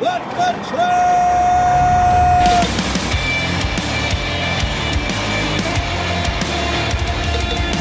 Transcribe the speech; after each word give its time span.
Let 0.00 0.22
truck! 0.68 0.88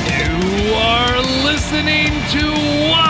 You 0.09 0.73
are 0.73 1.21
listening 1.45 2.09
to 2.31 3.06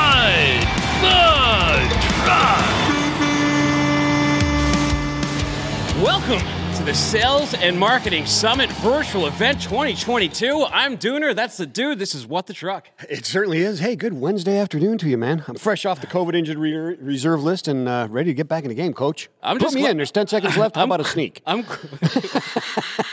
the 6.88 6.93
Sales 6.93 7.54
and 7.54 7.77
Marketing 7.77 8.25
Summit 8.25 8.71
Virtual 8.71 9.27
Event 9.27 9.61
2022. 9.61 10.65
I'm 10.71 10.97
Dooner. 10.97 11.35
That's 11.35 11.57
the 11.57 11.65
dude. 11.65 11.99
This 11.99 12.15
is 12.15 12.25
What 12.25 12.47
the 12.47 12.53
Truck. 12.53 12.88
It 13.09 13.25
certainly 13.25 13.57
is. 13.59 13.79
Hey, 13.79 13.97
good 13.97 14.13
Wednesday 14.13 14.57
afternoon 14.57 14.97
to 14.99 15.09
you, 15.09 15.17
man. 15.17 15.43
I'm 15.49 15.55
fresh 15.55 15.85
off 15.85 15.99
the 15.99 16.07
COVID 16.07 16.34
injured 16.34 16.57
re- 16.57 16.71
reserve 16.71 17.43
list 17.43 17.67
and 17.67 17.89
uh, 17.89 18.07
ready 18.09 18.29
to 18.29 18.34
get 18.34 18.47
back 18.47 18.63
in 18.63 18.70
the 18.70 18.75
game, 18.75 18.93
coach. 18.93 19.27
I'm 19.43 19.57
Put 19.57 19.63
just 19.63 19.75
me 19.75 19.81
gla- 19.81 19.89
in. 19.89 19.97
There's 19.97 20.11
10 20.13 20.27
seconds 20.27 20.55
left. 20.55 20.76
How 20.76 20.84
I'm- 20.84 20.88
about 20.89 21.02
a 21.02 21.09
sneak? 21.09 21.41
I'm. 21.45 21.65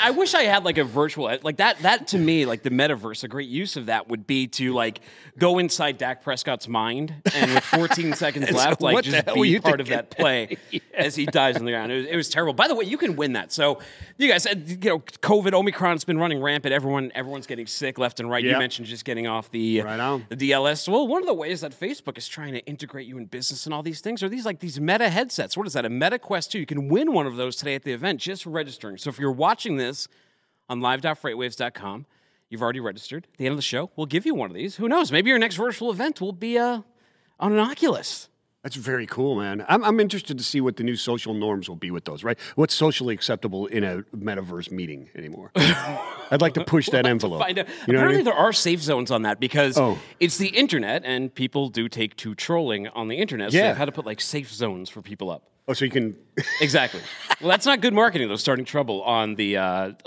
I 0.00 0.10
wish 0.10 0.34
I 0.34 0.42
had 0.42 0.64
like 0.64 0.78
a 0.78 0.84
virtual 0.84 1.26
uh, 1.26 1.38
like 1.42 1.56
that. 1.56 1.78
That 1.80 2.08
to 2.08 2.18
me, 2.18 2.46
like 2.46 2.62
the 2.62 2.70
metaverse, 2.70 3.24
a 3.24 3.28
great 3.28 3.48
use 3.48 3.76
of 3.76 3.86
that 3.86 4.08
would 4.08 4.26
be 4.26 4.46
to 4.48 4.72
like 4.72 5.00
go 5.38 5.58
inside 5.58 5.98
Dak 5.98 6.22
Prescott's 6.22 6.68
mind 6.68 7.14
and 7.34 7.54
with 7.54 7.64
14 7.64 8.12
seconds 8.14 8.50
left, 8.50 8.80
like 8.80 8.94
what 8.94 9.04
the 9.04 9.10
just 9.10 9.34
be 9.34 9.58
part 9.60 9.80
of 9.80 9.88
that 9.88 10.10
play 10.10 10.56
as 10.94 11.14
he 11.14 11.26
dies 11.26 11.56
on 11.56 11.64
the 11.64 11.72
ground. 11.72 11.92
It 11.92 11.96
was, 11.96 12.06
it 12.06 12.16
was 12.16 12.28
terrible. 12.28 12.52
By 12.52 12.68
the 12.68 12.74
way, 12.74 12.84
you 12.84 12.98
can 12.98 13.16
win 13.16 13.32
that. 13.34 13.52
So 13.52 13.80
you 14.18 14.28
guys, 14.28 14.42
said, 14.42 14.68
you 14.68 14.90
know, 14.90 14.98
COVID, 14.98 15.52
Omicron's 15.52 16.04
been 16.04 16.18
running 16.18 16.40
rampant. 16.40 16.72
Everyone, 16.72 17.12
everyone's 17.14 17.46
getting 17.46 17.66
sick 17.66 17.98
left 17.98 18.20
and 18.20 18.30
right. 18.30 18.44
You 18.44 18.58
mentioned 18.58 18.86
just 18.86 19.04
getting 19.04 19.26
off 19.26 19.50
the 19.50 19.82
Right 19.82 20.00
the 20.28 20.36
DLS. 20.36 20.88
Well, 20.88 21.06
one 21.06 21.22
of 21.22 21.26
the 21.26 21.34
ways 21.34 21.60
that 21.60 21.78
Facebook 21.78 22.18
is 22.18 22.28
trying 22.28 22.52
to 22.52 22.60
integrate 22.66 23.06
you 23.06 23.18
in 23.18 23.26
business 23.26 23.66
and 23.66 23.74
all 23.74 23.82
these 23.82 24.00
things 24.00 24.22
are 24.22 24.28
these 24.28 24.44
like 24.44 24.60
these 24.60 24.80
Meta 24.80 25.08
headsets. 25.08 25.56
What 25.56 25.66
is 25.66 25.72
that? 25.74 25.84
A 25.84 25.90
Meta 25.90 26.18
Quest 26.18 26.52
2. 26.52 26.58
You 26.58 26.66
can 26.66 26.88
win 26.88 27.12
one 27.12 27.26
of 27.26 27.36
those 27.36 27.56
today 27.56 27.74
at 27.74 27.82
the 27.82 27.92
event 27.92 28.20
just 28.20 28.44
for 28.44 28.50
registering. 28.50 28.98
So 28.98 29.10
if 29.10 29.18
you're 29.18 29.32
watching 29.32 29.76
this 29.76 29.81
on 30.68 30.80
live.freightwaves.com, 30.80 32.06
you've 32.48 32.62
already 32.62 32.80
registered. 32.80 33.26
At 33.32 33.38
the 33.38 33.46
end 33.46 33.52
of 33.52 33.58
the 33.58 33.62
show, 33.62 33.90
we'll 33.96 34.06
give 34.06 34.26
you 34.26 34.34
one 34.34 34.50
of 34.50 34.54
these. 34.54 34.76
Who 34.76 34.88
knows? 34.88 35.10
Maybe 35.12 35.30
your 35.30 35.38
next 35.38 35.56
virtual 35.56 35.90
event 35.90 36.20
will 36.20 36.32
be 36.32 36.58
uh, 36.58 36.80
on 37.40 37.52
an 37.52 37.58
Oculus. 37.58 38.28
That's 38.62 38.76
very 38.76 39.06
cool, 39.08 39.34
man. 39.40 39.64
I'm, 39.68 39.82
I'm 39.82 39.98
interested 39.98 40.38
to 40.38 40.44
see 40.44 40.60
what 40.60 40.76
the 40.76 40.84
new 40.84 40.94
social 40.94 41.34
norms 41.34 41.68
will 41.68 41.74
be 41.74 41.90
with 41.90 42.04
those, 42.04 42.22
right? 42.22 42.38
What's 42.54 42.74
socially 42.74 43.12
acceptable 43.12 43.66
in 43.66 43.82
a 43.82 44.02
metaverse 44.16 44.70
meeting 44.70 45.10
anymore? 45.16 45.50
I'd 45.56 46.40
like 46.40 46.54
to 46.54 46.64
push 46.64 46.88
that 46.90 47.04
envelope. 47.04 47.40
Find 47.40 47.58
out. 47.58 47.66
You 47.68 47.72
know 47.72 47.76
what 47.76 47.88
I 47.88 47.92
Apparently, 48.12 48.16
mean? 48.18 48.24
there 48.26 48.34
are 48.34 48.52
safe 48.52 48.80
zones 48.80 49.10
on 49.10 49.22
that 49.22 49.40
because 49.40 49.76
Oh. 49.76 49.98
it's 50.20 50.38
the 50.38 50.46
internet, 50.46 51.02
and 51.04 51.34
people 51.34 51.70
do 51.70 51.88
take 51.88 52.14
to 52.18 52.36
trolling 52.36 52.86
on 52.86 53.08
the 53.08 53.16
internet. 53.16 53.50
So 53.50 53.58
Yeah. 53.58 53.68
they've 53.68 53.76
had 53.76 53.86
to 53.86 53.92
put 53.92 54.06
like 54.06 54.20
safe 54.20 54.52
zones 54.52 54.88
for 54.88 55.02
people 55.02 55.28
up. 55.28 55.42
Oh, 55.68 55.72
so 55.74 55.84
you 55.84 55.90
can. 55.90 56.16
Exactly. 56.62 56.98
well, 57.42 57.50
that's 57.50 57.66
not 57.66 57.82
good 57.82 57.92
marketing, 57.92 58.26
though. 58.28 58.36
Starting 58.36 58.64
trouble 58.64 59.02
on 59.02 59.34
the 59.34 59.58
uh, 59.58 59.92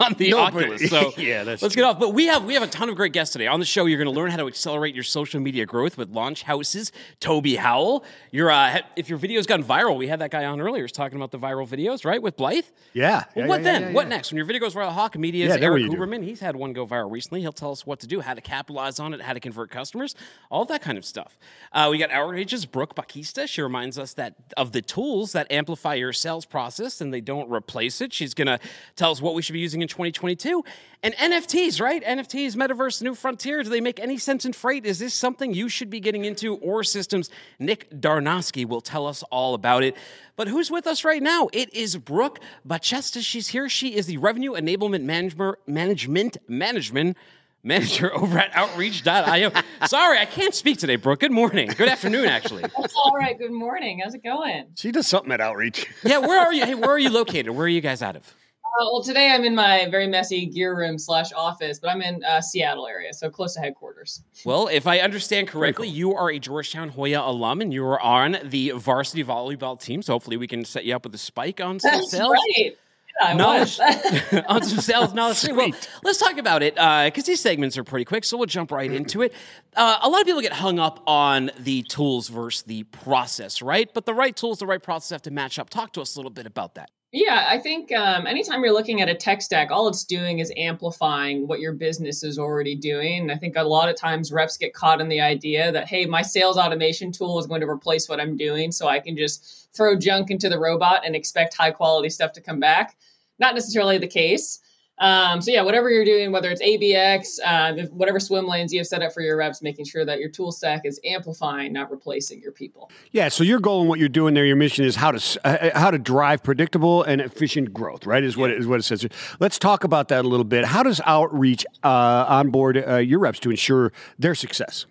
on 0.00 0.12
the 0.18 0.30
No, 0.30 0.36
but- 0.36 0.62
Oculus. 0.62 0.88
So 0.88 1.12
Yeah, 1.18 1.42
that's 1.42 1.62
let's 1.62 1.74
true. 1.74 1.82
get 1.82 1.88
off. 1.88 1.98
But 1.98 2.10
we 2.14 2.26
have 2.26 2.44
we 2.44 2.54
have 2.54 2.62
a 2.62 2.68
ton 2.68 2.88
of 2.88 2.94
great 2.94 3.12
guests 3.12 3.32
today 3.32 3.48
on 3.48 3.58
the 3.58 3.66
show. 3.66 3.86
You're 3.86 3.98
going 3.98 4.12
to 4.14 4.18
learn 4.18 4.30
how 4.30 4.36
to 4.36 4.46
accelerate 4.46 4.94
your 4.94 5.02
social 5.02 5.40
media 5.40 5.66
growth 5.66 5.98
with 5.98 6.10
Launch 6.10 6.44
House's 6.44 6.92
Toby 7.18 7.56
Howell. 7.56 8.04
Your 8.30 8.52
uh, 8.52 8.82
if 8.94 9.08
your 9.08 9.18
video's 9.18 9.46
gone 9.48 9.64
viral, 9.64 9.96
we 9.96 10.06
had 10.06 10.20
that 10.20 10.30
guy 10.30 10.44
on 10.44 10.60
earlier. 10.60 10.84
He's 10.84 10.92
talking 10.92 11.16
about 11.16 11.32
the 11.32 11.40
viral 11.40 11.66
videos, 11.68 12.04
right? 12.04 12.22
With 12.22 12.36
Blythe. 12.36 12.66
Yeah. 12.92 13.24
Well, 13.34 13.44
yeah, 13.44 13.46
what 13.48 13.62
yeah, 13.62 13.72
then? 13.72 13.82
yeah, 13.82 13.92
What 13.94 14.06
next? 14.06 14.30
When 14.30 14.36
your 14.36 14.46
video 14.46 14.60
goes 14.60 14.74
viral, 14.76 14.92
Hawke 14.92 15.18
Media's 15.18 15.56
Yeah, 15.56 15.64
Erik? 15.64 15.86
Huberman, 15.86 16.22
he's 16.22 16.38
had 16.38 16.54
one 16.54 16.72
go 16.72 16.86
viral 16.86 17.10
recently. 17.10 17.40
He'll 17.40 17.52
tell 17.52 17.72
us 17.72 17.84
what 17.84 17.98
to 18.00 18.06
do, 18.06 18.20
how 18.20 18.34
to 18.34 18.40
capitalize 18.40 19.00
on 19.00 19.12
it, 19.12 19.20
how 19.20 19.32
to 19.32 19.40
convert 19.40 19.70
customers, 19.72 20.14
all 20.52 20.64
that 20.66 20.82
kind 20.82 20.98
of 20.98 21.04
stuff. 21.04 21.36
Uh, 21.72 21.88
we 21.90 21.98
got 21.98 22.10
Outreach's 22.12 22.64
Brooke 22.64 22.94
Bachesta. 22.94 23.48
She 23.48 23.60
reminds 23.60 23.98
us 23.98 24.14
that 24.14 24.34
of 24.56 24.70
the 24.70 24.80
tools 24.94 25.32
that 25.32 25.50
amplify 25.50 25.94
your 25.94 26.12
sales 26.12 26.46
process 26.46 27.00
and 27.00 27.12
they 27.12 27.20
don't 27.20 27.50
replace 27.50 28.00
it. 28.00 28.12
She's 28.12 28.32
going 28.32 28.46
to 28.46 28.60
tell 28.94 29.10
us 29.10 29.20
what 29.20 29.34
we 29.34 29.42
should 29.42 29.54
be 29.54 29.58
using 29.58 29.82
in 29.82 29.88
2022. 29.88 30.64
And 31.02 31.14
NFTs, 31.14 31.80
right? 31.80 32.00
NFTs, 32.04 32.54
Metaverse, 32.54 33.02
New 33.02 33.16
Frontier. 33.16 33.64
Do 33.64 33.70
they 33.70 33.80
make 33.80 33.98
any 33.98 34.18
sense 34.18 34.44
in 34.44 34.52
freight? 34.52 34.86
Is 34.86 35.00
this 35.00 35.12
something 35.12 35.52
you 35.52 35.68
should 35.68 35.90
be 35.90 35.98
getting 35.98 36.24
into 36.24 36.54
ORE-Systems? 36.58 37.28
Nick 37.58 37.90
Donarski 37.90 38.66
will 38.66 38.80
tell 38.80 39.08
us 39.08 39.24
all 39.32 39.54
about 39.54 39.82
it. 39.82 39.96
But 40.36 40.46
who's 40.46 40.70
with 40.70 40.86
us 40.86 41.04
right 41.04 41.22
now? 41.22 41.48
It 41.52 41.74
is 41.74 41.96
Brooke 41.96 42.38
Bachesta. 42.66 43.20
She's 43.20 43.48
here. 43.48 43.68
She 43.68 43.96
is 43.96 44.06
the 44.06 44.18
Revenue 44.18 44.52
Enablement 44.52 45.02
Management 45.02 45.58
Management 45.66 46.36
Management 46.46 47.16
Manager 47.64 48.14
over 48.16 48.38
at 48.38 48.54
Outreach.io. 48.54 49.50
Sorry, 49.86 50.18
I 50.18 50.26
can't 50.26 50.54
speak 50.54 50.78
today, 50.78 50.96
Brooke. 50.96 51.20
Good 51.20 51.32
morning. 51.32 51.70
Good 51.76 51.88
afternoon, 51.88 52.26
actually. 52.26 52.62
That's 52.78 52.94
all 52.94 53.12
right. 53.16 53.36
Good 53.38 53.52
morning. 53.52 54.00
How's 54.04 54.14
it 54.14 54.22
going? 54.22 54.66
She 54.76 54.92
does 54.92 55.06
something 55.06 55.32
at 55.32 55.40
Outreach. 55.40 55.86
Yeah, 56.04 56.18
where 56.18 56.38
are 56.38 56.52
you? 56.52 56.66
Hey, 56.66 56.74
where 56.74 56.90
are 56.90 56.98
you 56.98 57.08
located? 57.08 57.50
Where 57.50 57.64
are 57.64 57.68
you 57.68 57.80
guys 57.80 58.02
out 58.02 58.14
of? 58.14 58.22
Uh, 58.26 58.84
well, 58.92 59.02
today 59.02 59.30
I'm 59.30 59.44
in 59.44 59.54
my 59.54 59.86
very 59.90 60.06
messy 60.06 60.46
gear 60.46 60.76
room 60.76 60.98
slash 60.98 61.32
office, 61.32 61.78
but 61.78 61.88
I'm 61.88 62.02
in 62.02 62.22
uh, 62.24 62.40
Seattle 62.42 62.86
area, 62.86 63.12
so 63.14 63.30
close 63.30 63.54
to 63.54 63.60
headquarters. 63.60 64.22
Well, 64.44 64.68
if 64.68 64.86
I 64.86 64.98
understand 64.98 65.48
correctly, 65.48 65.88
you 65.88 66.12
are 66.14 66.30
a 66.30 66.38
Georgetown 66.38 66.90
Hoya 66.90 67.22
alum 67.22 67.60
and 67.62 67.72
you 67.72 67.84
are 67.86 68.00
on 68.00 68.36
the 68.44 68.70
varsity 68.72 69.24
volleyball 69.24 69.80
team. 69.80 70.02
So 70.02 70.12
hopefully 70.12 70.36
we 70.36 70.46
can 70.46 70.64
set 70.64 70.84
you 70.84 70.94
up 70.94 71.04
with 71.04 71.14
a 71.14 71.18
spike 71.18 71.60
on 71.60 71.80
some 71.80 71.92
That's 71.92 72.10
sales. 72.10 72.32
right. 72.58 72.76
I 73.20 73.34
knowledge 73.34 73.78
on 74.48 74.62
some 74.62 74.80
sales 74.80 75.14
knowledge. 75.14 75.44
Well, 75.50 75.70
let's 76.02 76.18
talk 76.18 76.36
about 76.38 76.62
it 76.62 76.74
because 76.74 77.24
these 77.24 77.40
segments 77.40 77.78
are 77.78 77.84
pretty 77.84 78.04
quick, 78.04 78.24
so 78.24 78.36
we'll 78.36 78.46
jump 78.46 78.70
right 78.70 78.90
into 78.90 79.22
it. 79.22 79.32
Uh, 79.76 79.98
a 80.02 80.08
lot 80.08 80.20
of 80.20 80.26
people 80.26 80.40
get 80.40 80.52
hung 80.52 80.78
up 80.78 81.02
on 81.06 81.50
the 81.58 81.82
tools 81.82 82.28
versus 82.28 82.62
the 82.62 82.84
process, 82.84 83.62
right? 83.62 83.92
But 83.92 84.06
the 84.06 84.14
right 84.14 84.34
tools, 84.34 84.58
the 84.58 84.66
right 84.66 84.82
process 84.82 85.10
have 85.10 85.22
to 85.22 85.30
match 85.30 85.58
up. 85.58 85.70
Talk 85.70 85.92
to 85.94 86.00
us 86.00 86.16
a 86.16 86.18
little 86.18 86.30
bit 86.30 86.46
about 86.46 86.74
that. 86.76 86.90
Yeah, 87.16 87.46
I 87.48 87.58
think 87.58 87.92
um, 87.92 88.26
anytime 88.26 88.64
you're 88.64 88.72
looking 88.72 89.00
at 89.00 89.08
a 89.08 89.14
tech 89.14 89.40
stack, 89.40 89.70
all 89.70 89.86
it's 89.86 90.02
doing 90.02 90.40
is 90.40 90.52
amplifying 90.56 91.46
what 91.46 91.60
your 91.60 91.72
business 91.72 92.24
is 92.24 92.40
already 92.40 92.74
doing. 92.74 93.20
And 93.20 93.30
I 93.30 93.36
think 93.36 93.54
a 93.54 93.62
lot 93.62 93.88
of 93.88 93.94
times 93.94 94.32
reps 94.32 94.56
get 94.56 94.74
caught 94.74 95.00
in 95.00 95.08
the 95.08 95.20
idea 95.20 95.70
that, 95.70 95.86
hey, 95.86 96.06
my 96.06 96.22
sales 96.22 96.58
automation 96.58 97.12
tool 97.12 97.38
is 97.38 97.46
going 97.46 97.60
to 97.60 97.68
replace 97.68 98.08
what 98.08 98.18
I'm 98.18 98.36
doing, 98.36 98.72
so 98.72 98.88
I 98.88 98.98
can 98.98 99.16
just 99.16 99.68
throw 99.72 99.96
junk 99.96 100.32
into 100.32 100.48
the 100.48 100.58
robot 100.58 101.06
and 101.06 101.14
expect 101.14 101.54
high 101.54 101.70
quality 101.70 102.10
stuff 102.10 102.32
to 102.32 102.40
come 102.40 102.58
back. 102.58 102.96
Not 103.38 103.54
necessarily 103.54 103.96
the 103.96 104.08
case. 104.08 104.58
Um, 104.98 105.40
so 105.40 105.50
yeah, 105.50 105.62
whatever 105.62 105.90
you're 105.90 106.04
doing, 106.04 106.30
whether 106.30 106.50
it's 106.50 106.62
ABX, 106.62 107.38
uh, 107.44 107.86
whatever 107.88 108.20
swim 108.20 108.46
lanes 108.46 108.72
you 108.72 108.78
have 108.78 108.86
set 108.86 109.02
up 109.02 109.12
for 109.12 109.22
your 109.22 109.36
reps, 109.36 109.60
making 109.60 109.86
sure 109.86 110.04
that 110.04 110.20
your 110.20 110.28
tool 110.28 110.52
stack 110.52 110.82
is 110.84 111.00
amplifying, 111.04 111.72
not 111.72 111.90
replacing 111.90 112.40
your 112.40 112.52
people. 112.52 112.90
Yeah, 113.10 113.28
so 113.28 113.42
your 113.42 113.58
goal 113.58 113.80
and 113.80 113.88
what 113.88 113.98
you're 113.98 114.08
doing 114.08 114.34
there, 114.34 114.44
your 114.44 114.56
mission 114.56 114.84
is 114.84 114.96
how 114.96 115.10
to 115.10 115.40
uh, 115.44 115.78
how 115.78 115.90
to 115.90 115.98
drive 115.98 116.42
predictable 116.42 117.02
and 117.02 117.20
efficient 117.20 117.72
growth, 117.72 118.06
right? 118.06 118.22
Is 118.22 118.36
what 118.36 118.50
it, 118.50 118.58
is 118.58 118.66
what 118.66 118.78
it 118.78 118.84
says. 118.84 119.06
Let's 119.40 119.58
talk 119.58 119.84
about 119.84 120.08
that 120.08 120.24
a 120.24 120.28
little 120.28 120.44
bit. 120.44 120.64
How 120.64 120.82
does 120.82 121.00
outreach 121.04 121.66
uh, 121.82 122.26
onboard 122.28 122.76
uh, 122.76 122.96
your 122.96 123.18
reps 123.18 123.40
to 123.40 123.50
ensure 123.50 123.92
their 124.18 124.34
success? 124.34 124.86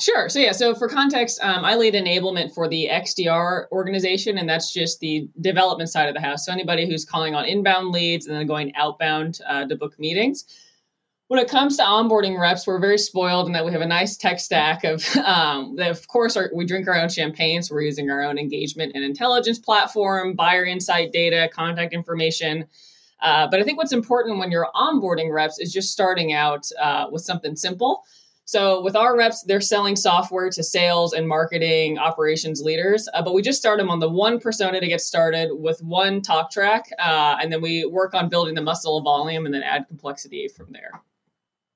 Sure. 0.00 0.30
So 0.30 0.38
yeah. 0.38 0.52
So 0.52 0.74
for 0.74 0.88
context, 0.88 1.38
um, 1.42 1.62
I 1.64 1.74
lead 1.74 1.92
enablement 1.92 2.54
for 2.54 2.68
the 2.68 2.88
XDR 2.90 3.66
organization, 3.70 4.38
and 4.38 4.48
that's 4.48 4.72
just 4.72 4.98
the 5.00 5.28
development 5.40 5.90
side 5.90 6.08
of 6.08 6.14
the 6.14 6.20
house. 6.20 6.46
So 6.46 6.52
anybody 6.52 6.88
who's 6.88 7.04
calling 7.04 7.34
on 7.34 7.44
inbound 7.44 7.88
leads 7.88 8.26
and 8.26 8.34
then 8.34 8.46
going 8.46 8.74
outbound 8.76 9.40
uh, 9.46 9.66
to 9.66 9.76
book 9.76 9.98
meetings. 9.98 10.46
When 11.28 11.38
it 11.38 11.48
comes 11.48 11.76
to 11.76 11.84
onboarding 11.84 12.40
reps, 12.40 12.66
we're 12.66 12.80
very 12.80 12.98
spoiled 12.98 13.46
in 13.46 13.52
that 13.52 13.64
we 13.64 13.70
have 13.70 13.82
a 13.82 13.86
nice 13.86 14.16
tech 14.16 14.40
stack 14.40 14.84
of, 14.84 15.04
um, 15.24 15.76
that 15.76 15.90
of 15.90 16.08
course, 16.08 16.36
our, 16.36 16.50
we 16.52 16.64
drink 16.64 16.88
our 16.88 16.98
own 16.98 17.08
champagne, 17.08 17.62
so 17.62 17.74
we're 17.74 17.82
using 17.82 18.10
our 18.10 18.22
own 18.22 18.38
engagement 18.38 18.92
and 18.94 19.04
intelligence 19.04 19.58
platform, 19.58 20.34
buyer 20.34 20.64
insight 20.64 21.12
data, 21.12 21.48
contact 21.52 21.92
information. 21.92 22.64
Uh, 23.20 23.46
but 23.48 23.60
I 23.60 23.64
think 23.64 23.76
what's 23.76 23.92
important 23.92 24.38
when 24.38 24.50
you're 24.50 24.68
onboarding 24.74 25.32
reps 25.32 25.60
is 25.60 25.72
just 25.72 25.92
starting 25.92 26.32
out 26.32 26.66
uh, 26.80 27.06
with 27.12 27.22
something 27.22 27.54
simple. 27.54 28.02
So 28.50 28.82
with 28.82 28.96
our 28.96 29.16
reps, 29.16 29.44
they're 29.44 29.60
selling 29.60 29.94
software 29.94 30.50
to 30.50 30.62
sales 30.64 31.12
and 31.12 31.28
marketing 31.28 31.98
operations 31.98 32.60
leaders, 32.60 33.08
uh, 33.14 33.22
but 33.22 33.32
we 33.32 33.42
just 33.42 33.60
start 33.60 33.78
them 33.78 33.88
on 33.88 34.00
the 34.00 34.08
one 34.08 34.40
persona 34.40 34.80
to 34.80 34.88
get 34.88 35.00
started 35.00 35.50
with 35.52 35.80
one 35.84 36.20
talk 36.20 36.50
track, 36.50 36.90
uh, 36.98 37.36
and 37.40 37.52
then 37.52 37.62
we 37.62 37.86
work 37.86 38.12
on 38.12 38.28
building 38.28 38.56
the 38.56 38.60
muscle 38.60 38.98
of 38.98 39.04
volume 39.04 39.46
and 39.46 39.54
then 39.54 39.62
add 39.62 39.86
complexity 39.86 40.48
from 40.48 40.66
there. 40.72 41.00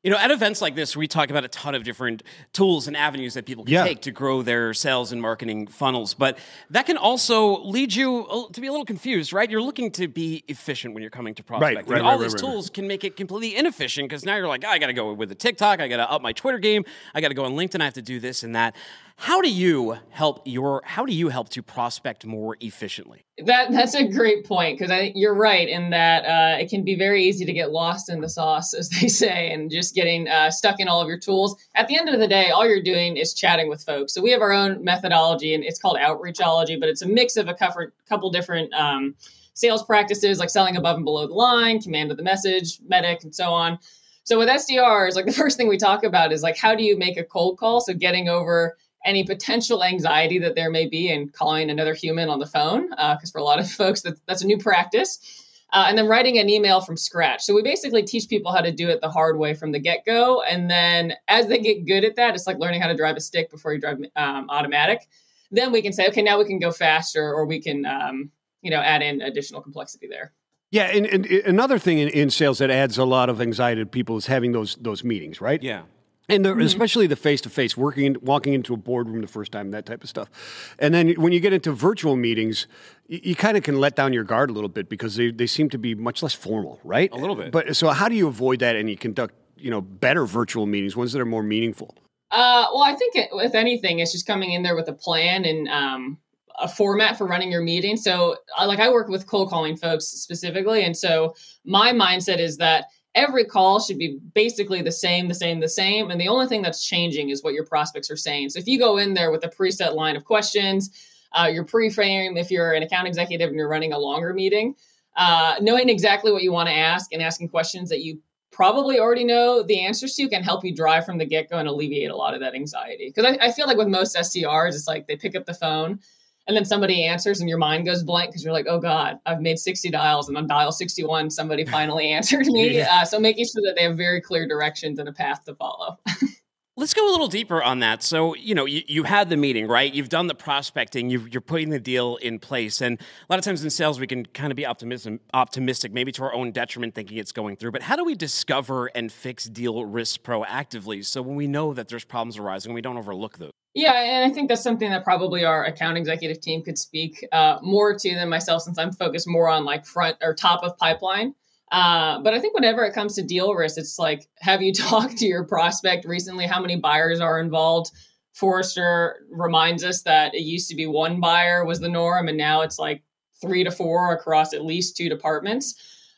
You 0.05 0.11
know, 0.11 0.19
at 0.19 0.31
events 0.31 0.61
like 0.61 0.75
this, 0.75 0.95
we 0.95 1.09
talk 1.09 1.31
about 1.31 1.45
a 1.45 1.49
ton 1.49 1.75
of 1.75 1.83
different 1.83 2.23
tools 2.53 2.87
and 2.89 2.95
avenues 2.95 3.33
that 3.35 3.47
people 3.47 3.65
can 3.65 3.73
Yeah. 3.73 3.85
take 3.85 4.03
to 4.03 4.11
grow 4.11 4.43
their 4.43 4.75
sales 4.75 5.13
and 5.13 5.23
marketing 5.23 5.67
funnels. 5.67 6.13
But 6.13 6.37
that 6.69 6.85
can 6.85 6.99
also 6.99 7.63
lead 7.63 7.95
you 7.95 8.49
to 8.53 8.61
be 8.61 8.67
a 8.67 8.71
little 8.71 8.85
confused, 8.85 9.33
right? 9.33 9.51
You're 9.51 9.63
looking 9.63 9.91
to 9.93 10.07
be 10.07 10.45
efficient 10.47 10.93
when 10.93 11.01
you're 11.03 11.09
coming 11.11 11.35
to 11.37 11.43
prospecting. 11.43 11.87
right, 11.91 12.03
All 12.03 12.19
right, 12.19 12.21
these 12.21 12.35
right, 12.35 12.43
right, 12.43 12.51
tools 12.53 12.69
can 12.69 12.87
make 12.87 13.03
it 13.03 13.17
completely 13.17 13.57
inefficient 13.57 14.07
because 14.11 14.27
now 14.27 14.37
you're 14.37 14.47
like, 14.47 14.63
"Oh, 14.67 14.69
I 14.69 14.79
got 14.79 14.89
to 14.89 14.93
go 14.93 15.11
with 15.15 15.31
the 15.31 15.35
TikTok, 15.35 15.81
I 15.81 15.89
got 15.89 15.97
to 15.97 16.11
up 16.11 16.21
my 16.21 16.33
Twitter 16.33 16.59
game, 16.59 16.85
I 17.15 17.23
got 17.23 17.29
to 17.29 17.35
go 17.35 17.47
on 17.47 17.55
LinkedIn, 17.55 17.81
I 17.81 17.85
have 17.85 17.95
to 17.95 18.03
do 18.03 18.21
this 18.21 18.43
and 18.43 18.55
that. 18.55 18.77
How 19.17 19.41
do 19.41 19.49
you 19.49 19.97
help 20.11 20.43
your 20.45 20.83
how 20.85 21.07
do 21.07 21.13
you 21.13 21.29
help 21.29 21.49
to 21.51 21.63
prospect 21.63 22.27
more 22.27 22.57
efficiently? 22.61 23.25
That 23.39 23.71
that's 23.71 23.95
a 23.95 24.07
great 24.07 24.45
point 24.45 24.77
because 24.77 24.91
I 24.91 24.99
think 24.99 25.17
you're 25.17 25.35
right 25.35 25.69
in 25.69 25.91
that 25.91 26.25
uh, 26.25 26.59
it 26.59 26.69
can 26.69 26.85
be 26.85 26.97
very 26.97 27.25
easy 27.25 27.45
to 27.45 27.53
get 27.53 27.71
lost 27.71 28.11
in 28.11 28.21
the 28.21 28.29
sauce, 28.29 28.75
as 28.75 28.89
they 28.89 29.09
say, 29.23 29.53
and 29.53 29.71
just 29.71 29.95
getting 29.95 30.29
uh, 30.29 30.51
stuck 30.51 30.81
in 30.81 30.89
all 30.89 31.01
of 31.01 31.09
your 31.09 31.19
tools. 31.19 31.57
At 31.77 31.87
the 31.87 31.97
end 31.97 32.09
of 32.09 32.19
the 32.19 32.27
day, 32.27 32.51
all 32.51 32.67
you're 32.67 32.83
doing 32.83 33.17
is 33.17 33.35
chatting 33.35 33.69
with 33.69 33.85
folks. 33.85 34.13
So 34.13 34.21
we 34.21 34.31
have 34.33 34.43
our 34.43 34.53
own 34.53 34.83
methodology, 34.83 35.55
and 35.55 35.65
it's 35.65 35.79
called 35.81 35.97
outreachology, 35.97 36.79
but 36.79 36.89
it's 36.89 37.03
a 37.03 37.09
mix 37.09 37.37
of 37.37 37.49
a 37.49 37.55
couple, 37.55 38.31
different 38.31 38.75
um, 38.75 39.15
sales 39.55 39.85
practices 39.85 40.39
like 40.41 40.51
selling 40.51 40.77
above 40.77 40.97
and 40.97 41.05
below 41.05 41.27
the 41.27 41.35
line, 41.35 41.81
command 41.81 42.11
of 42.11 42.17
the 42.17 42.23
message, 42.23 42.81
MEDDIC, 42.91 43.23
and 43.25 43.35
so 43.35 43.53
on. 43.53 43.79
So 44.25 44.39
with 44.39 44.49
SDRs, 44.49 45.15
like 45.15 45.27
the 45.27 45.33
first 45.45 45.57
thing 45.57 45.69
we 45.69 45.77
talk 45.77 46.03
about 46.03 46.33
is 46.33 46.43
like 46.43 46.57
how 46.57 46.75
do 46.75 46.83
you 46.83 46.99
make 46.99 47.17
a 47.17 47.25
cold 47.25 47.59
call? 47.59 47.81
So 47.81 47.95
getting 47.95 48.29
over 48.29 48.77
any 49.05 49.25
potential 49.25 49.85
anxiety 49.85 50.39
that 50.39 50.55
there 50.55 50.71
may 50.71 50.87
be 50.87 51.11
in 51.11 51.29
calling 51.29 51.71
another 51.71 51.95
human 51.95 52.29
on 52.29 52.39
the 52.39 52.47
phone, 52.47 52.89
because 52.91 53.31
uh, 53.31 53.33
for 53.33 53.39
a 53.39 53.45
lot 53.45 53.59
of 53.59 53.71
folks 53.71 54.03
that, 54.03 54.15
that's 54.27 54.43
a 54.43 54.47
new 54.47 54.59
practice. 54.59 55.41
Uh, 55.73 55.87
and 55.89 55.99
then 55.99 56.07
writing 56.07 56.39
an 56.39 56.49
email 56.49 56.81
from 56.81 56.97
scratch. 56.97 57.43
So 57.43 57.53
we 57.53 57.61
basically 57.61 58.05
teach 58.05 58.29
people 58.29 58.53
how 58.53 58.61
to 58.61 58.71
do 58.71 58.89
it 58.91 59.01
the 59.01 59.11
hard 59.11 59.39
way 59.39 59.55
from 59.55 59.73
the 59.73 59.81
get 59.81 60.07
go. 60.07 60.41
And 60.43 60.71
then 60.71 61.15
as 61.27 61.49
they 61.49 61.59
get 61.59 61.85
good 61.85 62.05
at 62.05 62.15
that, 62.15 62.37
it's 62.37 62.47
like 62.47 62.59
learning 62.61 62.81
how 62.81 62.87
to 62.87 62.97
drive 62.97 63.17
a 63.17 63.21
stick 63.21 63.51
before 63.51 63.73
you 63.75 63.81
drive 63.81 63.99
um, 64.15 64.49
automatic. 64.51 65.09
Then 65.51 65.73
we 65.73 65.83
can 65.83 65.93
say, 65.93 66.07
okay, 66.09 66.23
now 66.23 66.39
we 66.39 66.45
can 66.45 66.61
go 66.61 66.71
faster, 66.71 67.33
or 67.33 67.45
we 67.45 67.61
can, 67.61 67.87
um, 67.87 68.31
you 68.63 68.71
know, 68.71 68.79
add 68.79 69.03
in 69.03 69.21
additional 69.21 69.63
complexity 69.63 70.07
there. 70.09 70.33
Yeah, 70.71 70.85
and, 70.87 71.07
and 71.07 71.27
another 71.27 71.79
thing 71.79 71.99
in, 71.99 72.09
in, 72.09 72.31
sales 72.31 72.59
that 72.59 72.71
adds 72.71 72.99
a 72.99 73.05
lot 73.05 73.29
of 73.29 73.41
anxiety 73.41 73.83
to 73.83 73.87
people 73.87 74.17
is 74.17 74.27
having 74.27 74.51
those 74.51 74.75
those 74.77 75.05
meetings, 75.05 75.41
right? 75.41 75.63
Yeah. 75.63 75.83
And 76.29 76.45
the, 76.45 76.51
mm-hmm. 76.51 76.63
especially 76.63 77.07
the 77.07 77.17
face 77.17 77.43
to 77.43 77.51
face, 77.51 77.77
working, 77.77 78.17
walking 78.23 78.55
into 78.55 78.73
a 78.73 78.79
boardroom 78.79 79.21
the 79.21 79.27
first 79.27 79.53
time, 79.53 79.73
that 79.73 79.85
type 79.85 80.03
of 80.03 80.09
stuff. 80.09 80.31
And 80.79 80.95
then 80.95 81.11
when 81.13 81.33
you 81.33 81.41
get 81.41 81.53
into 81.53 81.73
virtual 81.73 82.17
meetings, 82.17 82.67
you, 83.09 83.21
you 83.23 83.35
kind 83.35 83.59
of 83.59 83.63
can 83.63 83.79
let 83.79 83.95
down 83.95 84.15
your 84.15 84.25
guard 84.25 84.49
a 84.49 84.55
little 84.55 84.71
bit 84.71 84.89
because 84.89 85.17
they, 85.17 85.31
they 85.31 85.47
seem 85.47 85.69
to 85.71 85.79
be 85.79 85.95
much 85.95 86.23
less 86.23 86.33
formal, 86.33 86.81
right? 86.83 87.13
A 87.13 87.17
little 87.17 87.37
bit. 87.37 87.53
But 87.53 87.77
so, 87.77 87.91
how 87.91 88.09
do 88.09 88.15
you 88.15 88.27
avoid 88.27 88.61
that 88.61 88.75
and 88.75 88.89
you 88.89 88.97
conduct 88.97 89.35
you 89.57 89.71
know 89.71 89.81
better 89.81 90.27
virtual 90.27 90.67
meetings, 90.67 90.97
ones 90.97 91.13
that 91.13 91.21
are 91.21 91.27
more 91.27 91.43
meaningful? 91.43 91.95
Uh, 92.31 92.67
well, 92.73 92.83
I 92.83 92.95
think 92.95 93.17
it, 93.17 93.29
with 93.33 93.55
anything, 93.55 94.01
it's 94.01 94.13
just 94.13 94.27
coming 94.27 94.53
in 94.53 94.63
there 94.63 94.75
with 94.75 94.89
a 94.89 94.93
plan 94.93 95.45
and 95.45 95.69
um, 95.69 96.19
a 96.59 96.69
format 96.69 97.17
for 97.17 97.27
running 97.27 97.51
your 97.51 97.63
meeting. 97.63 97.97
So, 97.97 98.37
uh, 98.59 98.67
like 98.67 98.81
I 98.81 98.91
work 98.91 99.09
with 99.09 99.27
cold 99.27 99.51
calling 99.51 99.77
folks 99.77 100.07
specifically, 100.07 100.85
and 100.85 100.97
so 100.97 101.35
my 101.65 101.93
mindset 101.93 102.39
is 102.39 102.57
that 102.59 102.87
every 103.15 103.45
call 103.45 103.81
should 103.81 103.99
be 103.99 104.19
basically 104.35 104.83
the 104.83 104.93
same, 104.93 105.29
the 105.29 105.35
same, 105.35 105.61
the 105.61 105.69
same, 105.69 106.11
and 106.11 106.21
the 106.21 106.29
only 106.29 106.47
thing 106.47 106.63
that's 106.63 106.87
changing 106.87 107.31
is 107.31 107.43
what 107.43 107.55
your 107.55 107.65
prospects 107.65 108.11
are 108.11 108.17
saying. 108.17 108.51
So, 108.51 108.59
if 108.59 108.67
you 108.67 108.79
go 108.79 108.99
in 108.99 109.15
there 109.15 109.31
with 109.31 109.45
a 109.45 109.49
preset 109.49 109.95
line 109.95 110.17
of 110.17 110.25
questions, 110.25 110.91
uh, 111.33 111.47
your 111.47 111.65
pre-frame, 111.65 112.37
if 112.37 112.51
you're 112.51 112.73
an 112.73 112.83
account 112.83 113.09
executive 113.09 113.49
and 113.49 113.57
you're 113.57 113.69
running 113.69 113.93
a 113.93 113.99
longer 113.99 114.33
meeting, 114.33 114.75
uh, 115.17 115.57
knowing 115.61 115.89
exactly 115.89 116.33
what 116.33 116.43
you 116.43 116.53
want 116.53 116.69
to 116.69 116.75
ask 116.75 117.13
and 117.13 117.23
asking 117.23 117.49
questions 117.49 117.89
that 117.91 118.03
you 118.03 118.21
probably 118.51 119.01
already 119.01 119.25
know 119.25 119.65
the 119.65 119.81
answers 119.81 120.15
to 120.15 120.29
can 120.29 120.43
help 120.43 120.65
you 120.65 120.75
drive 120.75 121.05
from 121.05 121.19
the 121.19 121.25
get-go 121.25 121.59
and 121.59 121.69
alleviate 121.69 122.11
a 122.11 122.17
lot 122.17 122.35
of 122.35 122.41
that 122.41 122.55
anxiety. 122.55 123.13
Because 123.13 123.37
I, 123.41 123.47
I 123.47 123.53
feel 123.53 123.67
like 123.67 123.77
with 123.77 123.89
most 123.89 124.15
SDRs, 124.17 124.75
it's 124.75 124.87
like 124.87 125.09
they 125.09 125.17
pick 125.17 125.35
up 125.35 125.45
the 125.45 125.55
phone 125.55 125.99
and 126.47 126.57
then 126.57 126.65
somebody 126.65 127.05
answers 127.05 127.41
and 127.41 127.49
your 127.49 127.59
mind 127.59 127.87
goes 127.87 128.03
blank 128.03 128.31
because 128.31 128.45
you're 128.45 128.53
like 128.53 128.67
oh 128.69 128.79
god 128.79 129.19
i've 129.27 129.41
made 129.41 129.59
60 129.59 129.91
dials 129.91 130.29
and 130.29 130.37
on 130.37 130.47
dial 130.47 130.73
61 130.73 131.31
somebody 131.31 131.65
finally 131.77 132.11
answered 132.11 132.47
me. 132.47 132.77
Yeah. 132.77 132.89
uh, 132.91 133.05
so 133.05 133.19
making 133.19 133.45
sure 133.45 133.63
that 133.67 133.75
they 133.77 133.85
have 133.85 133.97
very 133.97 134.21
clear 134.21 134.47
directions 134.47 134.99
and 134.99 135.09
a 135.09 135.13
path 135.13 135.45
to 135.45 135.55
follow 135.55 135.99
Let's 136.77 136.93
go 136.93 137.09
a 137.09 137.13
little 137.13 137.29
deeper 137.29 137.63
on 137.63 137.79
that. 137.81 138.03
So, 138.03 138.35
you 138.35 138.53
know, 138.53 138.65
you, 138.65 138.83
you 138.89 139.05
had 139.05 139.29
the 139.29 139.37
meeting, 139.37 139.69
right? 139.69 139.95
You've 139.95 140.09
done 140.09 140.27
the 140.27 140.35
prospecting, 140.35 141.09
you 141.09 141.29
are 141.37 141.41
putting 141.41 141.71
the 141.71 141.79
deal 141.79 142.17
in 142.17 142.41
place. 142.41 142.81
And 142.81 143.01
a 143.01 143.33
lot 143.33 143.39
of 143.39 143.45
times 143.45 143.63
in 143.63 143.71
sales, 143.71 144.01
we 144.01 144.09
can 144.09 144.27
kind 144.27 144.51
of 144.51 144.57
be 144.57 144.67
optimism, 144.67 145.21
optimistic, 145.33 145.93
maybe 145.93 146.11
to 146.11 146.25
our 146.25 146.35
own 146.35 146.51
detriment, 146.51 146.97
thinking 146.97 147.19
it's 147.19 147.31
going 147.31 147.55
through. 147.55 147.71
But 147.71 147.83
how 147.83 147.95
do 147.95 148.05
we 148.05 148.17
discover 148.17 148.87
and 148.87 149.13
fix 149.13 149.45
deal 149.45 149.85
risks 149.85 150.19
proactively 150.19 151.05
so 151.05 151.23
when 151.23 151.37
we 151.37 151.47
know 151.47 151.75
that 151.75 151.87
there's 151.87 152.05
problems 152.05 152.39
arising, 152.39 152.75
we 152.75 152.81
don't 152.81 152.97
overlook 152.97 153.39
those? 153.39 153.53
Yeah, 153.75 153.93
and 153.93 154.29
I 154.29 154.35
think 154.35 154.49
that's 154.49 154.63
something 154.63 154.91
that 154.91 155.05
probably 155.05 155.45
our 155.45 155.65
account 155.65 155.97
executive 155.97 156.41
team 156.41 156.65
could 156.65 156.79
speak 156.79 157.25
uh, 157.31 157.59
more 157.63 157.97
to 157.97 158.15
than 158.17 158.29
myself, 158.29 158.63
since 158.63 158.79
I'm 158.79 158.91
focused 158.91 159.29
more 159.29 159.49
on 159.49 159.65
like 159.65 159.87
front 159.87 160.17
or 160.21 160.35
top 160.35 160.65
of 160.65 160.77
pipeline. 160.77 161.37
Uh, 161.75 162.21
but 162.21 162.33
I 162.33 162.39
think 162.39 162.55
whenever 162.55 162.85
it 162.85 162.95
comes 162.95 163.17
to 163.17 163.23
deal 163.23 163.53
risk, 163.53 163.79
it's 163.79 163.99
like, 163.99 164.29
have 164.39 164.63
you 164.63 164.73
talked 164.73 165.19
to 165.19 165.27
your 165.27 165.43
prospect 165.43 166.05
recently? 166.05 166.47
How 166.47 166.61
many 166.61 166.77
buyers 166.77 167.19
are 167.19 167.41
involved? 167.41 167.91
Forrester 168.33 169.27
reminds 169.29 169.83
us 169.83 170.03
that 170.03 170.35
it 170.37 170.43
used 170.43 170.69
to 170.71 170.77
be 170.77 170.87
one 170.87 171.21
buyer 171.21 171.65
was 171.65 171.81
the 171.81 171.89
norm, 171.89 172.29
and 172.29 172.39
now 172.39 172.61
it's 172.61 172.79
like 172.79 173.03
three 173.41 173.65
to 173.65 173.73
four 173.73 174.13
across 174.13 174.55
at 174.55 174.65
least 174.65 174.97
two 174.97 175.09
departments. 175.09 175.75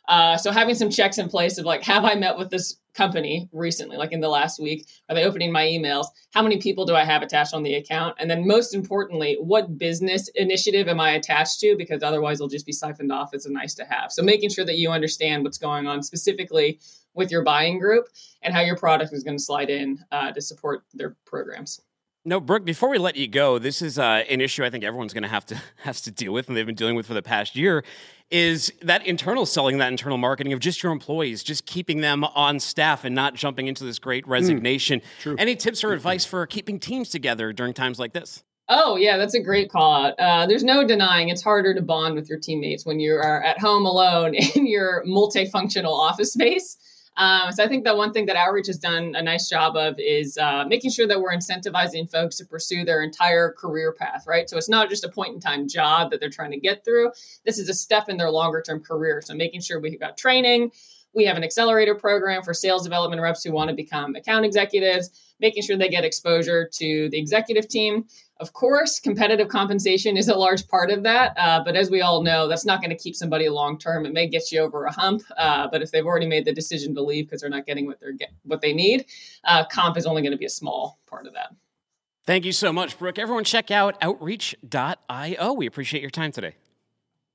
Uh, 0.08 0.36
so 0.36 0.50
having 0.52 0.74
some 0.74 0.90
checks 0.90 1.18
in 1.18 1.28
place 1.28 1.58
of 1.58 1.64
like, 1.64 1.82
have 1.82 2.04
I 2.04 2.14
met 2.14 2.38
with 2.38 2.50
this 2.50 2.76
company 2.94 3.48
recently, 3.52 3.96
like 3.96 4.12
in 4.12 4.20
the 4.20 4.28
last 4.28 4.60
week? 4.60 4.86
Are 5.08 5.14
they 5.14 5.24
opening 5.24 5.52
my 5.52 5.64
emails? 5.64 6.06
How 6.32 6.42
many 6.42 6.58
people 6.58 6.86
do 6.86 6.94
I 6.94 7.04
have 7.04 7.22
attached 7.22 7.54
on 7.54 7.62
the 7.62 7.74
account? 7.74 8.16
And 8.18 8.30
then 8.30 8.46
most 8.46 8.74
importantly, 8.74 9.36
what 9.40 9.78
business 9.78 10.28
initiative 10.34 10.88
am 10.88 11.00
I 11.00 11.12
attached 11.12 11.60
to? 11.60 11.76
Because 11.76 12.02
otherwise 12.02 12.38
it'll 12.38 12.48
just 12.48 12.66
be 12.66 12.72
siphoned 12.72 13.12
off 13.12 13.34
as 13.34 13.46
a 13.46 13.52
nice 13.52 13.74
to 13.74 13.84
have. 13.84 14.12
So 14.12 14.22
making 14.22 14.50
sure 14.50 14.64
that 14.64 14.78
you 14.78 14.90
understand 14.90 15.44
what's 15.44 15.58
going 15.58 15.86
on 15.86 16.02
specifically 16.02 16.80
with 17.14 17.30
your 17.30 17.42
buying 17.42 17.78
group 17.78 18.08
and 18.42 18.54
how 18.54 18.60
your 18.60 18.76
product 18.76 19.12
is 19.12 19.24
going 19.24 19.36
to 19.36 19.42
slide 19.42 19.70
in 19.70 20.04
uh, 20.12 20.32
to 20.32 20.40
support 20.40 20.84
their 20.94 21.16
programs. 21.24 21.80
No, 22.26 22.40
Brooke. 22.40 22.64
Before 22.64 22.88
we 22.88 22.98
let 22.98 23.14
you 23.14 23.28
go, 23.28 23.60
this 23.60 23.80
is 23.80 24.00
uh, 24.00 24.24
an 24.28 24.40
issue 24.40 24.64
I 24.64 24.70
think 24.70 24.82
everyone's 24.82 25.12
going 25.12 25.22
to 25.22 25.28
have 25.28 25.46
to 25.46 25.62
has 25.84 26.00
to 26.02 26.10
deal 26.10 26.32
with, 26.32 26.48
and 26.48 26.56
they've 26.56 26.66
been 26.66 26.74
dealing 26.74 26.96
with 26.96 27.06
for 27.06 27.14
the 27.14 27.22
past 27.22 27.54
year. 27.54 27.84
Is 28.32 28.72
that 28.82 29.06
internal 29.06 29.46
selling, 29.46 29.78
that 29.78 29.92
internal 29.92 30.18
marketing 30.18 30.52
of 30.52 30.58
just 30.58 30.82
your 30.82 30.90
employees, 30.90 31.44
just 31.44 31.66
keeping 31.66 32.00
them 32.00 32.24
on 32.24 32.58
staff 32.58 33.04
and 33.04 33.14
not 33.14 33.34
jumping 33.34 33.68
into 33.68 33.84
this 33.84 34.00
great 34.00 34.24
hmm. 34.24 34.32
resignation? 34.32 35.00
Mm, 35.22 35.36
Any 35.38 35.54
tips 35.54 35.84
or 35.84 35.92
advice 35.92 36.24
for 36.24 36.44
keeping 36.46 36.80
teams 36.80 37.10
together 37.10 37.52
during 37.52 37.72
times 37.72 38.00
like 38.00 38.12
this? 38.12 38.42
Oh 38.68 38.96
yeah, 38.96 39.16
that's 39.16 39.34
a 39.34 39.40
great 39.40 39.70
call 39.70 40.06
out. 40.06 40.14
Uh, 40.18 40.46
there's 40.46 40.64
no 40.64 40.84
denying 40.84 41.28
it's 41.28 41.44
harder 41.44 41.72
to 41.74 41.82
bond 41.82 42.16
with 42.16 42.28
your 42.28 42.40
teammates 42.40 42.84
when 42.84 42.98
you 42.98 43.14
are 43.14 43.40
at 43.44 43.60
home 43.60 43.86
alone 43.86 44.34
in 44.56 44.66
your 44.66 45.04
multifunctional 45.06 45.92
office 45.92 46.32
space. 46.32 46.76
Um, 47.16 47.50
so 47.52 47.64
I 47.64 47.68
think 47.68 47.84
that 47.84 47.96
one 47.96 48.12
thing 48.12 48.26
that 48.26 48.36
Outreach 48.36 48.66
has 48.66 48.78
done 48.78 49.14
a 49.14 49.22
nice 49.22 49.48
job 49.48 49.76
of 49.76 49.98
is 49.98 50.36
uh, 50.36 50.64
making 50.66 50.90
sure 50.90 51.06
that 51.06 51.20
we're 51.20 51.34
incentivizing 51.34 52.10
folks 52.10 52.36
to 52.36 52.44
pursue 52.44 52.84
their 52.84 53.02
entire 53.02 53.52
career 53.52 53.92
path, 53.92 54.24
right? 54.26 54.48
So 54.50 54.58
it's 54.58 54.68
not 54.68 54.90
just 54.90 55.04
a 55.04 55.08
point 55.08 55.34
in 55.34 55.40
time 55.40 55.66
job 55.66 56.10
that 56.10 56.20
they're 56.20 56.28
trying 56.28 56.50
to 56.50 56.60
get 56.60 56.84
through. 56.84 57.12
This 57.44 57.58
is 57.58 57.68
a 57.68 57.74
step 57.74 58.08
in 58.08 58.18
their 58.18 58.30
longer 58.30 58.60
term 58.60 58.80
career. 58.80 59.22
So 59.24 59.34
making 59.34 59.62
sure 59.62 59.80
we've 59.80 59.98
got 59.98 60.18
training, 60.18 60.72
we 61.14 61.24
have 61.24 61.38
an 61.38 61.44
accelerator 61.44 61.94
program 61.94 62.42
for 62.42 62.52
sales 62.52 62.82
development 62.82 63.22
reps 63.22 63.42
who 63.42 63.50
want 63.50 63.70
to 63.70 63.74
become 63.74 64.14
account 64.14 64.44
executives, 64.44 65.25
making 65.40 65.62
sure 65.62 65.76
they 65.76 65.88
get 65.88 66.04
exposure 66.04 66.68
to 66.74 67.08
the 67.10 67.18
executive 67.18 67.68
team. 67.68 68.06
Of 68.38 68.52
course, 68.52 69.00
competitive 69.00 69.48
compensation 69.48 70.16
is 70.16 70.28
a 70.28 70.34
large 70.34 70.68
part 70.68 70.90
of 70.90 71.02
that. 71.04 71.32
Uh, 71.38 71.62
but 71.64 71.74
as 71.74 71.90
we 71.90 72.02
all 72.02 72.22
know, 72.22 72.48
that's 72.48 72.66
not 72.66 72.80
going 72.80 72.90
to 72.90 72.96
keep 72.96 73.14
somebody 73.14 73.48
long 73.48 73.78
term. 73.78 74.04
It 74.04 74.12
may 74.12 74.28
get 74.28 74.52
you 74.52 74.60
over 74.60 74.84
a 74.84 74.92
hump. 74.92 75.22
Uh, 75.36 75.68
but 75.70 75.82
if 75.82 75.90
they've 75.90 76.04
already 76.04 76.26
made 76.26 76.44
the 76.44 76.52
decision 76.52 76.94
to 76.94 77.02
leave 77.02 77.26
because 77.26 77.40
they're 77.40 77.50
not 77.50 77.66
getting 77.66 77.86
what 77.86 77.98
they're 78.00 78.12
get, 78.12 78.30
what 78.44 78.60
they 78.60 78.74
need, 78.74 79.06
uh, 79.44 79.64
comp 79.66 79.96
is 79.96 80.06
only 80.06 80.22
going 80.22 80.32
to 80.32 80.38
be 80.38 80.44
a 80.44 80.50
small 80.50 80.98
part 81.06 81.26
of 81.26 81.32
that. 81.34 81.54
Thank 82.26 82.44
you 82.44 82.52
so 82.52 82.72
much, 82.72 82.98
Brooke. 82.98 83.18
Everyone, 83.18 83.44
check 83.44 83.70
out 83.70 83.96
outreach.io. 84.02 85.52
We 85.52 85.66
appreciate 85.66 86.00
your 86.00 86.10
time 86.10 86.32
today. 86.32 86.54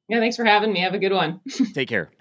Yeah, 0.10 0.20
thanks 0.20 0.36
for 0.36 0.44
having 0.44 0.74
me. 0.74 0.82
Have 0.82 0.94
a 0.94 1.00
good 1.00 1.14
one. 1.14 1.40
Take 1.74 1.88
care. 1.88 2.12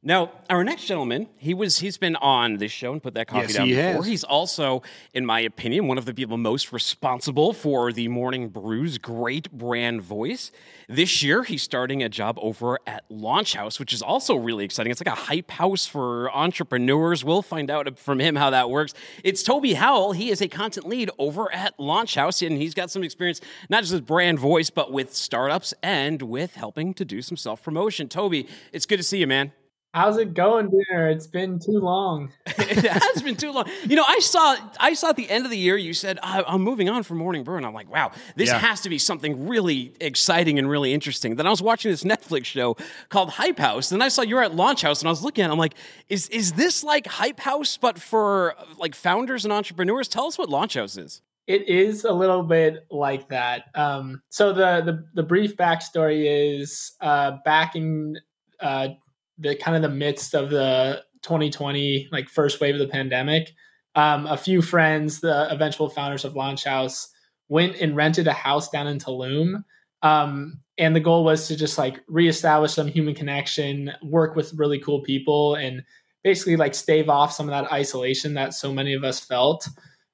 Now, 0.00 0.30
our 0.48 0.62
next 0.62 0.84
gentleman, 0.84 1.26
he 1.38 1.54
was 1.54 1.78
he's 1.78 1.98
been 1.98 2.14
on 2.14 2.58
this 2.58 2.70
show 2.70 2.92
and 2.92 3.02
put 3.02 3.14
that 3.14 3.26
coffee 3.26 3.48
yes, 3.48 3.54
down 3.56 3.66
he 3.66 3.74
before. 3.74 3.92
Has. 3.94 4.06
He's 4.06 4.22
also, 4.22 4.82
in 5.12 5.26
my 5.26 5.40
opinion, 5.40 5.88
one 5.88 5.98
of 5.98 6.04
the 6.04 6.14
people 6.14 6.36
most 6.36 6.72
responsible 6.72 7.52
for 7.52 7.92
the 7.92 8.06
Morning 8.06 8.48
Brew's 8.48 8.96
great 8.96 9.50
brand 9.50 10.00
voice. 10.00 10.52
This 10.88 11.24
year, 11.24 11.42
he's 11.42 11.64
starting 11.64 12.04
a 12.04 12.08
job 12.08 12.38
over 12.40 12.78
at 12.86 13.06
Launch 13.08 13.54
House, 13.54 13.80
which 13.80 13.92
is 13.92 14.00
also 14.00 14.36
really 14.36 14.64
exciting. 14.64 14.92
It's 14.92 15.00
like 15.04 15.12
a 15.12 15.18
hype 15.18 15.50
house 15.50 15.84
for 15.84 16.30
entrepreneurs. 16.30 17.24
We'll 17.24 17.42
find 17.42 17.68
out 17.68 17.98
from 17.98 18.20
him 18.20 18.36
how 18.36 18.50
that 18.50 18.70
works. 18.70 18.94
It's 19.24 19.42
Toby 19.42 19.74
Howell. 19.74 20.12
He 20.12 20.30
is 20.30 20.40
a 20.40 20.46
content 20.46 20.86
lead 20.86 21.10
over 21.18 21.52
at 21.52 21.78
Launch 21.80 22.14
House, 22.14 22.40
and 22.40 22.56
he's 22.56 22.72
got 22.72 22.92
some 22.92 23.02
experience 23.02 23.40
not 23.68 23.82
just 23.82 23.92
with 23.92 24.06
brand 24.06 24.38
voice, 24.38 24.70
but 24.70 24.92
with 24.92 25.12
startups 25.12 25.74
and 25.82 26.22
with 26.22 26.54
helping 26.54 26.94
to 26.94 27.04
do 27.04 27.20
some 27.20 27.36
self 27.36 27.64
promotion. 27.64 28.08
Toby, 28.08 28.46
it's 28.72 28.86
good 28.86 28.98
to 28.98 29.02
see 29.02 29.18
you, 29.18 29.26
man. 29.26 29.50
How's 29.98 30.16
it 30.16 30.32
going, 30.32 30.70
Dooner? 30.70 31.12
It's 31.12 31.26
been 31.26 31.58
too 31.58 31.80
long. 31.80 32.30
it 32.46 32.84
has 32.84 33.20
been 33.20 33.34
too 33.34 33.50
long. 33.50 33.68
You 33.82 33.96
know, 33.96 34.04
I 34.06 34.20
saw 34.20 34.54
I 34.78 34.94
saw 34.94 35.08
at 35.08 35.16
the 35.16 35.28
end 35.28 35.44
of 35.44 35.50
the 35.50 35.58
year 35.58 35.76
you 35.76 35.92
said 35.92 36.20
I'm 36.22 36.62
moving 36.62 36.88
on 36.88 37.02
from 37.02 37.18
Morning 37.18 37.42
Brew, 37.42 37.56
and 37.56 37.66
I'm 37.66 37.74
like, 37.74 37.90
wow, 37.90 38.12
this 38.36 38.48
yeah. 38.48 38.58
has 38.58 38.80
to 38.82 38.90
be 38.90 38.98
something 38.98 39.48
really 39.48 39.92
exciting 40.00 40.56
and 40.56 40.70
really 40.70 40.94
interesting. 40.94 41.34
Then 41.34 41.48
I 41.48 41.50
was 41.50 41.60
watching 41.60 41.90
this 41.90 42.04
Netflix 42.04 42.44
show 42.44 42.76
called 43.08 43.30
Hype 43.30 43.58
House, 43.58 43.90
and 43.90 44.00
I 44.00 44.06
saw 44.06 44.22
you're 44.22 44.40
at 44.40 44.54
Launch 44.54 44.82
House, 44.82 45.00
and 45.00 45.08
I 45.08 45.10
was 45.10 45.24
looking 45.24 45.42
at, 45.42 45.50
it, 45.50 45.52
I'm 45.52 45.58
like, 45.58 45.74
is 46.08 46.28
is 46.28 46.52
this 46.52 46.84
like 46.84 47.08
Hype 47.08 47.40
House 47.40 47.76
but 47.76 47.98
for 47.98 48.54
like 48.76 48.94
founders 48.94 49.44
and 49.44 49.52
entrepreneurs? 49.52 50.06
Tell 50.06 50.26
us 50.26 50.38
what 50.38 50.48
Launch 50.48 50.74
House 50.74 50.96
is. 50.96 51.22
It 51.48 51.68
is 51.68 52.04
a 52.04 52.12
little 52.12 52.44
bit 52.44 52.86
like 52.92 53.28
that. 53.30 53.64
Um, 53.74 54.22
so 54.28 54.52
the, 54.52 54.80
the 54.80 55.04
the 55.14 55.22
brief 55.24 55.56
backstory 55.56 56.52
is 56.54 56.92
uh, 57.00 57.38
back 57.44 57.74
in 57.74 58.16
uh, 58.60 58.90
the 59.38 59.56
kind 59.56 59.76
of 59.76 59.82
the 59.82 59.96
midst 59.96 60.34
of 60.34 60.50
the 60.50 61.02
2020 61.22 62.08
like 62.12 62.28
first 62.28 62.60
wave 62.60 62.74
of 62.74 62.80
the 62.80 62.88
pandemic. 62.88 63.52
Um, 63.94 64.26
a 64.26 64.36
few 64.36 64.62
friends, 64.62 65.20
the 65.20 65.50
eventual 65.50 65.88
founders 65.88 66.24
of 66.24 66.36
Launch 66.36 66.64
House, 66.64 67.08
went 67.48 67.76
and 67.76 67.96
rented 67.96 68.26
a 68.26 68.32
house 68.32 68.68
down 68.68 68.86
in 68.86 68.98
Tulum. 68.98 69.64
Um, 70.02 70.60
and 70.76 70.94
the 70.94 71.00
goal 71.00 71.24
was 71.24 71.48
to 71.48 71.56
just 71.56 71.78
like 71.78 72.00
reestablish 72.06 72.72
some 72.72 72.86
human 72.86 73.14
connection, 73.14 73.92
work 74.02 74.36
with 74.36 74.54
really 74.54 74.78
cool 74.78 75.02
people, 75.02 75.56
and 75.56 75.82
basically 76.22 76.56
like 76.56 76.74
stave 76.74 77.08
off 77.08 77.32
some 77.32 77.48
of 77.48 77.50
that 77.50 77.72
isolation 77.72 78.34
that 78.34 78.54
so 78.54 78.72
many 78.72 78.94
of 78.94 79.02
us 79.02 79.18
felt. 79.18 79.68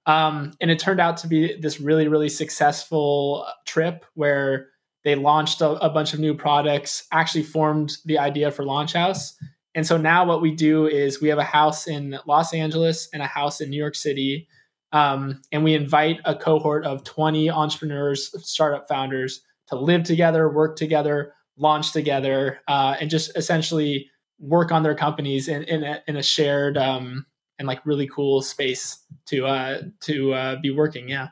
Um, 0.07 0.53
and 0.61 0.71
it 0.71 0.79
turned 0.79 1.01
out 1.01 1.17
to 1.19 1.27
be 1.27 1.59
this 1.61 1.81
really, 1.81 2.09
really 2.09 2.29
successful 2.29 3.47
trip 3.67 4.05
where 4.15 4.69
they 5.05 5.15
launched 5.15 5.61
a, 5.61 5.71
a, 5.85 5.91
bunch 5.91 6.15
of 6.15 6.21
new 6.21 6.35
products, 6.35 7.07
actually 7.13 7.43
formed 7.43 7.93
the 8.07 8.19
idea 8.19 8.51
for 8.51 8.65
Launch 8.65 8.95
House. 8.95 9.37
And 9.75 9.87
so 9.87 9.97
now 9.97 10.25
what 10.25 10.41
we 10.41 10.55
do 10.55 10.87
is 10.87 11.21
we 11.21 11.29
have 11.29 11.39
a 11.39 11.45
house 11.45 11.87
in 11.87 12.19
Los 12.27 12.55
Angeles 12.55 13.09
and 13.13 13.23
a 13.23 13.27
house 13.27 13.61
in 13.61 13.71
New 13.71 13.77
York 13.77 13.95
City. 13.95 14.49
Um, 14.93 15.43
and 15.53 15.65
we 15.65 15.75
invite 15.75 16.21
a 16.25 16.35
cohort 16.35 16.87
of 16.87 17.05
20 17.05 17.51
entrepreneurs, 17.51 18.31
startup 18.49 18.89
founders 18.89 19.43
to 19.69 19.77
live 19.77 20.05
together, 20.05 20.49
work 20.49 20.77
together, 20.77 21.35
launch 21.59 21.93
together, 21.93 22.61
uh, 22.69 22.97
and 23.01 23.11
just 23.11 23.37
essentially 23.37 24.11
work 24.39 24.73
on 24.73 24.83
their 24.83 24.95
companies 24.95 25.49
in, 25.49 25.65
in, 25.65 25.83
a, 25.83 26.03
in 26.07 26.17
a 26.17 26.23
shared 26.23 26.77
um, 26.77 27.27
and 27.59 27.69
like 27.69 27.85
really 27.85 28.07
cool 28.07 28.43
space 28.43 28.99
to 29.27 29.47
uh, 29.47 29.83
to 30.01 30.35
uh, 30.35 30.57
be 30.61 30.71
working. 30.71 31.09
Yeah. 31.09 31.29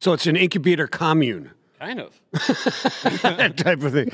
So 0.00 0.12
it's 0.12 0.26
an 0.26 0.36
incubator 0.36 0.86
commune. 0.86 1.50
Kind 1.84 2.00
of. 2.00 2.18
that 2.32 3.54
type 3.56 3.82
of 3.82 3.92
thing. 3.92 4.10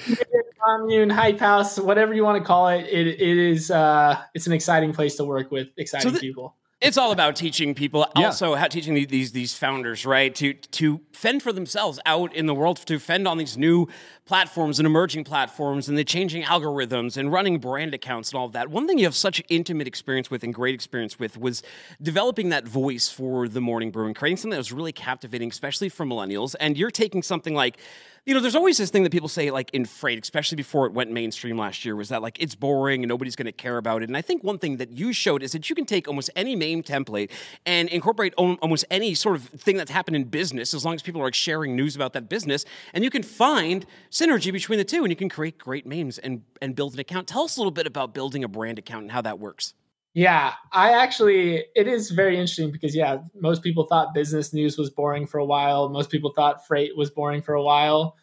Commune, 0.65 1.09
hype 1.09 1.39
house, 1.39 1.79
whatever 1.79 2.12
you 2.12 2.25
want 2.25 2.43
to 2.43 2.45
call 2.45 2.69
it. 2.69 2.85
It, 2.87 3.07
it 3.07 3.39
is 3.39 3.71
uh, 3.71 4.21
it's 4.35 4.47
an 4.49 4.53
exciting 4.53 4.93
place 4.93 5.15
to 5.17 5.25
work 5.25 5.53
with 5.53 5.69
exciting 5.77 6.09
so 6.09 6.15
the, 6.15 6.21
people 6.21 6.57
it's 6.81 6.97
all 6.97 7.13
about 7.13 7.37
teaching 7.37 7.75
people, 7.75 8.07
yeah. 8.17 8.27
also 8.27 8.55
how 8.55 8.67
teaching 8.67 8.95
these 8.95 9.33
these 9.33 9.55
founders, 9.55 10.07
right, 10.07 10.35
to 10.37 10.55
to 10.55 11.01
fend 11.13 11.43
for 11.43 11.53
themselves 11.53 12.01
out 12.07 12.35
in 12.35 12.47
the 12.47 12.55
world, 12.55 12.79
to 12.87 12.99
fend 12.99 13.29
on 13.29 13.37
these 13.37 13.59
new 13.59 13.87
platforms 14.25 14.79
and 14.79 14.87
emerging 14.87 15.25
platforms 15.25 15.89
and 15.89 15.99
the 15.99 16.05
changing 16.05 16.43
algorithms 16.45 17.17
and 17.17 17.33
running 17.33 17.59
brand 17.59 17.93
accounts 17.93 18.31
and 18.31 18.39
all 18.39 18.47
of 18.47 18.53
that. 18.53 18.71
One 18.71 18.87
thing 18.87 18.99
you 18.99 19.05
have 19.05 19.15
such 19.15 19.43
intimate 19.49 19.87
experience 19.87 20.31
with 20.31 20.43
and 20.43 20.55
great 20.55 20.75
experience 20.75 21.19
with 21.19 21.37
was 21.37 21.63
developing 22.01 22.49
that 22.51 22.67
voice 22.67 23.09
for 23.09 23.49
the 23.49 23.61
morning 23.61 23.91
brew 23.91 24.07
and 24.07 24.17
creating 24.17 24.39
something 24.39 24.53
that 24.53 24.59
was 24.59 24.73
really 24.73 24.93
captivating, 24.93 25.51
especially 25.51 25.89
for 25.89 26.07
millennials. 26.07 26.55
And 26.61 26.79
you're 26.79 26.91
taking 26.91 27.23
something 27.23 27.55
like 27.55 27.79
you 28.27 28.35
know, 28.35 28.41
there's 28.41 28.55
always 28.55 28.77
this 28.77 28.91
thing 28.91 29.03
that 29.05 29.12
people 29.12 29.29
say, 29.29 29.50
like 29.50 29.71
in 29.73 29.85
freight, 29.85 30.23
especially 30.23 30.57
before 30.57 30.87
it 30.87 30.93
went 30.93 31.11
mainstream 31.11 31.57
last 31.57 31.85
year, 31.85 31.97
was 31.97 32.11
that 32.11 32.23
like 32.23 32.37
it's 32.41 32.55
boring 32.55 33.03
and 33.03 33.09
nobody's 33.09 33.37
going 33.37 33.47
to 33.47 33.53
care 33.53 33.79
about 33.79 34.03
it. 34.03 34.09
And 34.09 34.17
I 34.17 34.23
think 34.23 34.45
one 34.45 34.59
thing 34.59 34.77
that 34.77 34.91
you 34.91 35.12
showed 35.12 35.43
is 35.43 35.53
that 35.53 35.71
you 35.71 35.75
can 35.75 35.87
take 35.87 36.07
almost 36.07 36.31
any 36.37 36.55
meme 36.55 36.83
template 36.83 37.31
and 37.65 37.89
incorporate 37.89 38.35
almost 38.35 38.85
any 38.91 39.15
sort 39.15 39.37
of 39.37 39.45
thing 39.45 39.77
that's 39.77 39.91
happened 39.91 40.17
in 40.17 40.25
business, 40.25 40.75
as 40.75 40.85
long 40.85 40.95
as 40.95 41.03
people 41.03 41.21
are 41.21 41.25
like 41.25 41.35
sharing 41.35 41.75
news 41.75 41.97
about 41.97 42.12
that 42.12 42.29
business, 42.29 42.65
and 42.93 43.03
you 43.05 43.11
can 43.11 43.23
find 43.23 43.87
synergy 44.11 44.53
between 44.53 44.79
the 44.79 44.85
two, 44.85 45.03
and 45.03 45.11
you 45.11 45.17
can 45.17 45.29
create 45.29 45.59
great 45.59 45.87
memes 45.87 46.19
and 46.19 46.43
and 46.61 46.77
build 46.77 46.95
an 46.95 47.00
account. 47.00 47.27
Tell 47.27 47.43
us 47.45 47.57
a 47.57 47.61
little 47.61 47.71
bit 47.71 47.87
about 47.87 48.12
building 48.15 48.45
a 48.45 48.49
brand 48.49 48.79
account 48.79 49.03
and 49.03 49.12
how 49.12 49.23
that 49.23 49.39
works. 49.39 49.75
Yeah, 50.12 50.55
I 50.73 50.90
actually, 50.93 51.64
it 51.76 51.87
is 51.87 52.11
very 52.11 52.35
interesting 52.35 52.73
because, 52.73 52.97
yeah, 52.97 53.19
most 53.35 53.62
people 53.62 53.87
thought 53.87 54.12
business 54.12 54.52
news 54.52 54.76
was 54.76 54.90
boring 54.90 55.26
for 55.26 55.38
a 55.38 55.45
while. 55.45 55.88
Most 55.88 56.11
people 56.11 56.33
thought 56.35 56.67
freight 56.67 56.97
was 56.97 57.11
boring 57.11 57.43
for 57.43 57.55
a 57.55 57.62
while. 57.62 58.17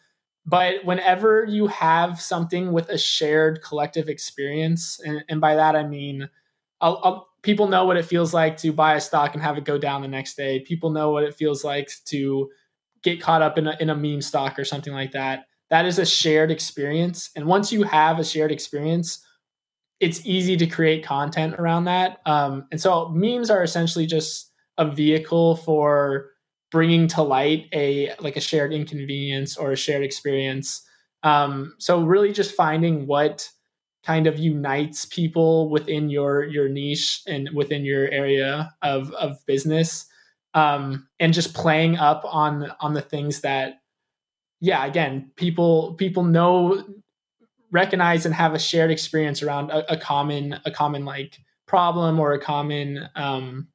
But 0.44 0.84
whenever 0.84 1.44
you 1.46 1.66
have 1.68 2.20
something 2.20 2.72
with 2.72 2.88
a 2.90 2.98
shared 2.98 3.62
collective 3.62 4.08
experience, 4.08 5.00
and, 5.04 5.24
and 5.28 5.40
by 5.40 5.54
that 5.56 5.76
I 5.76 5.86
mean, 5.86 6.28
I'll, 6.80 7.00
I'll, 7.02 7.28
people 7.42 7.68
know 7.68 7.86
what 7.86 7.96
it 7.96 8.04
feels 8.04 8.34
like 8.34 8.58
to 8.58 8.72
buy 8.72 8.94
a 8.94 9.00
stock 9.00 9.32
and 9.34 9.42
have 9.42 9.56
it 9.56 9.64
go 9.64 9.78
down 9.78 10.02
the 10.02 10.08
next 10.08 10.36
day. 10.36 10.60
People 10.60 10.90
know 10.90 11.10
what 11.10 11.24
it 11.24 11.34
feels 11.34 11.64
like 11.64 11.90
to 12.06 12.50
get 13.02 13.20
caught 13.20 13.42
up 13.42 13.56
in 13.56 13.66
a, 13.66 13.76
in 13.80 13.90
a 13.90 13.94
meme 13.96 14.20
stock 14.22 14.58
or 14.58 14.64
something 14.64 14.92
like 14.92 15.12
that. 15.12 15.46
That 15.70 15.86
is 15.86 15.98
a 15.98 16.06
shared 16.06 16.50
experience. 16.50 17.30
And 17.34 17.46
once 17.46 17.72
you 17.72 17.82
have 17.84 18.18
a 18.18 18.24
shared 18.24 18.52
experience, 18.52 19.24
it's 20.00 20.24
easy 20.24 20.56
to 20.56 20.66
create 20.66 21.04
content 21.04 21.54
around 21.58 21.84
that. 21.84 22.18
Um, 22.26 22.66
and 22.70 22.80
so 22.80 23.08
memes 23.08 23.50
are 23.50 23.62
essentially 23.62 24.06
just 24.06 24.52
a 24.76 24.88
vehicle 24.88 25.56
for 25.56 26.30
bringing 26.70 27.08
to 27.08 27.22
light 27.22 27.66
a 27.72 28.14
like 28.20 28.36
a 28.36 28.40
shared 28.40 28.72
inconvenience 28.72 29.56
or 29.56 29.72
a 29.72 29.76
shared 29.76 30.04
experience. 30.04 30.82
Um, 31.22 31.74
so 31.78 32.02
really 32.04 32.32
just 32.32 32.54
finding 32.54 33.06
what 33.06 33.48
kind 34.04 34.26
of 34.26 34.38
unites 34.38 35.04
people 35.06 35.68
within 35.68 36.08
your 36.08 36.44
your 36.44 36.68
niche 36.68 37.22
and 37.26 37.50
within 37.54 37.84
your 37.84 38.08
area 38.08 38.72
of 38.82 39.12
of 39.12 39.44
business 39.46 40.06
um, 40.54 41.08
and 41.20 41.34
just 41.34 41.54
playing 41.54 41.96
up 41.96 42.22
on 42.24 42.70
on 42.80 42.94
the 42.94 43.02
things 43.02 43.40
that 43.40 43.80
yeah 44.60 44.84
again 44.86 45.30
people 45.36 45.94
people 45.94 46.24
know 46.24 46.84
recognize 47.70 48.26
and 48.26 48.34
have 48.34 48.54
a 48.54 48.58
shared 48.58 48.90
experience 48.90 49.42
around 49.42 49.70
a, 49.70 49.92
a 49.92 49.96
common 49.96 50.58
a 50.64 50.70
common 50.70 51.04
like 51.04 51.38
problem 51.66 52.18
or 52.18 52.32
a 52.32 52.40
common 52.40 53.08
um, 53.14 53.68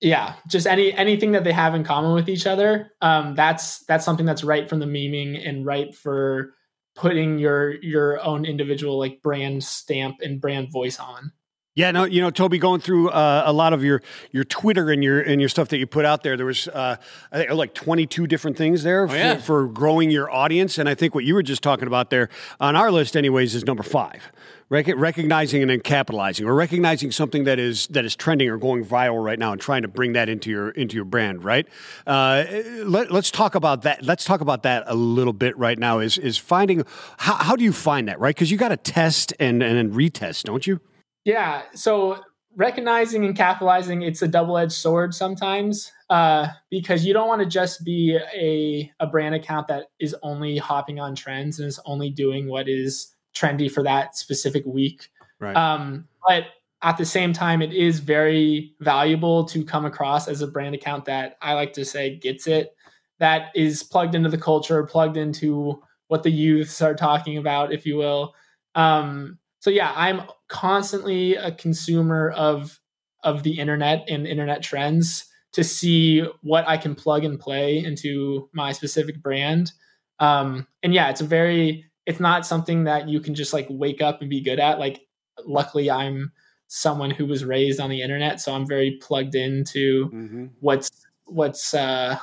yeah 0.00 0.34
just 0.46 0.66
any 0.66 0.92
anything 0.94 1.32
that 1.32 1.44
they 1.44 1.52
have 1.52 1.74
in 1.74 1.84
common 1.84 2.12
with 2.12 2.28
each 2.28 2.46
other 2.46 2.92
um, 3.00 3.34
that's 3.34 3.84
that's 3.86 4.04
something 4.04 4.26
that's 4.26 4.44
right 4.44 4.68
from 4.68 4.78
the 4.78 4.86
memeing 4.86 5.46
and 5.46 5.66
right 5.66 5.94
for 5.94 6.54
putting 6.94 7.38
your 7.38 7.74
your 7.82 8.20
own 8.22 8.44
individual 8.44 8.98
like 8.98 9.22
brand 9.22 9.62
stamp 9.62 10.16
and 10.22 10.40
brand 10.40 10.70
voice 10.70 10.98
on 10.98 11.32
yeah, 11.78 11.92
no, 11.92 12.02
you 12.06 12.20
know, 12.20 12.30
Toby, 12.30 12.58
going 12.58 12.80
through 12.80 13.10
uh, 13.10 13.44
a 13.46 13.52
lot 13.52 13.72
of 13.72 13.84
your 13.84 14.02
your 14.32 14.42
Twitter 14.42 14.90
and 14.90 15.04
your 15.04 15.20
and 15.20 15.40
your 15.40 15.48
stuff 15.48 15.68
that 15.68 15.78
you 15.78 15.86
put 15.86 16.04
out 16.04 16.24
there, 16.24 16.36
there 16.36 16.44
was 16.44 16.66
uh, 16.66 16.96
I 17.30 17.38
think 17.38 17.52
like 17.52 17.72
twenty 17.72 18.04
two 18.04 18.26
different 18.26 18.56
things 18.56 18.82
there 18.82 19.04
oh, 19.04 19.08
for, 19.08 19.14
yeah. 19.14 19.36
for, 19.38 19.68
growing 19.68 20.10
your 20.10 20.28
audience, 20.28 20.78
and 20.78 20.88
I 20.88 20.96
think 20.96 21.14
what 21.14 21.22
you 21.22 21.34
were 21.34 21.42
just 21.44 21.62
talking 21.62 21.86
about 21.86 22.10
there 22.10 22.30
on 22.58 22.74
our 22.74 22.90
list, 22.90 23.16
anyways, 23.16 23.54
is 23.54 23.64
number 23.64 23.84
five. 23.84 24.32
Rec- 24.70 24.96
recognizing 24.96 25.62
and 25.62 25.70
then 25.70 25.78
capitalizing, 25.78 26.48
or 26.48 26.54
recognizing 26.56 27.12
something 27.12 27.44
that 27.44 27.60
is 27.60 27.86
that 27.86 28.04
is 28.04 28.16
trending 28.16 28.50
or 28.50 28.56
going 28.56 28.84
viral 28.84 29.24
right 29.24 29.38
now, 29.38 29.52
and 29.52 29.60
trying 29.60 29.82
to 29.82 29.88
bring 29.88 30.14
that 30.14 30.28
into 30.28 30.50
your 30.50 30.70
into 30.70 30.96
your 30.96 31.04
brand, 31.04 31.44
right? 31.44 31.68
Uh, 32.08 32.44
let, 32.86 33.12
us 33.12 33.30
talk 33.30 33.54
about 33.54 33.82
that. 33.82 34.02
Let's 34.02 34.24
talk 34.24 34.40
about 34.40 34.64
that 34.64 34.82
a 34.88 34.96
little 34.96 35.32
bit 35.32 35.56
right 35.56 35.78
now. 35.78 36.00
Is 36.00 36.18
is 36.18 36.38
finding 36.38 36.82
how, 37.18 37.36
how 37.36 37.54
do 37.54 37.62
you 37.62 37.72
find 37.72 38.08
that, 38.08 38.18
right? 38.18 38.34
Because 38.34 38.50
you 38.50 38.56
got 38.56 38.70
to 38.70 38.76
test 38.76 39.32
and 39.38 39.62
and 39.62 39.92
retest, 39.92 40.42
don't 40.42 40.66
you? 40.66 40.80
Yeah. 41.28 41.64
So 41.74 42.24
recognizing 42.56 43.26
and 43.26 43.36
capitalizing, 43.36 44.00
it's 44.00 44.22
a 44.22 44.28
double 44.28 44.56
edged 44.56 44.72
sword 44.72 45.14
sometimes 45.14 45.92
uh, 46.08 46.46
because 46.70 47.04
you 47.04 47.12
don't 47.12 47.28
want 47.28 47.42
to 47.42 47.46
just 47.46 47.84
be 47.84 48.18
a, 48.34 48.90
a 48.98 49.06
brand 49.06 49.34
account 49.34 49.68
that 49.68 49.88
is 50.00 50.16
only 50.22 50.56
hopping 50.56 50.98
on 51.00 51.14
trends 51.14 51.58
and 51.58 51.68
is 51.68 51.78
only 51.84 52.08
doing 52.08 52.48
what 52.48 52.66
is 52.66 53.14
trendy 53.36 53.70
for 53.70 53.82
that 53.82 54.16
specific 54.16 54.64
week. 54.64 55.10
Right. 55.38 55.54
Um, 55.54 56.08
but 56.26 56.44
at 56.80 56.96
the 56.96 57.04
same 57.04 57.34
time, 57.34 57.60
it 57.60 57.74
is 57.74 58.00
very 58.00 58.74
valuable 58.80 59.44
to 59.48 59.62
come 59.66 59.84
across 59.84 60.28
as 60.28 60.40
a 60.40 60.46
brand 60.46 60.74
account 60.74 61.04
that 61.04 61.36
I 61.42 61.52
like 61.52 61.74
to 61.74 61.84
say 61.84 62.16
gets 62.16 62.46
it, 62.46 62.74
that 63.18 63.50
is 63.54 63.82
plugged 63.82 64.14
into 64.14 64.30
the 64.30 64.38
culture, 64.38 64.82
plugged 64.84 65.18
into 65.18 65.82
what 66.06 66.22
the 66.22 66.30
youths 66.30 66.80
are 66.80 66.94
talking 66.94 67.36
about, 67.36 67.70
if 67.70 67.84
you 67.84 67.96
will. 67.96 68.34
Um, 68.74 69.38
so 69.60 69.70
yeah, 69.70 69.92
I'm 69.94 70.22
constantly 70.48 71.34
a 71.34 71.52
consumer 71.52 72.30
of 72.30 72.78
of 73.24 73.42
the 73.42 73.58
internet 73.58 74.04
and 74.08 74.26
internet 74.26 74.62
trends 74.62 75.24
to 75.52 75.64
see 75.64 76.20
what 76.42 76.68
I 76.68 76.76
can 76.76 76.94
plug 76.94 77.24
and 77.24 77.38
play 77.38 77.78
into 77.78 78.48
my 78.52 78.72
specific 78.72 79.22
brand. 79.22 79.72
Um, 80.20 80.66
and 80.82 80.94
yeah, 80.94 81.10
it's 81.10 81.20
a 81.20 81.26
very 81.26 81.84
it's 82.06 82.20
not 82.20 82.46
something 82.46 82.84
that 82.84 83.08
you 83.08 83.20
can 83.20 83.34
just 83.34 83.52
like 83.52 83.66
wake 83.68 84.00
up 84.00 84.20
and 84.20 84.30
be 84.30 84.40
good 84.40 84.58
at. 84.58 84.78
Like 84.78 85.00
luckily 85.44 85.90
I'm 85.90 86.32
someone 86.68 87.10
who 87.10 87.26
was 87.26 87.44
raised 87.44 87.80
on 87.80 87.90
the 87.90 88.02
internet, 88.02 88.40
so 88.40 88.54
I'm 88.54 88.66
very 88.66 88.98
plugged 89.02 89.34
into 89.34 90.10
mm-hmm. 90.10 90.46
what's 90.60 90.90
what's 91.24 91.74
uh 91.74 92.16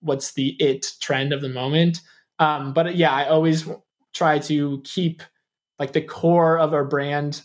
what's 0.00 0.34
the 0.34 0.56
it 0.60 0.92
trend 1.00 1.32
of 1.32 1.40
the 1.40 1.48
moment. 1.48 2.00
Um, 2.38 2.72
but 2.72 2.96
yeah, 2.96 3.12
I 3.12 3.28
always 3.28 3.68
try 4.12 4.38
to 4.40 4.82
keep 4.84 5.22
like 5.78 5.92
the 5.92 6.02
core 6.02 6.58
of 6.58 6.72
our 6.72 6.84
brand 6.84 7.42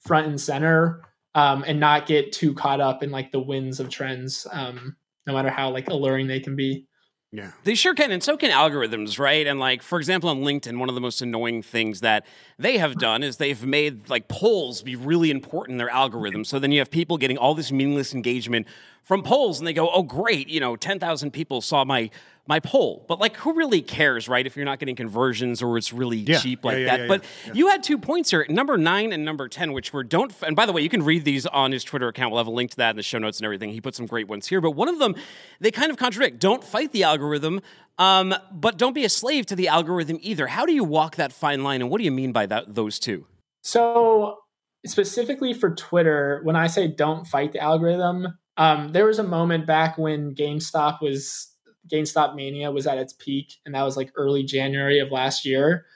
front 0.00 0.26
and 0.26 0.40
center 0.40 1.02
um, 1.34 1.64
and 1.66 1.78
not 1.78 2.06
get 2.06 2.32
too 2.32 2.54
caught 2.54 2.80
up 2.80 3.02
in 3.02 3.10
like 3.10 3.30
the 3.32 3.40
winds 3.40 3.80
of 3.80 3.88
trends 3.90 4.46
um, 4.52 4.96
no 5.26 5.34
matter 5.34 5.50
how 5.50 5.70
like 5.70 5.88
alluring 5.88 6.26
they 6.26 6.40
can 6.40 6.56
be 6.56 6.86
Yeah. 7.30 7.50
They 7.64 7.74
sure 7.74 7.94
can, 7.94 8.10
and 8.10 8.22
so 8.22 8.38
can 8.38 8.50
algorithms, 8.50 9.18
right? 9.18 9.46
And 9.46 9.60
like, 9.60 9.82
for 9.82 9.98
example, 9.98 10.30
on 10.30 10.38
LinkedIn, 10.40 10.78
one 10.78 10.88
of 10.88 10.94
the 10.94 11.00
most 11.02 11.20
annoying 11.20 11.60
things 11.62 12.00
that 12.00 12.24
they 12.58 12.78
have 12.78 12.96
done 12.96 13.22
is 13.22 13.36
they've 13.36 13.62
made 13.62 14.08
like 14.08 14.28
polls 14.28 14.82
be 14.82 14.96
really 14.96 15.30
important 15.30 15.74
in 15.74 15.78
their 15.78 15.90
algorithm. 15.90 16.44
So 16.44 16.58
then 16.58 16.72
you 16.72 16.78
have 16.78 16.90
people 16.90 17.18
getting 17.18 17.36
all 17.36 17.54
this 17.54 17.70
meaningless 17.70 18.14
engagement 18.14 18.66
from 19.02 19.22
polls, 19.22 19.58
and 19.58 19.66
they 19.66 19.74
go, 19.74 19.90
"Oh, 19.90 20.02
great! 20.02 20.48
You 20.48 20.60
know, 20.60 20.74
ten 20.76 20.98
thousand 20.98 21.32
people 21.32 21.60
saw 21.60 21.84
my 21.84 22.10
my 22.48 22.58
poll." 22.58 23.04
But 23.06 23.20
like, 23.20 23.36
who 23.36 23.52
really 23.52 23.82
cares, 23.82 24.28
right? 24.28 24.44
If 24.44 24.56
you're 24.56 24.64
not 24.64 24.80
getting 24.80 24.96
conversions 24.96 25.62
or 25.62 25.78
it's 25.78 25.92
really 25.92 26.16
Yeah. 26.16 26.38
cheap 26.38 26.64
like 26.64 26.78
yeah, 26.78 26.84
that. 26.86 27.00
yeah, 27.00 27.06
but 27.06 27.24
yeah. 27.46 27.52
you 27.54 27.68
had 27.68 27.82
two 27.84 27.98
points 27.98 28.30
here, 28.30 28.44
number 28.48 28.76
nine 28.76 29.12
and 29.12 29.24
number 29.24 29.48
ten, 29.48 29.72
which 29.72 29.92
were 29.92 30.02
don't. 30.02 30.32
And 30.42 30.56
by 30.56 30.66
the 30.66 30.72
way, 30.72 30.82
you 30.82 30.88
can 30.88 31.04
read 31.04 31.24
these 31.24 31.46
on 31.46 31.70
his 31.70 31.84
Twitter 31.84 32.08
account. 32.08 32.32
We'll 32.32 32.40
have 32.40 32.48
a 32.48 32.50
link 32.50 32.70
to 32.72 32.76
that 32.78 32.90
in 32.90 32.96
the 32.96 33.02
show 33.02 33.18
notes 33.18 33.38
and 33.38 33.44
everything. 33.44 33.70
He 33.70 33.80
put 33.80 33.94
some 33.94 34.06
great 34.06 34.26
ones 34.26 34.48
here, 34.48 34.60
but 34.60 34.72
one 34.72 34.88
of 34.88 34.98
them 34.98 35.14
they 35.60 35.70
kind 35.70 35.90
of 35.90 35.96
contradict. 35.96 36.40
Don't 36.40 36.64
fight 36.64 36.92
the 36.92 37.04
algorithm. 37.04 37.60
Um, 37.98 38.32
but 38.52 38.78
don't 38.78 38.92
be 38.94 39.04
a 39.04 39.08
slave 39.08 39.46
to 39.46 39.56
the 39.56 39.66
algorithm 39.66 40.18
either. 40.22 40.46
How 40.46 40.64
do 40.66 40.72
you 40.72 40.84
walk 40.84 41.16
that 41.16 41.32
fine 41.32 41.64
line, 41.64 41.80
and 41.80 41.90
what 41.90 41.98
do 41.98 42.04
you 42.04 42.12
mean 42.12 42.30
by 42.30 42.46
that? 42.46 42.76
Those 42.76 43.00
two. 43.00 43.26
So 43.62 44.38
specifically 44.86 45.52
for 45.52 45.74
Twitter, 45.74 46.40
when 46.44 46.54
I 46.56 46.68
say 46.68 46.86
don't 46.86 47.26
fight 47.26 47.52
the 47.52 47.58
algorithm, 47.58 48.38
um, 48.56 48.92
there 48.92 49.04
was 49.04 49.18
a 49.18 49.24
moment 49.24 49.66
back 49.66 49.98
when 49.98 50.34
GameStop 50.34 51.02
was 51.02 51.52
GameStop 51.90 52.34
mania 52.34 52.70
was 52.70 52.86
at 52.86 52.98
its 52.98 53.12
peak, 53.12 53.54
and 53.64 53.74
that 53.74 53.82
was 53.82 53.96
like 53.96 54.12
early 54.16 54.42
January 54.42 54.98
of 54.98 55.10
last 55.10 55.44
year. 55.44 55.86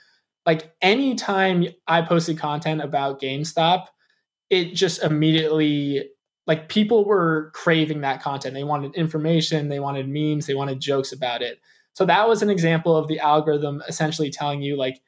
Like 0.44 0.74
anytime 0.82 1.66
I 1.86 2.02
posted 2.02 2.38
content 2.38 2.82
about 2.82 3.20
GameStop, 3.20 3.86
it 4.50 4.74
just 4.74 5.02
immediately 5.02 6.10
like 6.46 6.68
people 6.68 7.04
were 7.04 7.50
craving 7.54 8.00
that 8.00 8.22
content. 8.22 8.54
They 8.54 8.64
wanted 8.64 8.94
information, 8.94 9.68
they 9.68 9.80
wanted 9.80 10.08
memes, 10.08 10.46
they 10.46 10.54
wanted 10.54 10.80
jokes 10.80 11.12
about 11.12 11.42
it. 11.42 11.60
So 11.94 12.04
that 12.06 12.28
was 12.28 12.42
an 12.42 12.50
example 12.50 12.96
of 12.96 13.06
the 13.06 13.20
algorithm 13.20 13.82
essentially 13.86 14.30
telling 14.30 14.62
you 14.62 14.76
like 14.76 15.00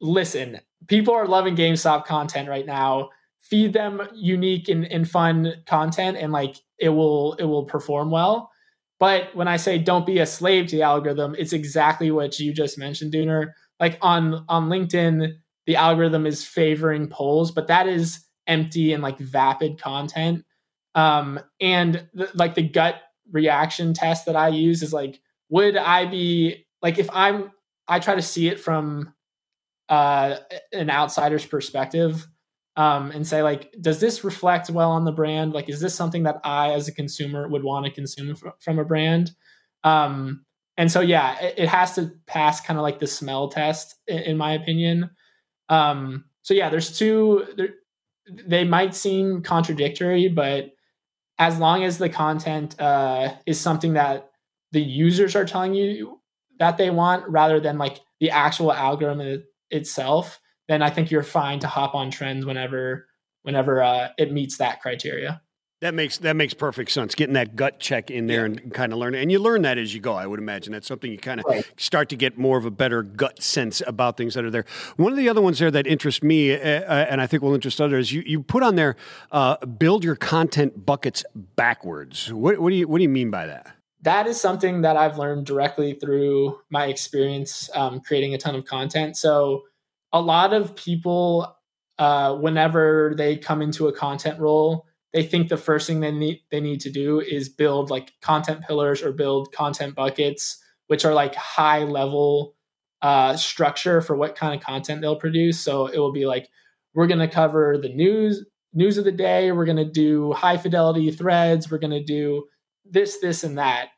listen, 0.00 0.60
people 0.86 1.14
are 1.14 1.26
loving 1.26 1.56
GameStop 1.56 2.04
content 2.04 2.48
right 2.48 2.66
now. 2.66 3.10
Feed 3.40 3.72
them 3.72 4.02
unique 4.14 4.68
and, 4.68 4.84
and 4.86 5.08
fun 5.08 5.54
content 5.66 6.16
and 6.16 6.32
like 6.32 6.56
it 6.78 6.90
will 6.90 7.34
it 7.34 7.44
will 7.44 7.64
perform 7.64 8.10
well. 8.10 8.50
But 8.98 9.34
when 9.34 9.48
I 9.48 9.56
say 9.56 9.78
don't 9.78 10.06
be 10.06 10.18
a 10.18 10.26
slave 10.26 10.66
to 10.68 10.76
the 10.76 10.82
algorithm, 10.82 11.36
it's 11.38 11.52
exactly 11.52 12.10
what 12.10 12.38
you 12.38 12.52
just 12.52 12.78
mentioned, 12.78 13.12
Dooner. 13.12 13.52
Like 13.78 13.98
on 14.02 14.44
on 14.48 14.68
LinkedIn, 14.68 15.34
the 15.66 15.76
algorithm 15.76 16.26
is 16.26 16.44
favoring 16.44 17.08
polls, 17.08 17.50
but 17.50 17.68
that 17.68 17.86
is 17.86 18.24
empty 18.46 18.92
and 18.92 19.02
like 19.02 19.18
vapid 19.18 19.80
content. 19.80 20.44
Um, 20.94 21.38
and 21.60 22.08
the, 22.14 22.30
like 22.34 22.54
the 22.54 22.62
gut 22.62 22.96
reaction 23.30 23.94
test 23.94 24.26
that 24.26 24.34
I 24.34 24.48
use 24.48 24.82
is 24.82 24.92
like, 24.92 25.20
would 25.48 25.76
I 25.76 26.06
be 26.06 26.66
like 26.82 26.98
if 26.98 27.08
I'm 27.12 27.52
I 27.86 28.00
try 28.00 28.14
to 28.16 28.22
see 28.22 28.48
it 28.48 28.58
from 28.58 29.14
uh, 29.88 30.36
an 30.72 30.90
outsider's 30.90 31.46
perspective 31.46 32.26
um, 32.78 33.10
and 33.10 33.26
say 33.26 33.42
like 33.42 33.70
does 33.80 34.00
this 34.00 34.24
reflect 34.24 34.70
well 34.70 34.92
on 34.92 35.04
the 35.04 35.12
brand? 35.12 35.52
Like 35.52 35.68
is 35.68 35.80
this 35.80 35.94
something 35.94 36.22
that 36.22 36.40
i 36.44 36.70
as 36.72 36.88
a 36.88 36.92
consumer 36.92 37.46
would 37.48 37.64
want 37.64 37.84
to 37.84 37.92
consume 37.92 38.30
f- 38.30 38.54
from 38.60 38.78
a 38.78 38.84
brand? 38.84 39.32
Um, 39.84 40.44
and 40.76 40.90
so 40.90 41.00
yeah 41.00 41.38
it, 41.40 41.54
it 41.58 41.68
has 41.68 41.94
to 41.96 42.12
pass 42.26 42.60
kind 42.60 42.78
of 42.78 42.82
like 42.82 43.00
the 43.00 43.06
smell 43.06 43.48
test 43.48 43.96
in, 44.06 44.18
in 44.18 44.36
my 44.36 44.52
opinion. 44.52 45.10
Um, 45.68 46.24
so 46.42 46.54
yeah 46.54 46.70
there's 46.70 46.96
two 46.96 47.46
there, 47.56 47.74
they 48.46 48.64
might 48.64 48.94
seem 48.94 49.42
contradictory 49.42 50.28
but 50.28 50.70
as 51.38 51.58
long 51.58 51.84
as 51.84 51.98
the 51.98 52.08
content 52.08 52.80
uh, 52.80 53.32
is 53.46 53.60
something 53.60 53.94
that 53.94 54.30
the 54.72 54.82
users 54.82 55.36
are 55.36 55.44
telling 55.44 55.74
you 55.74 56.20
that 56.58 56.76
they 56.76 56.90
want 56.90 57.28
rather 57.28 57.60
than 57.60 57.78
like 57.78 58.00
the 58.20 58.30
actual 58.30 58.72
algorithm 58.72 59.44
itself, 59.70 60.40
then 60.68 60.82
I 60.82 60.90
think 60.90 61.10
you're 61.10 61.22
fine 61.22 61.58
to 61.60 61.66
hop 61.66 61.94
on 61.94 62.10
trends 62.10 62.44
whenever 62.46 63.06
whenever 63.42 63.82
uh, 63.82 64.08
it 64.18 64.32
meets 64.32 64.58
that 64.58 64.80
criteria. 64.82 65.40
That 65.80 65.94
makes 65.94 66.18
that 66.18 66.34
makes 66.34 66.54
perfect 66.54 66.90
sense. 66.90 67.14
Getting 67.14 67.34
that 67.34 67.54
gut 67.54 67.78
check 67.78 68.10
in 68.10 68.26
there 68.26 68.44
and 68.44 68.74
kind 68.74 68.92
of 68.92 68.98
learn 68.98 69.14
it, 69.14 69.22
and 69.22 69.30
you 69.30 69.38
learn 69.38 69.62
that 69.62 69.78
as 69.78 69.94
you 69.94 70.00
go. 70.00 70.12
I 70.12 70.26
would 70.26 70.40
imagine 70.40 70.72
that's 70.72 70.88
something 70.88 71.08
you 71.10 71.18
kind 71.18 71.38
of 71.38 71.46
Right. 71.48 71.64
start 71.76 72.08
to 72.08 72.16
get 72.16 72.36
more 72.36 72.58
of 72.58 72.64
a 72.64 72.70
better 72.70 73.04
gut 73.04 73.40
sense 73.40 73.80
about 73.86 74.16
things 74.16 74.34
that 74.34 74.44
are 74.44 74.50
there. 74.50 74.64
One 74.96 75.12
of 75.12 75.18
the 75.18 75.28
other 75.28 75.40
ones 75.40 75.60
there 75.60 75.70
that 75.70 75.86
interests 75.86 76.20
me, 76.20 76.52
uh, 76.52 76.58
uh, 76.58 77.06
and 77.08 77.20
I 77.20 77.28
think 77.28 77.44
will 77.44 77.54
interest 77.54 77.80
others, 77.80 78.12
you 78.12 78.24
you 78.26 78.42
put 78.42 78.64
on 78.64 78.74
there, 78.74 78.96
uh, 79.30 79.64
build 79.66 80.02
your 80.02 80.16
content 80.16 80.84
buckets 80.84 81.24
backwards. 81.54 82.32
What, 82.32 82.58
what 82.58 82.70
do 82.70 82.76
you 82.76 82.88
what 82.88 82.98
do 82.98 83.04
you 83.04 83.08
mean 83.08 83.30
by 83.30 83.46
that? 83.46 83.72
That 84.02 84.26
is 84.26 84.40
something 84.40 84.82
that 84.82 84.96
I've 84.96 85.16
learned 85.16 85.46
directly 85.46 85.94
through 85.94 86.58
my 86.70 86.86
experience 86.86 87.70
um, 87.74 88.00
creating 88.00 88.34
a 88.34 88.38
ton 88.38 88.56
of 88.56 88.64
content. 88.64 89.16
So 89.16 89.62
a 90.12 90.20
lot 90.20 90.52
of 90.52 90.74
people, 90.76 91.56
uh, 91.98 92.34
whenever 92.36 93.14
they 93.16 93.36
come 93.36 93.62
into 93.62 93.88
a 93.88 93.92
content 93.92 94.38
role, 94.40 94.86
they 95.12 95.22
think 95.22 95.48
the 95.48 95.56
first 95.56 95.86
thing 95.86 96.00
they 96.00 96.12
need 96.12 96.40
they 96.50 96.60
need 96.60 96.80
to 96.80 96.90
do 96.90 97.20
is 97.20 97.48
build 97.48 97.90
like 97.90 98.12
content 98.20 98.62
pillars 98.66 99.02
or 99.02 99.12
build 99.12 99.52
content 99.52 99.94
buckets, 99.94 100.62
which 100.88 101.04
are 101.04 101.14
like 101.14 101.34
high 101.34 101.84
level 101.84 102.54
uh, 103.00 103.36
structure 103.36 104.00
for 104.00 104.16
what 104.16 104.36
kind 104.36 104.54
of 104.54 104.64
content 104.64 105.00
they'll 105.00 105.16
produce. 105.16 105.60
So 105.60 105.86
it 105.86 105.98
will 105.98 106.12
be 106.12 106.26
like 106.26 106.48
we're 106.94 107.06
going 107.06 107.20
to 107.20 107.28
cover 107.28 107.78
the 107.80 107.88
news 107.88 108.44
news 108.74 108.98
of 108.98 109.04
the 109.04 109.12
day. 109.12 109.50
We're 109.52 109.64
going 109.64 109.76
to 109.76 109.90
do 109.90 110.32
high 110.32 110.56
fidelity 110.56 111.10
threads. 111.10 111.70
We're 111.70 111.78
going 111.78 111.90
to 111.90 112.04
do 112.04 112.44
this, 112.84 113.18
this, 113.18 113.44
and 113.44 113.58
that. 113.58 113.88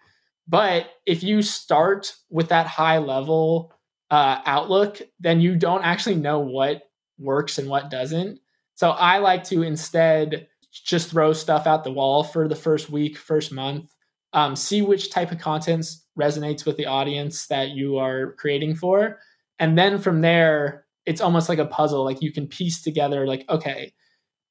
But 0.47 0.91
if 1.07 1.23
you 1.23 1.43
start 1.43 2.15
with 2.29 2.49
that 2.49 2.67
high 2.67 2.99
level 2.99 3.73
uh, 4.11 4.41
outlook, 4.45 5.01
then 5.21 5.41
you 5.41 5.57
don't 5.57 5.85
actually 5.85 6.17
know 6.17 6.41
what 6.41 6.83
works 7.19 7.59
and 7.59 7.69
what 7.69 7.91
doesn't. 7.91 8.41
So 8.75 8.91
I 8.91 9.19
like 9.19 9.45
to 9.45 9.63
instead 9.63 10.49
just 10.73 11.11
throw 11.11 11.33
stuff 11.33 11.67
out 11.67 11.85
the 11.85 11.93
wall 11.93 12.25
for 12.25 12.49
the 12.49 12.57
first 12.57 12.91
week, 12.91 13.19
first 13.19 13.53
month, 13.53 13.93
um, 14.33 14.57
see 14.57 14.83
which 14.83 15.11
type 15.11 15.33
of 15.33 15.39
content 15.39 15.87
resonates 16.19 16.65
with 16.65 16.77
the 16.77 16.87
audience 16.87 17.47
that 17.49 17.71
you 17.71 17.99
are 17.99 18.33
creating 18.33 18.75
for. 18.75 19.19
And 19.59 19.77
then 19.77 19.99
from 19.99 20.21
there, 20.21 20.87
it's 21.07 21.21
almost 21.21 21.49
like 21.49 21.59
a 21.59 21.67
puzzle. 21.67 22.05
Like 22.05 22.23
you 22.23 22.33
can 22.33 22.47
piece 22.47 22.83
together, 22.83 23.27
like, 23.27 23.45
okay, 23.49 23.93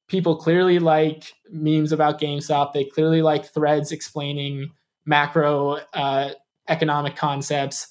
people 0.08 0.36
clearly 0.36 0.78
like 0.78 1.32
memes 1.50 1.92
about 1.92 2.20
GameStop. 2.20 2.72
They 2.72 2.84
clearly 2.84 3.22
like 3.22 3.46
threads 3.46 3.92
explaining 3.92 4.70
macro 5.06 5.78
uh, 5.94 6.30
economic 6.68 7.16
concepts. 7.16 7.88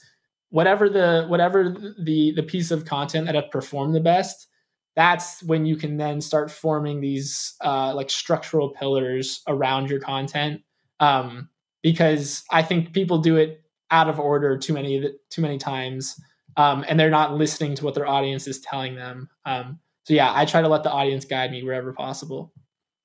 Whatever 0.50 0.90
the 0.90 1.26
whatever 1.28 1.76
the 2.04 2.34
the 2.36 2.44
piece 2.44 2.72
of 2.72 2.86
content 2.86 3.28
that 3.28 3.36
have 3.36 3.52
performed 3.52 3.94
the 3.94 4.00
best, 4.00 4.48
that's 4.96 5.44
when 5.44 5.66
you 5.66 5.76
can 5.76 5.98
then 5.98 6.22
start 6.22 6.50
forming 6.52 7.02
these 7.02 7.56
uh, 7.64 7.94
like 7.94 8.10
structural 8.10 8.70
pillars 8.70 9.42
around 9.48 9.90
your 9.90 10.00
content. 10.00 10.62
Um, 11.00 11.50
because 11.82 12.44
I 12.52 12.62
think 12.64 12.94
people 12.94 13.20
do 13.20 13.38
it 13.38 13.62
out 13.92 14.10
of 14.10 14.20
order 14.20 14.58
too 14.58 14.74
many 14.74 15.14
too 15.30 15.42
many 15.42 15.58
times, 15.58 16.20
um, 16.58 16.84
and 16.88 17.00
they're 17.00 17.10
not 17.10 17.36
listening 17.36 17.76
to 17.76 17.86
what 17.86 17.94
their 17.96 18.08
audience 18.08 18.48
is 18.48 18.60
telling 18.60 18.96
them. 18.96 19.30
Um, 19.46 19.80
so 20.04 20.14
yeah, 20.14 20.32
I 20.34 20.46
try 20.46 20.62
to 20.62 20.68
let 20.68 20.84
the 20.84 20.92
audience 20.92 21.26
guide 21.26 21.52
me 21.52 21.64
wherever 21.64 21.94
possible. 21.94 22.52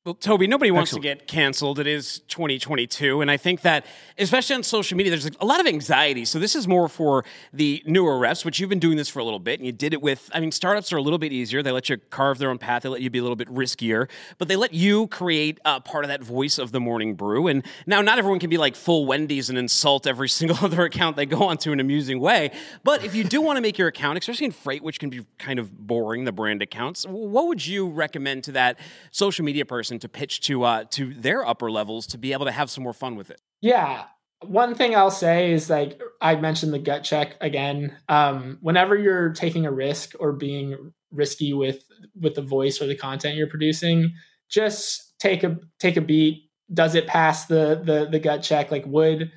Well, 0.04 0.12
Toby, 0.12 0.46
nobody 0.46 0.70
wants 0.70 0.90
Excellent. 0.90 1.02
to 1.02 1.08
get 1.08 1.26
canceled. 1.26 1.78
It 1.78 1.86
is 1.86 2.18
2022. 2.28 3.22
And 3.22 3.30
I 3.30 3.38
think 3.38 3.62
that, 3.62 3.86
especially 4.18 4.56
on 4.56 4.62
social 4.62 4.98
media, 4.98 5.10
there's 5.10 5.30
a 5.40 5.46
lot 5.46 5.60
of 5.60 5.66
anxiety. 5.66 6.26
So, 6.26 6.38
this 6.38 6.54
is 6.54 6.68
more 6.68 6.90
for 6.90 7.24
the 7.54 7.82
newer 7.86 8.18
reps, 8.18 8.44
which 8.44 8.60
you've 8.60 8.68
been 8.68 8.78
doing 8.78 8.98
this 8.98 9.08
for 9.08 9.20
a 9.20 9.24
little 9.24 9.38
bit. 9.38 9.60
And 9.60 9.64
you 9.66 9.72
did 9.72 9.94
it 9.94 10.02
with, 10.02 10.30
I 10.34 10.40
mean, 10.40 10.52
startups 10.52 10.92
are 10.92 10.98
a 10.98 11.00
little 11.00 11.18
bit 11.18 11.32
easier. 11.32 11.62
They 11.62 11.70
let 11.70 11.88
you 11.88 11.96
carve 12.10 12.36
their 12.36 12.50
own 12.50 12.58
path, 12.58 12.82
they 12.82 12.90
let 12.90 13.00
you 13.00 13.08
be 13.08 13.18
a 13.18 13.22
little 13.22 13.34
bit 13.34 13.48
riskier, 13.48 14.10
but 14.36 14.48
they 14.48 14.56
let 14.56 14.74
you 14.74 15.06
create 15.06 15.58
uh, 15.64 15.80
part 15.80 16.04
of 16.04 16.08
that 16.08 16.22
voice 16.22 16.58
of 16.58 16.70
the 16.70 16.80
morning 16.80 17.14
brew. 17.14 17.46
And 17.46 17.64
now, 17.86 18.02
not 18.02 18.18
everyone 18.18 18.40
can 18.40 18.50
be 18.50 18.58
like 18.58 18.76
full 18.76 19.06
Wendy's 19.06 19.48
and 19.48 19.56
insult 19.56 20.06
every 20.06 20.28
single 20.40 20.58
other 20.60 20.82
account 20.82 21.16
they 21.16 21.24
go 21.24 21.44
onto 21.44 21.72
in 21.72 21.80
an 21.80 21.86
amusing 21.86 22.20
way. 22.20 22.50
But 22.82 23.06
if 23.06 23.14
you 23.14 23.24
do 23.24 23.40
want 23.40 23.56
to 23.56 23.62
make 23.62 23.78
your 23.78 23.88
account, 23.88 24.18
especially 24.18 24.44
in 24.44 24.52
freight, 24.52 24.82
which 24.82 25.00
can 25.00 25.08
be 25.08 25.24
kind 25.38 25.58
of 25.58 25.74
boring, 25.86 26.24
the 26.24 26.32
brand 26.32 26.60
accounts, 26.60 27.06
what 27.06 27.46
would 27.46 27.66
you 27.66 27.88
recommend 27.88 28.44
to 28.44 28.52
that 28.52 28.78
social 29.10 29.46
media 29.46 29.64
person 29.64 29.93
to 30.00 30.08
pitch 30.08 30.40
to 30.42 30.64
uh, 30.64 30.84
to 30.90 31.14
their 31.14 31.46
upper 31.46 31.70
levels 31.70 32.06
to 32.08 32.18
be 32.18 32.32
able 32.32 32.46
to 32.46 32.52
have 32.52 32.70
some 32.70 32.84
more 32.84 32.92
fun 32.92 33.16
with 33.16 33.30
it? 33.30 33.40
Yeah. 33.60 34.04
One 34.42 34.74
thing 34.74 34.94
I'll 34.94 35.10
say 35.10 35.52
is 35.52 35.70
like 35.70 36.00
I 36.20 36.36
mentioned 36.36 36.74
the 36.74 36.78
gut 36.78 37.04
check 37.04 37.36
again. 37.40 37.96
Um, 38.08 38.58
whenever 38.60 38.96
you're 38.96 39.32
taking 39.32 39.64
a 39.64 39.72
risk 39.72 40.12
or 40.18 40.32
being 40.32 40.92
risky 41.10 41.52
with 41.52 41.84
with 42.20 42.34
the 42.34 42.42
voice 42.42 42.82
or 42.82 42.86
the 42.86 42.96
content 42.96 43.36
you're 43.36 43.48
producing, 43.48 44.12
just 44.50 45.18
take 45.18 45.44
a 45.44 45.58
take 45.78 45.96
a 45.96 46.00
beat. 46.00 46.50
Does 46.72 46.94
it 46.94 47.06
pass 47.06 47.46
the 47.46 47.80
the 47.84 48.08
the 48.10 48.18
gut 48.18 48.42
check? 48.42 48.70
Like, 48.70 48.84
would 48.86 49.30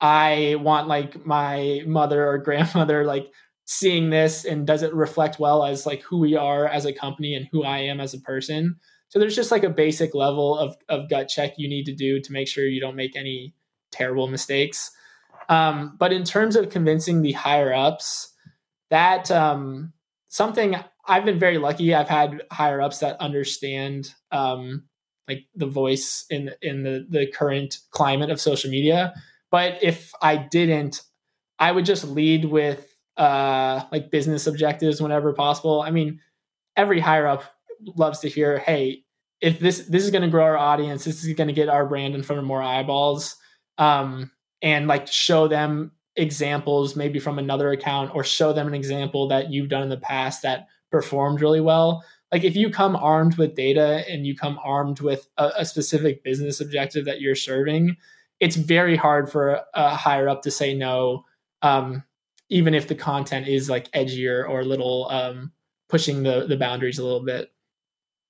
I 0.00 0.56
want 0.60 0.88
like 0.88 1.24
my 1.24 1.82
mother 1.86 2.26
or 2.28 2.38
grandmother 2.48 3.04
like 3.04 3.30
seeing 3.64 4.10
this, 4.10 4.44
and 4.44 4.66
does 4.66 4.82
it 4.82 4.92
reflect 4.92 5.38
well 5.38 5.64
as 5.64 5.86
like 5.86 6.02
who 6.02 6.18
we 6.18 6.36
are 6.36 6.66
as 6.66 6.84
a 6.84 6.92
company 6.92 7.34
and 7.34 7.48
who 7.52 7.64
I 7.64 7.78
am 7.78 8.00
as 8.00 8.14
a 8.14 8.20
person? 8.20 8.76
So 9.10 9.18
there's 9.18 9.36
just 9.36 9.50
like 9.50 9.64
a 9.64 9.70
basic 9.70 10.14
level 10.14 10.56
of 10.56 10.76
of 10.88 11.10
gut 11.10 11.28
check 11.28 11.54
you 11.58 11.68
need 11.68 11.84
to 11.86 11.94
do 11.94 12.20
to 12.20 12.32
make 12.32 12.48
sure 12.48 12.64
you 12.64 12.80
don't 12.80 12.96
make 12.96 13.16
any 13.16 13.54
terrible 13.90 14.28
mistakes. 14.28 14.92
Um, 15.48 15.96
but 15.98 16.12
in 16.12 16.24
terms 16.24 16.56
of 16.56 16.70
convincing 16.70 17.22
the 17.22 17.32
higher 17.32 17.74
ups, 17.74 18.32
that 18.88 19.30
um, 19.30 19.92
something 20.28 20.76
I've 21.06 21.24
been 21.24 21.40
very 21.40 21.58
lucky. 21.58 21.92
I've 21.92 22.08
had 22.08 22.42
higher 22.52 22.80
ups 22.80 22.98
that 22.98 23.20
understand 23.20 24.14
um, 24.30 24.84
like 25.26 25.46
the 25.56 25.66
voice 25.66 26.24
in 26.30 26.52
in 26.62 26.84
the 26.84 27.04
the 27.08 27.26
current 27.26 27.78
climate 27.90 28.30
of 28.30 28.40
social 28.40 28.70
media. 28.70 29.12
But 29.50 29.82
if 29.82 30.12
I 30.22 30.36
didn't, 30.36 31.02
I 31.58 31.72
would 31.72 31.84
just 31.84 32.04
lead 32.04 32.44
with 32.44 32.86
uh, 33.16 33.82
like 33.90 34.12
business 34.12 34.46
objectives 34.46 35.02
whenever 35.02 35.32
possible. 35.32 35.82
I 35.82 35.90
mean, 35.90 36.20
every 36.76 37.00
higher 37.00 37.26
up 37.26 37.42
loves 37.96 38.20
to 38.20 38.28
hear, 38.28 38.58
"Hey, 38.58 39.04
if 39.40 39.58
this 39.58 39.80
this 39.86 40.04
is 40.04 40.10
going 40.10 40.22
to 40.22 40.28
grow 40.28 40.44
our 40.44 40.58
audience, 40.58 41.04
this 41.04 41.24
is 41.24 41.34
going 41.34 41.48
to 41.48 41.54
get 41.54 41.68
our 41.68 41.86
brand 41.86 42.14
in 42.14 42.22
front 42.22 42.40
of 42.40 42.46
more 42.46 42.62
eyeballs." 42.62 43.36
Um, 43.78 44.30
and 44.62 44.86
like 44.86 45.06
show 45.06 45.48
them 45.48 45.92
examples 46.16 46.96
maybe 46.96 47.18
from 47.18 47.38
another 47.38 47.70
account 47.70 48.14
or 48.14 48.24
show 48.24 48.52
them 48.52 48.66
an 48.66 48.74
example 48.74 49.28
that 49.28 49.50
you've 49.50 49.68
done 49.68 49.82
in 49.82 49.88
the 49.88 49.96
past 49.96 50.42
that 50.42 50.66
performed 50.90 51.40
really 51.40 51.60
well 51.60 52.04
like 52.32 52.44
if 52.44 52.56
you 52.56 52.68
come 52.70 52.96
armed 52.96 53.36
with 53.36 53.54
data 53.54 54.04
and 54.08 54.26
you 54.26 54.36
come 54.36 54.58
armed 54.62 55.00
with 55.00 55.28
a, 55.38 55.50
a 55.58 55.64
specific 55.64 56.22
business 56.24 56.60
objective 56.60 57.04
that 57.04 57.20
you're 57.20 57.36
serving 57.36 57.96
it's 58.40 58.56
very 58.56 58.96
hard 58.96 59.30
for 59.30 59.60
a, 59.74 59.94
higher 59.94 60.28
up 60.28 60.42
to 60.42 60.50
say 60.50 60.74
no 60.74 61.24
um, 61.62 62.02
even 62.48 62.74
if 62.74 62.88
the 62.88 62.94
content 62.94 63.46
is 63.46 63.70
like 63.70 63.90
edgier 63.92 64.48
or 64.48 64.60
a 64.60 64.64
little 64.64 65.08
um, 65.10 65.52
pushing 65.88 66.24
the 66.24 66.46
the 66.46 66.56
boundaries 66.56 66.98
a 66.98 67.04
little 67.04 67.24
bit 67.24 67.52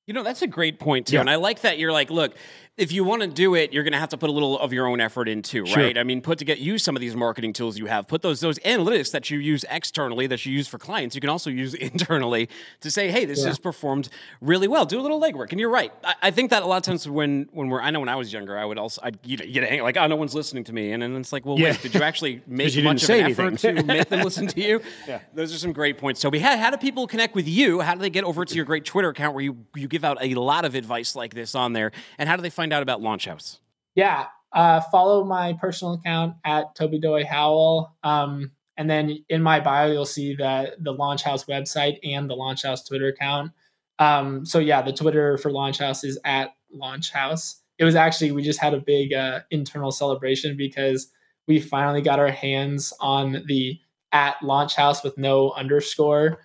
you 0.07 0.15
know, 0.15 0.23
that's 0.23 0.43
a 0.43 0.47
great 0.47 0.79
point 0.79 1.07
too. 1.07 1.15
Yeah. 1.15 1.21
And 1.21 1.31
I 1.31 1.37
like 1.37 1.63
that 1.63 1.79
you're 1.79 1.93
like, 1.93 2.11
look, 2.11 2.35
if 2.81 2.93
you 2.93 3.05
want 3.05 3.23
to 3.23 3.29
do 3.29 3.55
it, 3.55 3.73
you're 3.73 3.83
going 3.83 3.93
to 3.93 3.99
have 3.99 4.09
to 4.11 4.17
put 4.19 4.31
a 4.31 4.33
little 4.33 4.59
of 4.59 4.73
your 4.73 4.87
own 4.87 5.01
effort 5.01 5.29
into, 5.29 5.67
Sure. 5.67 5.83
right? 5.85 5.99
I 5.99 6.03
mean, 6.03 6.21
put 6.23 6.39
to 6.39 6.45
get 6.45 6.59
use 6.59 6.83
some 6.83 6.97
of 6.97 7.01
these 7.01 7.15
marketing 7.15 7.53
tools 7.53 7.79
you 7.79 7.87
have. 7.87 8.09
Put 8.09 8.23
those 8.23 8.41
those 8.41 8.59
analytics 8.61 9.13
that 9.13 9.31
you 9.31 9.39
use 9.39 9.65
externally 9.71 10.27
that 10.29 10.45
you 10.47 10.53
use 10.53 10.67
for 10.67 10.79
clients. 10.79 11.15
You 11.15 11.21
can 11.21 11.31
also 11.31 11.51
use 11.51 11.75
internally 11.91 12.49
to 12.81 12.91
say, 12.91 13.11
hey, 13.11 13.25
this 13.25 13.41
Yeah. 13.41 13.49
has 13.49 13.59
performed 13.59 14.09
really 14.41 14.67
well. 14.69 14.87
Do 14.87 14.99
a 14.99 15.03
little 15.03 15.21
legwork. 15.21 15.51
And 15.51 15.61
you're 15.61 15.71
right. 15.71 15.93
I, 16.05 16.15
I 16.23 16.31
think 16.31 16.51
that 16.51 16.63
a 16.63 16.67
lot 16.67 16.79
of 16.79 16.83
times 16.83 17.09
when 17.09 17.49
when 17.53 17.69
we're, 17.69 17.81
I 17.83 17.91
know 17.91 18.01
when 18.01 18.09
I 18.09 18.17
was 18.17 18.33
younger, 18.33 18.59
I 18.59 18.65
would 18.65 18.79
also 18.79 19.01
I'd 19.05 19.19
you 19.25 19.37
know, 19.37 19.45
get 19.47 19.83
like, 19.83 19.97
oh, 19.97 20.07
no 20.07 20.17
one's 20.17 20.35
listening 20.35 20.65
to 20.65 20.73
me, 20.73 20.93
and 20.93 21.03
then 21.03 21.17
it's 21.17 21.33
like, 21.33 21.45
well, 21.45 21.59
Yeah. 21.59 21.73
wait, 21.73 21.83
did 21.83 21.95
you 21.95 22.03
actually 22.03 22.43
make 22.47 22.75
you 22.75 22.83
much 22.83 23.03
of 23.05 23.11
an 23.11 23.31
effort 23.31 23.59
to 23.59 23.83
make 23.83 24.09
them 24.09 24.23
listen 24.23 24.47
to 24.49 24.61
you? 24.61 24.81
Yeah. 25.07 25.21
Those 25.35 25.55
are 25.55 25.59
some 25.59 25.73
great 25.73 25.99
points. 25.99 26.21
Toby, 26.21 26.39
how, 26.39 26.57
how 26.57 26.71
do 26.71 26.77
people 26.77 27.07
connect 27.07 27.35
with 27.35 27.49
you? 27.49 27.81
How 27.81 27.95
do 27.95 28.01
they 28.01 28.11
get 28.11 28.23
over 28.25 28.45
to 28.45 28.55
your 28.55 28.65
great 28.65 28.85
Twitter 28.85 29.09
account 29.09 29.35
where 29.35 29.43
you 29.43 29.57
you 29.75 29.89
give 29.89 30.05
out 30.05 30.19
a 30.21 30.35
lot 30.35 30.65
of 30.65 30.75
advice 30.75 31.17
like 31.17 31.35
this 31.35 31.55
on 31.55 31.73
there? 31.73 31.91
And 32.19 32.29
how 32.29 32.37
do 32.37 32.43
they 32.43 32.51
find 32.51 32.70
out 32.73 32.83
about 32.83 33.01
Launch 33.01 33.27
House? 33.27 33.61
yeah 33.95 34.27
uh, 34.53 34.81
follow 34.93 35.25
my 35.25 35.53
personal 35.55 35.95
account 35.95 36.35
at 36.45 36.75
toby 36.75 36.99
doy 36.99 37.25
howell 37.25 37.97
um, 38.03 38.51
and 38.81 38.89
then 38.89 39.23
in 39.29 39.43
my 39.43 39.61
bio 39.61 39.93
you'll 39.93 40.07
see 40.07 40.35
that 40.35 40.83
the 40.83 40.93
launch 40.93 41.23
house 41.23 41.45
website 41.45 41.99
and 42.03 42.31
the 42.31 42.35
launch 42.35 42.63
house 42.63 42.83
twitter 42.83 43.09
account. 43.09 43.53
Um, 43.99 44.47
so 44.47 44.59
yeah 44.59 44.81
the 44.81 44.93
twitter 44.93 45.37
for 45.37 45.53
launch 45.53 45.79
house 45.79 46.03
is 46.03 46.19
at 46.25 46.55
launch 46.73 47.11
house. 47.13 47.61
It 47.79 47.85
was 47.85 47.95
actually 47.95 48.33
we 48.33 48.43
just 48.43 48.59
had 48.59 48.73
a 48.73 48.81
big 48.81 49.13
uh, 49.13 49.41
internal 49.51 49.91
celebration 49.91 50.57
because 50.57 51.13
we 51.47 51.61
finally 51.61 52.01
got 52.01 52.19
our 52.19 52.31
hands 52.31 52.93
on 53.01 53.43
the 53.47 53.79
at 54.13 54.43
launch 54.43 54.77
house 54.77 55.05
with 55.05 55.19
no 55.19 55.51
underscore. 55.53 56.39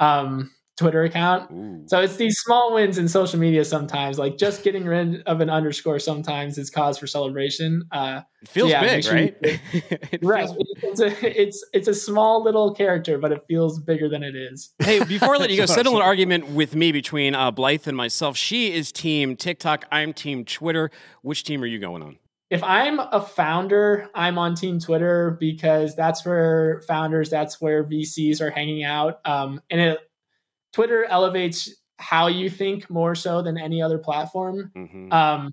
Um, 0.00 0.50
twitter 0.78 1.02
account 1.04 1.50
Ooh. 1.52 1.82
so 1.86 2.00
it's 2.00 2.16
these 2.16 2.38
small 2.38 2.72
wins 2.74 2.96
in 2.98 3.06
social 3.08 3.38
media 3.38 3.64
sometimes, 3.64 4.18
like 4.18 4.38
just 4.38 4.62
getting 4.64 4.84
rid 4.84 5.22
of 5.24 5.40
an 5.40 5.50
underscore 5.50 5.98
sometimes 5.98 6.56
is 6.56 6.70
cause 6.70 6.96
for 6.98 7.06
celebration. 7.06 7.82
Uh, 7.92 8.22
It 8.42 8.48
feels 8.48 8.70
yeah, 8.70 8.80
big, 8.80 9.04
sure 9.04 9.18
you- 9.18 9.34
right? 9.42 9.60
It 10.12 10.20
right. 10.22 10.46
feels- 10.48 10.56
It's 10.82 11.00
a, 11.00 11.40
it's 11.42 11.64
it's 11.72 11.88
a 11.88 11.94
small 11.94 12.42
little 12.42 12.74
character, 12.74 13.18
but 13.18 13.32
it 13.32 13.42
feels 13.48 13.80
bigger 13.80 14.08
than 14.08 14.22
it 14.22 14.34
is. 14.34 14.72
Hey, 14.78 15.04
before 15.04 15.34
I 15.34 15.38
let 15.38 15.50
you 15.50 15.58
go, 15.58 15.66
settle 15.80 15.96
an 15.96 16.02
argument 16.12 16.48
with 16.48 16.74
me 16.74 16.90
between 16.92 17.34
uh, 17.34 17.50
Blythe 17.50 17.86
and 17.86 17.96
myself. 17.96 18.36
She 18.36 18.72
is 18.72 18.92
team 18.92 19.36
TikTok. 19.36 19.84
I'm 19.92 20.12
team 20.12 20.44
Twitter. 20.44 20.90
Which 21.22 21.44
team 21.44 21.62
are 21.62 21.66
you 21.66 21.78
going 21.78 22.02
on? 22.02 22.16
If 22.50 22.62
I'm 22.62 22.98
a 22.98 23.20
founder, 23.20 24.10
I'm 24.14 24.36
on 24.38 24.54
Team 24.54 24.78
Twitter 24.78 25.36
because 25.40 25.96
that's 25.96 26.24
where 26.26 26.82
founders, 26.86 27.30
that's 27.30 27.60
where 27.62 27.82
VCs 27.82 28.40
are 28.42 28.50
hanging 28.50 28.84
out. 28.84 29.20
Um, 29.24 29.60
and 29.70 29.80
it, 29.80 29.98
Twitter 30.72 31.04
elevates 31.04 31.70
how 31.98 32.26
you 32.26 32.50
think 32.50 32.90
more 32.90 33.14
so 33.14 33.42
than 33.42 33.56
any 33.56 33.80
other 33.80 33.98
platform. 33.98 34.70
Mhm. 34.76 35.12
Um, 35.12 35.52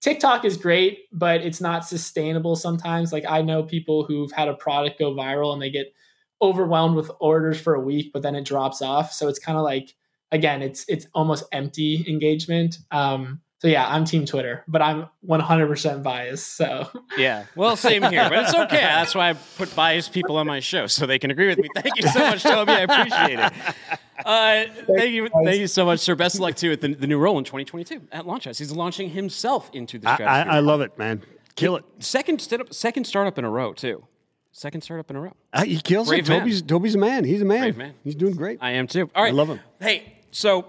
TikTok 0.00 0.44
is 0.44 0.56
great, 0.56 1.04
but 1.12 1.40
it's 1.40 1.60
not 1.60 1.86
sustainable 1.86 2.56
sometimes. 2.56 3.12
Like 3.12 3.24
I 3.28 3.40
know 3.42 3.62
people 3.62 4.04
who've 4.04 4.30
had 4.32 4.48
a 4.48 4.54
product 4.54 4.98
go 4.98 5.14
viral 5.14 5.52
and 5.52 5.62
they 5.62 5.70
get 5.70 5.94
overwhelmed 6.42 6.94
with 6.96 7.10
orders 7.20 7.58
for 7.58 7.74
a 7.74 7.80
week, 7.80 8.10
but 8.12 8.22
then 8.22 8.34
it 8.34 8.44
drops 8.44 8.82
off. 8.82 9.12
So 9.12 9.28
it's 9.28 9.38
kind 9.38 9.56
of 9.56 9.64
like 9.64 9.94
again, 10.30 10.62
it's 10.62 10.84
it's 10.88 11.06
almost 11.14 11.44
empty 11.52 12.04
engagement. 12.08 12.78
Um, 12.90 13.40
so 13.60 13.68
yeah, 13.68 13.88
I'm 13.88 14.04
team 14.04 14.26
Twitter, 14.26 14.62
but 14.68 14.82
I'm 14.82 15.06
100% 15.26 16.02
biased. 16.02 16.54
So 16.56 16.86
Yeah. 17.16 17.44
Well, 17.56 17.76
same 17.76 18.02
here, 18.02 18.28
but 18.28 18.40
it's 18.40 18.54
okay. 18.54 18.76
That's 18.76 19.14
why 19.14 19.30
I 19.30 19.32
put 19.32 19.74
biased 19.74 20.12
people 20.12 20.36
on 20.36 20.46
my 20.46 20.60
show 20.60 20.86
so 20.86 21.06
they 21.06 21.18
can 21.18 21.30
agree 21.30 21.48
with 21.48 21.58
me. 21.58 21.68
Thank 21.74 21.96
you 21.96 22.08
so 22.08 22.18
much, 22.18 22.42
Toby. 22.42 22.72
I 22.72 22.80
appreciate 22.80 23.38
it. 23.38 23.98
Uh, 24.24 24.64
thank 24.96 25.10
you, 25.10 25.28
thank 25.44 25.58
you 25.60 25.66
so 25.66 25.84
much, 25.84 26.00
sir. 26.00 26.14
Best 26.14 26.36
of 26.36 26.40
luck 26.40 26.54
too 26.56 26.72
at 26.72 26.80
the, 26.80 26.94
the 26.94 27.06
new 27.06 27.18
role 27.18 27.36
in 27.38 27.44
2022 27.44 28.02
at 28.12 28.26
Launch 28.26 28.44
House. 28.46 28.58
He's 28.58 28.72
launching 28.72 29.10
himself 29.10 29.70
into 29.72 29.98
the 29.98 30.08
I, 30.08 30.14
strategy. 30.14 30.50
I, 30.50 30.56
I 30.56 30.60
love 30.60 30.80
it, 30.80 30.96
man. 30.98 31.22
Kill 31.56 31.76
it. 31.76 31.84
second 31.98 32.40
startup, 32.40 32.72
second 32.72 33.04
startup 33.06 33.38
in 33.38 33.44
a 33.44 33.50
row 33.50 33.72
too. 33.72 34.06
Second 34.52 34.80
startup 34.82 35.10
in 35.10 35.16
a 35.16 35.20
row. 35.20 35.32
Uh, 35.52 35.64
he 35.64 35.80
kills 35.80 36.08
Brave 36.08 36.24
it. 36.24 36.28
man. 36.28 36.40
Toby's 36.40 36.62
Toby's 36.62 36.94
a 36.94 36.98
man. 36.98 37.24
He's 37.24 37.42
a 37.42 37.44
man. 37.44 37.60
Brave 37.60 37.76
man. 37.76 37.94
He's 38.02 38.14
doing 38.14 38.34
great. 38.34 38.58
I 38.60 38.72
am 38.72 38.86
too. 38.86 39.10
All 39.14 39.22
right, 39.22 39.32
I 39.32 39.36
love 39.36 39.48
him. 39.48 39.60
Hey, 39.80 40.14
so 40.30 40.66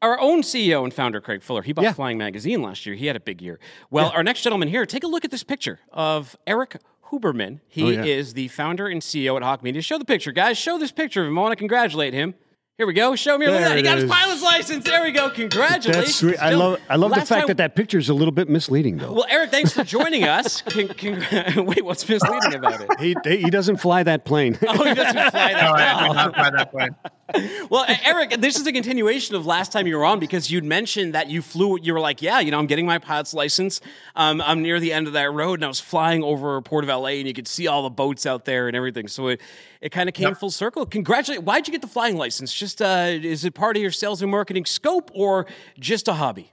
our 0.00 0.18
own 0.20 0.42
CEO 0.42 0.84
and 0.84 0.94
founder 0.94 1.20
Craig 1.20 1.42
Fuller, 1.42 1.62
he 1.62 1.72
bought 1.72 1.82
Yeah. 1.82 1.92
Flying 1.92 2.16
Magazine 2.18 2.62
last 2.62 2.86
year. 2.86 2.94
He 2.94 3.06
had 3.06 3.16
a 3.16 3.20
big 3.20 3.42
year. 3.42 3.58
Well, 3.90 4.10
our 4.14 4.22
next 4.22 4.42
gentleman 4.42 4.68
here, 4.68 4.86
take 4.86 5.02
a 5.04 5.08
look 5.08 5.24
at 5.24 5.30
this 5.32 5.42
picture 5.42 5.80
of 5.92 6.36
Erik 6.46 6.76
Huberman. 7.10 7.58
He 7.68 7.82
Oh, 7.82 7.88
yeah. 7.90 8.04
is 8.04 8.34
the 8.34 8.46
founder 8.48 8.86
and 8.86 9.02
CEO 9.02 9.36
at 9.36 9.42
Hawke 9.42 9.62
Media. 9.64 9.82
Show 9.82 9.98
the 9.98 10.04
picture, 10.04 10.30
guys. 10.30 10.56
Show 10.56 10.78
this 10.78 10.92
picture 10.92 11.22
of 11.22 11.28
him. 11.28 11.38
I 11.38 11.42
want 11.42 11.52
to 11.52 11.56
congratulate 11.56 12.14
him. 12.14 12.34
Here 12.78 12.86
we 12.86 12.92
go. 12.92 13.16
Show 13.16 13.36
me. 13.36 13.46
Look 13.46 13.56
at 13.56 13.58
There 13.58 13.68
that. 13.70 13.76
He 13.76 13.82
got 13.82 13.98
his 13.98 14.08
pilot's 14.08 14.40
license. 14.40 14.84
There 14.84 15.02
we 15.02 15.10
go. 15.10 15.30
Congratulations. 15.30 15.96
That's 15.96 16.14
sweet. 16.14 16.38
I 16.38 16.50
love 16.54 16.78
I 16.88 16.94
love 16.94 17.10
the 17.10 17.16
fact 17.16 17.28
time- 17.28 17.46
that 17.48 17.56
that 17.56 17.74
picture 17.74 17.98
is 17.98 18.08
a 18.08 18.14
little 18.14 18.30
bit 18.30 18.48
misleading, 18.48 18.98
though. 18.98 19.14
Well, 19.14 19.26
Erik, 19.28 19.50
thanks 19.50 19.72
for 19.72 19.82
joining 19.82 20.22
us. 20.22 20.62
Con- 20.68 20.86
con- 20.86 21.24
Wait, 21.66 21.84
what's 21.84 22.08
misleading 22.08 22.54
about 22.54 22.80
it? 22.82 22.88
he 23.00 23.16
he 23.38 23.50
doesn't 23.50 23.78
fly 23.78 24.04
that 24.04 24.24
plane. 24.24 24.56
Oh, 24.64 24.84
he 24.84 24.94
doesn't 24.94 25.12
fly 25.12 25.54
that 25.54 25.60
No, 25.60 25.72
I 25.72 26.06
did 26.06 26.14
not 26.14 26.36
buy 26.36 26.50
that 26.50 26.70
plane. 26.70 27.66
Well, 27.68 27.84
Erik, 28.04 28.40
this 28.40 28.58
is 28.58 28.66
a 28.66 28.72
continuation 28.72 29.34
of 29.34 29.44
last 29.44 29.72
time 29.72 29.86
you 29.88 29.96
were 29.96 30.04
on 30.04 30.20
because 30.20 30.48
you'd 30.50 30.64
mentioned 30.64 31.14
that 31.14 31.28
you 31.28 31.42
flew. 31.42 31.78
You 31.82 31.94
were 31.94 32.00
like, 32.00 32.22
"Yeah, 32.22 32.38
you 32.38 32.52
know, 32.52 32.60
I'm 32.60 32.66
getting 32.68 32.86
my 32.86 32.98
pilot's 32.98 33.34
license. 33.34 33.80
Um, 34.14 34.40
I'm 34.40 34.62
near 34.62 34.78
the 34.78 34.92
end 34.92 35.08
of 35.08 35.14
that 35.14 35.32
road, 35.32 35.54
and 35.54 35.64
I 35.64 35.68
was 35.68 35.80
flying 35.80 36.22
over 36.22 36.62
Port 36.62 36.84
of 36.84 36.88
LA, 36.90 37.08
and 37.18 37.26
you 37.26 37.34
could 37.34 37.48
see 37.48 37.66
all 37.66 37.82
the 37.82 37.90
boats 37.90 38.24
out 38.24 38.44
there 38.44 38.68
and 38.68 38.76
everything. 38.76 39.08
So 39.08 39.26
it, 39.28 39.40
it 39.80 39.90
kind 39.90 40.08
of 40.08 40.14
came 40.14 40.34
full 40.34 40.50
circle. 40.50 40.86
Congratulate! 40.86 41.42
Why'd 41.42 41.66
you 41.66 41.72
get 41.72 41.82
the 41.82 41.88
flying 41.88 42.16
license? 42.16 42.52
Just 42.52 42.82
uh, 42.82 43.08
is 43.10 43.44
it 43.44 43.54
part 43.54 43.76
of 43.76 43.82
your 43.82 43.92
sales 43.92 44.22
and 44.22 44.30
marketing 44.30 44.64
scope, 44.64 45.10
or 45.14 45.46
just 45.78 46.08
a 46.08 46.14
hobby? 46.14 46.52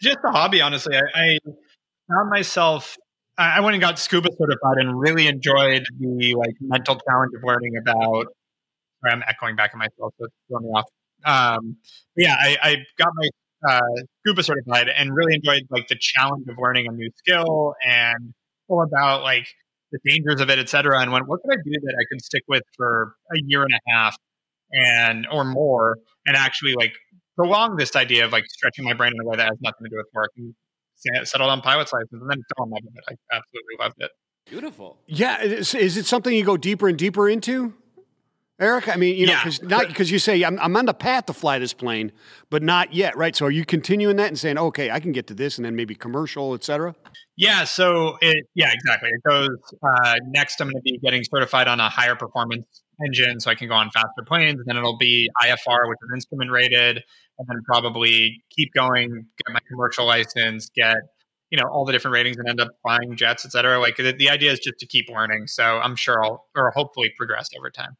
Just 0.00 0.18
a 0.24 0.30
hobby, 0.30 0.60
honestly. 0.60 0.96
I, 0.96 1.02
I 1.14 1.38
found 2.08 2.30
myself. 2.30 2.96
I 3.36 3.56
I 3.56 3.60
went 3.60 3.74
and 3.74 3.80
got 3.80 3.98
scuba 3.98 4.28
certified 4.38 4.78
and 4.78 4.98
really 4.98 5.26
enjoyed 5.26 5.84
the 5.98 6.34
like 6.34 6.54
mental 6.60 6.96
challenge 7.08 7.32
of 7.36 7.42
learning 7.44 7.76
about. 7.76 8.26
Sorry, 9.00 9.12
I'm 9.12 9.22
echoing 9.26 9.56
back 9.56 9.70
at 9.72 9.78
myself, 9.78 10.12
so 10.18 10.24
it's 10.24 10.34
throwing 10.48 10.64
me 10.64 10.70
off. 10.70 10.86
Um, 11.24 11.76
yeah, 12.16 12.34
I, 12.38 12.56
I 12.62 12.76
got 12.96 13.08
my 13.14 13.28
uh, 13.68 13.80
scuba 14.20 14.42
certified 14.42 14.88
and 14.88 15.14
really 15.14 15.34
enjoyed 15.34 15.62
like 15.70 15.88
the 15.88 15.96
challenge 15.98 16.46
of 16.48 16.56
learning 16.58 16.86
a 16.88 16.92
new 16.92 17.10
skill 17.16 17.74
and 17.84 18.34
all 18.68 18.82
about 18.82 19.22
like 19.22 19.46
the 19.92 19.98
dangers 20.04 20.40
of 20.40 20.50
it, 20.50 20.58
et 20.58 20.68
cetera. 20.68 21.00
And 21.00 21.12
went, 21.12 21.28
what 21.28 21.40
could 21.42 21.52
I 21.52 21.60
do 21.64 21.72
that 21.82 21.96
I 21.98 22.04
can 22.10 22.20
stick 22.20 22.42
with 22.48 22.62
for 22.76 23.14
a 23.34 23.38
year 23.44 23.62
and 23.62 23.72
a 23.72 23.92
half 23.92 24.16
and 24.72 25.26
or 25.32 25.44
more, 25.44 25.96
and 26.26 26.36
actually 26.36 26.74
like 26.74 26.92
prolong 27.36 27.76
this 27.76 27.96
idea 27.96 28.24
of 28.24 28.32
like 28.32 28.44
stretching 28.46 28.84
my 28.84 28.92
brain 28.92 29.12
in 29.14 29.20
a 29.20 29.28
way 29.28 29.36
that 29.36 29.46
has 29.46 29.56
nothing 29.60 29.84
to 29.84 29.90
do 29.90 29.96
with 29.96 30.06
work 30.12 30.30
and 30.36 30.54
settled 31.26 31.48
on 31.48 31.60
pilot's 31.60 31.92
license 31.92 32.10
and 32.12 32.28
then 32.28 32.42
fell 32.56 32.66
in 32.66 32.70
love 32.72 32.80
with 32.84 32.94
it. 32.96 33.04
I 33.08 33.36
absolutely 33.36 33.76
loved 33.78 33.96
it. 33.98 34.10
Beautiful. 34.46 34.98
yeah, 35.06 35.42
is, 35.42 35.74
is 35.74 35.96
it 35.96 36.06
something 36.06 36.34
you 36.34 36.44
go 36.44 36.56
deeper 36.56 36.88
and 36.88 36.98
deeper 36.98 37.28
into, 37.28 37.74
Erik? 38.60 38.88
I 38.88 38.96
mean, 38.96 39.16
you 39.16 39.26
know, 39.26 39.32
Yeah. 39.32 39.44
because 39.44 39.62
not 39.62 39.86
because 39.88 40.10
you 40.10 40.18
say 40.18 40.42
I'm, 40.42 40.58
I'm 40.58 40.76
on 40.76 40.86
the 40.86 40.94
path 40.94 41.26
to 41.26 41.32
fly 41.32 41.58
this 41.58 41.72
plane, 41.72 42.10
but 42.50 42.62
not 42.62 42.92
yet, 42.92 43.16
right? 43.16 43.34
So 43.36 43.46
are 43.46 43.50
you 43.50 43.64
continuing 43.64 44.16
that 44.16 44.28
and 44.28 44.38
saying, 44.38 44.58
okay, 44.58 44.90
I 44.90 44.98
can 44.98 45.12
get 45.12 45.26
to 45.28 45.34
this, 45.34 45.58
and 45.58 45.64
then 45.64 45.76
maybe 45.76 45.94
commercial, 45.94 46.54
et 46.54 46.64
cetera? 46.64 46.94
Yeah, 47.36 47.62
so 47.64 48.18
it 48.20 48.46
yeah, 48.54 48.72
exactly. 48.72 49.10
It 49.10 49.22
goes 49.28 49.50
uh, 49.82 50.16
next. 50.26 50.60
I'm 50.60 50.66
going 50.68 50.76
to 50.76 50.82
be 50.82 50.98
getting 50.98 51.22
certified 51.22 51.68
on 51.68 51.78
a 51.78 51.88
higher 51.88 52.16
performance 52.16 52.66
engine, 53.06 53.38
so 53.38 53.48
I 53.50 53.54
can 53.54 53.68
go 53.68 53.74
on 53.74 53.90
faster 53.90 54.24
planes. 54.26 54.58
And 54.58 54.64
then 54.66 54.76
it'll 54.76 54.98
be 54.98 55.30
IFR, 55.40 55.88
which 55.88 55.98
is 56.02 56.10
instrument 56.14 56.50
rated, 56.50 56.96
and 57.38 57.48
then 57.48 57.58
probably 57.64 58.42
keep 58.50 58.72
going, 58.74 59.08
get 59.08 59.52
my 59.52 59.60
commercial 59.68 60.04
license, 60.04 60.68
get 60.74 60.96
you 61.50 61.58
know 61.58 61.68
all 61.70 61.84
the 61.84 61.92
different 61.92 62.12
ratings 62.14 62.38
and 62.38 62.48
end 62.48 62.60
up 62.60 62.70
flying 62.82 63.14
jets, 63.16 63.44
et 63.44 63.52
cetera. 63.52 63.78
Like 63.78 63.98
the, 63.98 64.10
the 64.10 64.30
idea 64.30 64.50
is 64.50 64.58
just 64.58 64.78
to 64.80 64.86
keep 64.86 65.08
learning. 65.08 65.46
So 65.46 65.62
I'm 65.62 65.94
sure 65.94 66.24
I'll 66.24 66.44
or 66.56 66.72
hopefully 66.74 67.12
progress 67.16 67.50
over 67.56 67.70
time. 67.70 67.96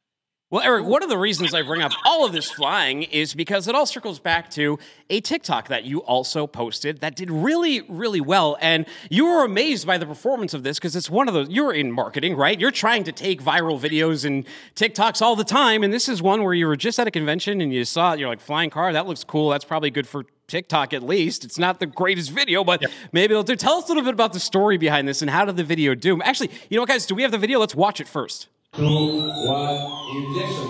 Well, 0.50 0.62
Erik, 0.62 0.87
one 0.87 1.02
of 1.02 1.11
the 1.11 1.18
reasons 1.18 1.52
I 1.52 1.61
bring 1.61 1.82
up 1.82 1.92
all 2.06 2.24
of 2.24 2.32
this 2.32 2.50
flying 2.50 3.02
is 3.02 3.34
because 3.34 3.68
it 3.68 3.74
all 3.74 3.84
circles 3.84 4.18
back 4.18 4.48
to 4.52 4.78
a 5.11 5.20
TikTok 5.20 5.68
that 5.68 5.84
you 5.84 5.98
also 5.98 6.46
posted 6.46 7.02
that 7.02 7.16
did 7.16 7.30
really, 7.30 7.82
really 7.82 8.22
well. 8.22 8.56
And 8.62 8.87
you 9.11 9.26
were 9.26 9.44
amazed 9.44 9.87
by 9.87 9.98
the 9.98 10.06
performance 10.06 10.54
of 10.54 10.62
this 10.62 10.78
because 10.78 10.96
it's 10.96 11.11
one 11.11 11.28
of 11.28 11.34
those, 11.34 11.50
you're 11.50 11.74
in 11.74 11.92
marketing, 11.92 12.34
right? 12.34 12.58
You're 12.58 12.70
trying 12.70 13.04
to 13.04 13.12
take 13.12 13.42
viral 13.42 13.78
videos 13.78 14.24
and 14.24 14.46
TikToks 14.74 15.20
all 15.20 15.37
the 15.37 15.44
time. 15.44 15.82
And 15.82 15.92
this 15.92 16.08
is 16.08 16.22
one 16.22 16.42
where 16.42 16.54
you 16.54 16.66
were 16.66 16.76
just 16.76 16.98
at 16.98 17.06
a 17.06 17.11
convention 17.11 17.61
and 17.61 17.70
you 17.70 17.84
saw, 17.84 18.14
it, 18.14 18.18
you're 18.18 18.30
like, 18.30 18.40
flying 18.40 18.70
car, 18.70 18.90
that 18.94 19.06
looks 19.06 19.24
cool. 19.24 19.50
That's 19.50 19.66
probably 19.66 19.90
good 19.90 20.06
for 20.06 20.24
TikTok 20.46 20.94
at 20.94 21.02
least. 21.02 21.44
It's 21.44 21.58
not 21.58 21.78
the 21.78 21.84
greatest 21.84 22.30
video, 22.30 22.64
but 22.64 22.80
yep. 22.80 22.90
maybe 23.12 23.34
it'll 23.34 23.42
do. 23.42 23.54
Tell 23.54 23.74
us 23.74 23.84
a 23.84 23.88
little 23.88 24.02
bit 24.02 24.14
about 24.14 24.32
the 24.32 24.40
story 24.40 24.78
behind 24.78 25.06
this 25.06 25.20
and 25.20 25.30
how 25.30 25.44
did 25.44 25.58
the 25.58 25.64
video 25.64 25.94
do? 25.94 26.22
Actually, 26.22 26.52
you 26.70 26.76
know 26.78 26.80
what, 26.80 26.88
guys? 26.88 27.04
Do 27.04 27.14
we 27.14 27.20
have 27.20 27.32
the 27.32 27.37
video? 27.37 27.58
Let's 27.58 27.74
watch 27.74 28.00
it 28.00 28.08
first. 28.08 28.48
Two, 28.79 28.85
one, 28.85 29.75
injection. 30.14 30.69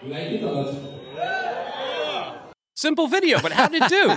You 0.00 0.08
like 0.08 0.28
it 0.30 0.44
or 0.44 0.72
not? 1.16 2.54
Simple 2.76 3.08
video, 3.08 3.40
but 3.40 3.50
how 3.50 3.66
did 3.66 3.82
it 3.82 3.88
do? 3.88 4.16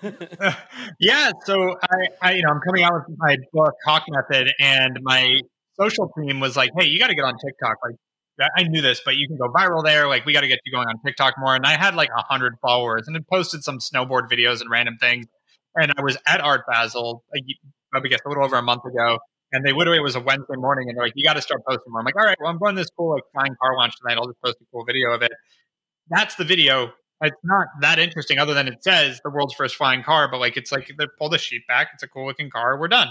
yeah, 1.00 1.32
so 1.44 1.74
I, 1.82 2.06
I, 2.22 2.32
you 2.34 2.42
know, 2.42 2.50
I'm 2.50 2.60
coming 2.60 2.84
out 2.84 2.92
with 2.94 3.18
my 3.18 3.36
book 3.52 3.74
Hawke 3.84 4.04
Method, 4.10 4.52
and 4.60 5.00
my 5.02 5.40
social 5.76 6.12
team 6.16 6.38
was 6.38 6.56
like, 6.56 6.70
"Hey, 6.78 6.86
you 6.86 7.00
got 7.00 7.08
to 7.08 7.16
get 7.16 7.24
on 7.24 7.34
TikTok." 7.36 7.78
Like, 7.84 7.96
I 8.56 8.62
knew 8.62 8.80
this, 8.80 9.00
but 9.04 9.16
you 9.16 9.26
can 9.26 9.38
go 9.38 9.48
viral 9.52 9.82
there. 9.82 10.06
Like, 10.06 10.24
we 10.24 10.32
got 10.32 10.42
to 10.42 10.48
get 10.48 10.60
you 10.64 10.70
going 10.70 10.86
on 10.86 11.00
TikTok 11.04 11.34
more. 11.36 11.56
And 11.56 11.66
I 11.66 11.76
had 11.76 11.96
like 11.96 12.10
a 12.16 12.22
hundred 12.22 12.54
followers, 12.62 13.08
and 13.08 13.16
had 13.16 13.26
posted 13.26 13.64
some 13.64 13.80
snowboard 13.80 14.30
videos 14.30 14.60
and 14.60 14.70
random 14.70 14.98
things. 15.00 15.26
And 15.74 15.92
I 15.98 16.02
was 16.02 16.16
at 16.28 16.40
Art 16.40 16.62
Basel, 16.70 17.24
I 17.94 18.00
guess 18.00 18.20
a 18.24 18.28
little 18.28 18.44
over 18.44 18.56
a 18.56 18.62
month 18.62 18.84
ago. 18.84 19.18
And 19.52 19.64
they 19.64 19.72
literally 19.72 19.98
it 19.98 20.02
was 20.02 20.14
a 20.14 20.20
Wednesday 20.20 20.56
morning, 20.56 20.88
and 20.88 20.96
they're 20.96 21.06
like, 21.06 21.14
"You 21.16 21.24
got 21.24 21.34
to 21.34 21.42
start 21.42 21.62
posting 21.66 21.90
more." 21.90 22.00
I'm 22.00 22.04
like, 22.04 22.16
"All 22.16 22.26
right, 22.26 22.36
well, 22.38 22.50
I'm 22.50 22.58
going 22.58 22.74
to 22.74 22.82
this 22.82 22.90
cool 22.90 23.14
like 23.14 23.22
flying 23.32 23.54
car 23.60 23.74
launch 23.76 23.94
tonight. 23.96 24.18
I'll 24.18 24.26
just 24.26 24.40
post 24.44 24.56
a 24.60 24.64
cool 24.70 24.84
video 24.84 25.10
of 25.12 25.22
it." 25.22 25.32
That's 26.10 26.34
the 26.34 26.44
video. 26.44 26.92
It's 27.22 27.36
not 27.42 27.66
that 27.80 27.98
interesting, 27.98 28.38
other 28.38 28.54
than 28.54 28.68
it 28.68 28.84
says 28.84 29.20
the 29.24 29.30
world's 29.30 29.54
first 29.54 29.76
flying 29.76 30.02
car. 30.02 30.30
But 30.30 30.38
like, 30.38 30.56
it's 30.56 30.70
like 30.70 30.92
they 30.98 31.06
pull 31.18 31.30
the 31.30 31.38
sheet 31.38 31.62
back. 31.66 31.88
It's 31.94 32.02
a 32.02 32.08
cool 32.08 32.26
looking 32.26 32.50
car. 32.50 32.78
We're 32.78 32.88
done. 32.88 33.08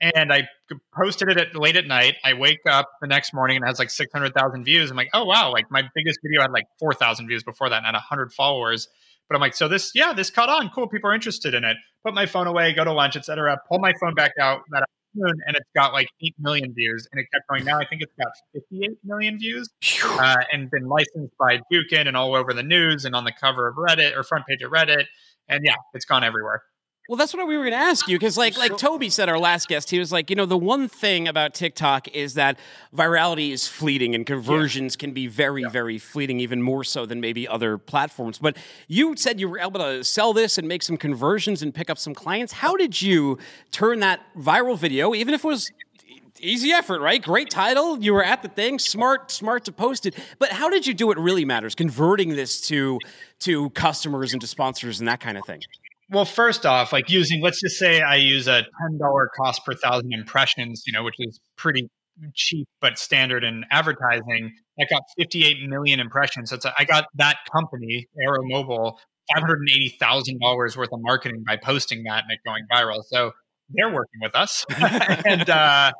And 0.00 0.32
I 0.32 0.48
posted 0.94 1.28
it 1.28 1.36
at, 1.38 1.54
late 1.54 1.76
at 1.76 1.86
night. 1.86 2.16
I 2.24 2.32
wake 2.32 2.60
up 2.68 2.88
the 3.02 3.06
next 3.06 3.34
morning 3.34 3.56
and 3.56 3.64
it 3.64 3.68
has 3.68 3.78
like 3.78 3.90
600,000 3.90 4.64
views. 4.64 4.90
I'm 4.90 4.96
like, 4.96 5.10
oh 5.12 5.24
wow, 5.24 5.52
like 5.52 5.70
my 5.70 5.82
biggest 5.94 6.20
video 6.22 6.40
had 6.40 6.52
like 6.52 6.64
4,000 6.78 7.26
views 7.26 7.42
before 7.42 7.68
that 7.68 7.76
and 7.78 7.86
had 7.86 7.92
100 7.92 8.32
followers. 8.32 8.88
But 9.28 9.34
I'm 9.36 9.42
like, 9.42 9.54
so 9.54 9.68
this, 9.68 9.92
yeah, 9.94 10.14
this 10.14 10.30
caught 10.30 10.48
on. 10.48 10.70
Cool. 10.70 10.88
People 10.88 11.10
are 11.10 11.14
interested 11.14 11.52
in 11.52 11.64
it. 11.64 11.76
Put 12.04 12.14
my 12.14 12.26
phone 12.26 12.46
away, 12.46 12.72
go 12.72 12.84
to 12.84 12.92
lunch, 12.92 13.16
etc. 13.16 13.58
Pull 13.68 13.78
my 13.78 13.92
phone 14.00 14.14
back 14.14 14.32
out 14.40 14.62
that 14.70 14.84
afternoon, 14.84 15.40
and 15.46 15.56
it's 15.56 15.68
got 15.74 15.92
like 15.92 16.08
8 16.22 16.34
million 16.38 16.72
views. 16.74 17.06
And 17.12 17.20
it 17.20 17.26
kept 17.32 17.46
going. 17.48 17.64
Now 17.64 17.78
I 17.78 17.86
think 17.86 18.02
it's 18.02 18.14
got 18.18 18.32
58 18.54 18.98
million 19.04 19.38
views 19.38 19.68
uh, 20.04 20.36
and 20.52 20.70
been 20.70 20.86
licensed 20.86 21.36
by 21.38 21.60
Jukin 21.72 22.06
and 22.08 22.16
all 22.16 22.34
over 22.34 22.52
the 22.52 22.62
news 22.62 23.04
and 23.04 23.14
on 23.14 23.24
the 23.24 23.32
cover 23.32 23.68
of 23.68 23.76
Reddit 23.76 24.16
or 24.16 24.22
front 24.22 24.46
page 24.46 24.62
of 24.62 24.70
Reddit. 24.70 25.04
And 25.48 25.62
yeah, 25.64 25.74
it's 25.94 26.04
gone 26.04 26.24
everywhere. 26.24 26.62
Well, 27.10 27.16
that's 27.16 27.34
what 27.34 27.48
we 27.48 27.56
were 27.56 27.64
going 27.64 27.72
to 27.72 27.76
ask 27.76 28.06
you 28.06 28.16
because, 28.16 28.38
like, 28.38 28.56
like 28.56 28.78
Toby 28.78 29.10
said, 29.10 29.28
our 29.28 29.36
last 29.36 29.66
guest, 29.66 29.90
he 29.90 29.98
was 29.98 30.12
like, 30.12 30.30
you 30.30 30.36
know, 30.36 30.46
the 30.46 30.56
one 30.56 30.86
thing 30.86 31.26
about 31.26 31.54
TikTok 31.54 32.06
is 32.14 32.34
that 32.34 32.56
virality 32.94 33.50
is 33.50 33.66
fleeting 33.66 34.14
and 34.14 34.24
conversions 34.24 34.94
yeah. 34.94 35.00
can 35.00 35.12
be 35.12 35.26
very, 35.26 35.62
yeah. 35.62 35.70
very 35.70 35.98
fleeting, 35.98 36.38
even 36.38 36.62
more 36.62 36.84
so 36.84 37.06
than 37.06 37.20
maybe 37.20 37.48
other 37.48 37.78
platforms. 37.78 38.38
But 38.38 38.56
you 38.86 39.16
said 39.16 39.40
you 39.40 39.48
were 39.48 39.58
able 39.58 39.80
to 39.80 40.04
sell 40.04 40.32
this 40.32 40.56
and 40.56 40.68
make 40.68 40.84
some 40.84 40.96
conversions 40.96 41.62
and 41.62 41.74
pick 41.74 41.90
up 41.90 41.98
some 41.98 42.14
clients. 42.14 42.52
How 42.52 42.76
did 42.76 43.02
you 43.02 43.38
turn 43.72 43.98
that 43.98 44.20
viral 44.38 44.78
video, 44.78 45.12
even 45.12 45.34
if 45.34 45.42
it 45.44 45.48
was 45.48 45.68
easy 46.38 46.70
effort, 46.70 47.00
right? 47.00 47.20
Great 47.20 47.50
title. 47.50 47.98
You 47.98 48.14
were 48.14 48.24
at 48.24 48.42
the 48.42 48.48
thing, 48.48 48.78
smart, 48.78 49.32
smart 49.32 49.64
to 49.64 49.72
post 49.72 50.06
it. 50.06 50.14
But 50.38 50.52
how 50.52 50.68
did 50.68 50.86
you 50.86 50.94
do 50.94 51.10
It 51.10 51.18
really 51.18 51.44
matters, 51.44 51.74
converting 51.74 52.36
this 52.36 52.60
to 52.68 53.00
to 53.40 53.70
customers 53.70 54.32
and 54.32 54.40
to 54.42 54.46
sponsors 54.46 55.00
and 55.00 55.08
that 55.08 55.18
kind 55.18 55.36
of 55.36 55.44
thing? 55.44 55.60
Well, 56.10 56.24
first 56.24 56.66
off, 56.66 56.92
like 56.92 57.08
using, 57.08 57.40
let's 57.40 57.60
just 57.60 57.76
say 57.76 58.00
I 58.02 58.16
use 58.16 58.48
a 58.48 58.66
$10 58.90 59.26
cost 59.36 59.64
per 59.64 59.74
thousand 59.74 60.12
impressions, 60.12 60.82
you 60.86 60.92
know, 60.92 61.04
which 61.04 61.14
is 61.18 61.38
pretty 61.56 61.88
cheap 62.34 62.66
but 62.80 62.98
standard 62.98 63.44
in 63.44 63.64
advertising. 63.70 64.52
I 64.78 64.84
got 64.90 65.02
58 65.16 65.68
million 65.68 66.00
impressions. 66.00 66.50
So 66.50 66.58
a, 66.64 66.72
I 66.76 66.84
got 66.84 67.04
that 67.14 67.36
company, 67.52 68.08
AeroMobil, 68.26 68.96
$580,000 69.36 70.76
worth 70.76 70.88
of 70.92 70.98
marketing 71.00 71.44
by 71.46 71.56
posting 71.56 72.02
that 72.04 72.24
and 72.24 72.32
it 72.32 72.40
going 72.44 72.64
viral. 72.72 73.02
So 73.06 73.30
they're 73.68 73.92
working 73.92 74.20
with 74.20 74.34
us. 74.34 74.66
and 74.78 75.48
uh, 75.48 75.92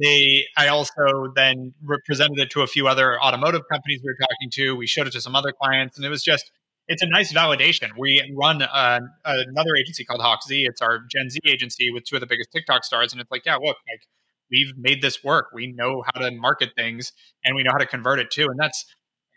they, 0.00 0.44
I 0.56 0.68
also 0.68 1.32
then 1.34 1.74
presented 2.04 2.38
it 2.38 2.50
to 2.50 2.62
a 2.62 2.68
few 2.68 2.86
other 2.86 3.20
automotive 3.20 3.62
companies 3.70 4.00
we 4.04 4.10
were 4.10 4.16
talking 4.20 4.50
to. 4.52 4.76
We 4.76 4.86
showed 4.86 5.08
it 5.08 5.12
to 5.14 5.20
some 5.20 5.34
other 5.34 5.52
clients, 5.52 5.96
and 5.96 6.06
it 6.06 6.10
was 6.10 6.22
just 6.22 6.52
it's 6.88 7.02
a 7.02 7.06
nice 7.06 7.32
validation. 7.32 7.90
We 7.98 8.22
run 8.36 8.62
uh, 8.62 9.00
another 9.24 9.76
agency 9.76 10.04
called 10.04 10.20
Hawk 10.20 10.40
Z. 10.46 10.64
It's 10.64 10.80
our 10.80 11.00
Gen 11.10 11.30
Z 11.30 11.40
agency 11.46 11.90
with 11.90 12.04
two 12.04 12.16
of 12.16 12.20
the 12.20 12.26
biggest 12.26 12.50
TikTok 12.52 12.84
stars, 12.84 13.12
and 13.12 13.20
it's 13.20 13.30
like, 13.30 13.44
yeah, 13.44 13.56
look, 13.56 13.76
like 13.88 14.02
we've 14.50 14.76
made 14.76 15.02
this 15.02 15.24
work. 15.24 15.48
We 15.52 15.72
know 15.72 16.04
how 16.06 16.20
to 16.20 16.30
market 16.30 16.70
things, 16.76 17.12
and 17.44 17.56
we 17.56 17.62
know 17.62 17.72
how 17.72 17.78
to 17.78 17.86
convert 17.86 18.18
it 18.18 18.30
too. 18.30 18.46
And 18.48 18.58
that's 18.58 18.84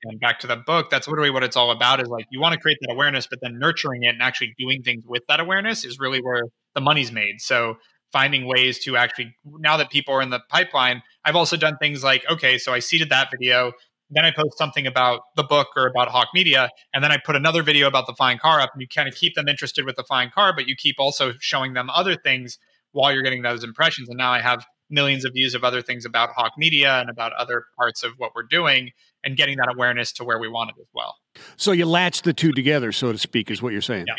and 0.03 0.19
back 0.19 0.39
to 0.39 0.47
the 0.47 0.55
book. 0.55 0.89
That's 0.89 1.07
literally 1.07 1.31
what 1.31 1.43
it's 1.43 1.57
all 1.57 1.71
about. 1.71 2.01
Is 2.01 2.07
like 2.07 2.25
you 2.31 2.39
want 2.39 2.53
to 2.53 2.59
create 2.59 2.77
that 2.81 2.91
awareness, 2.91 3.27
but 3.27 3.39
then 3.41 3.57
nurturing 3.59 4.03
it 4.03 4.09
and 4.09 4.21
actually 4.21 4.53
doing 4.57 4.83
things 4.83 5.03
with 5.07 5.23
that 5.27 5.39
awareness 5.39 5.83
is 5.85 5.99
really 5.99 6.21
where 6.21 6.43
the 6.75 6.81
money's 6.81 7.12
made. 7.12 7.41
So 7.41 7.77
finding 8.12 8.45
ways 8.45 8.79
to 8.79 8.97
actually 8.97 9.35
now 9.59 9.77
that 9.77 9.89
people 9.89 10.13
are 10.13 10.21
in 10.21 10.29
the 10.29 10.39
pipeline 10.49 11.01
i've 11.25 11.35
also 11.35 11.55
done 11.55 11.77
things 11.77 12.03
like 12.03 12.23
okay 12.29 12.57
so 12.57 12.73
i 12.73 12.79
seeded 12.79 13.09
that 13.09 13.29
video 13.31 13.71
then 14.10 14.26
I 14.26 14.32
post 14.32 14.58
something 14.58 14.88
about 14.88 15.22
the 15.36 15.43
book 15.43 15.67
or 15.76 15.88
about 15.88 16.10
Hawke 16.10 16.30
Media, 16.34 16.69
and 16.93 17.04
then 17.04 17.12
I 17.12 17.17
put 17.24 17.36
another 17.36 17.63
video 17.63 17.88
about 17.88 18.08
the 18.08 18.13
flying 18.13 18.38
car 18.38 18.60
up, 18.60 18.72
and 18.74 18.82
you 18.82 18.88
kind 18.88 19.08
of 19.08 19.15
keep 19.15 19.36
them 19.36 19.48
interested 19.48 19.86
with 19.86 19.95
the 19.95 20.04
flying 20.04 20.30
car, 20.32 20.54
but 20.56 20.67
you 20.67 20.76
keep 20.76 20.95
also 21.00 21.34
showing 21.39 21.74
them 21.74 21.89
other 21.89 22.15
things 22.15 22.58
while 22.91 23.13
you're 23.13 23.24
getting 23.24 23.43
those 23.43 23.63
impressions. 23.63 24.10
And 24.10 24.17
now 24.17 24.32
I 24.32 24.41
have 24.41 24.65
millions 24.89 25.26
of 25.26 25.34
views 25.34 25.54
of 25.54 25.63
other 25.63 25.84
things 25.84 26.06
about 26.06 26.30
Hawke 26.36 26.54
Media 26.58 27.00
and 27.00 27.10
about 27.10 27.34
other 27.34 27.65
parts 27.78 28.04
of 28.04 28.13
what 28.17 28.32
we're 28.36 28.43
doing, 28.43 28.91
and 29.24 29.38
getting 29.38 29.58
that 29.58 29.69
awareness 29.72 30.12
to 30.13 30.24
where 30.24 30.39
we 30.39 30.48
want 30.48 30.72
it 30.72 30.82
as 30.82 30.88
well. 30.93 31.15
So 31.58 31.72
you 31.72 31.86
latch 31.86 32.24
the 32.24 32.34
two 32.34 32.52
together, 32.52 32.91
so 32.91 33.12
to 33.12 33.17
speak, 33.17 33.52
is 33.52 33.62
what 33.62 33.74
you're 33.74 33.82
saying. 33.82 34.06
Yeah. 34.08 34.15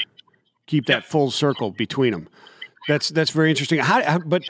Keep 0.67 0.87
that 0.87 1.03
yeah. 1.03 1.09
full 1.09 1.31
circle 1.31 1.73
between 1.73 2.13
them. 2.13 2.29
That's 2.89 3.11
that's 3.11 3.31
very 3.31 3.51
interesting. 3.51 3.79
How, 3.79 4.03
how, 4.03 4.19
but 4.19 4.43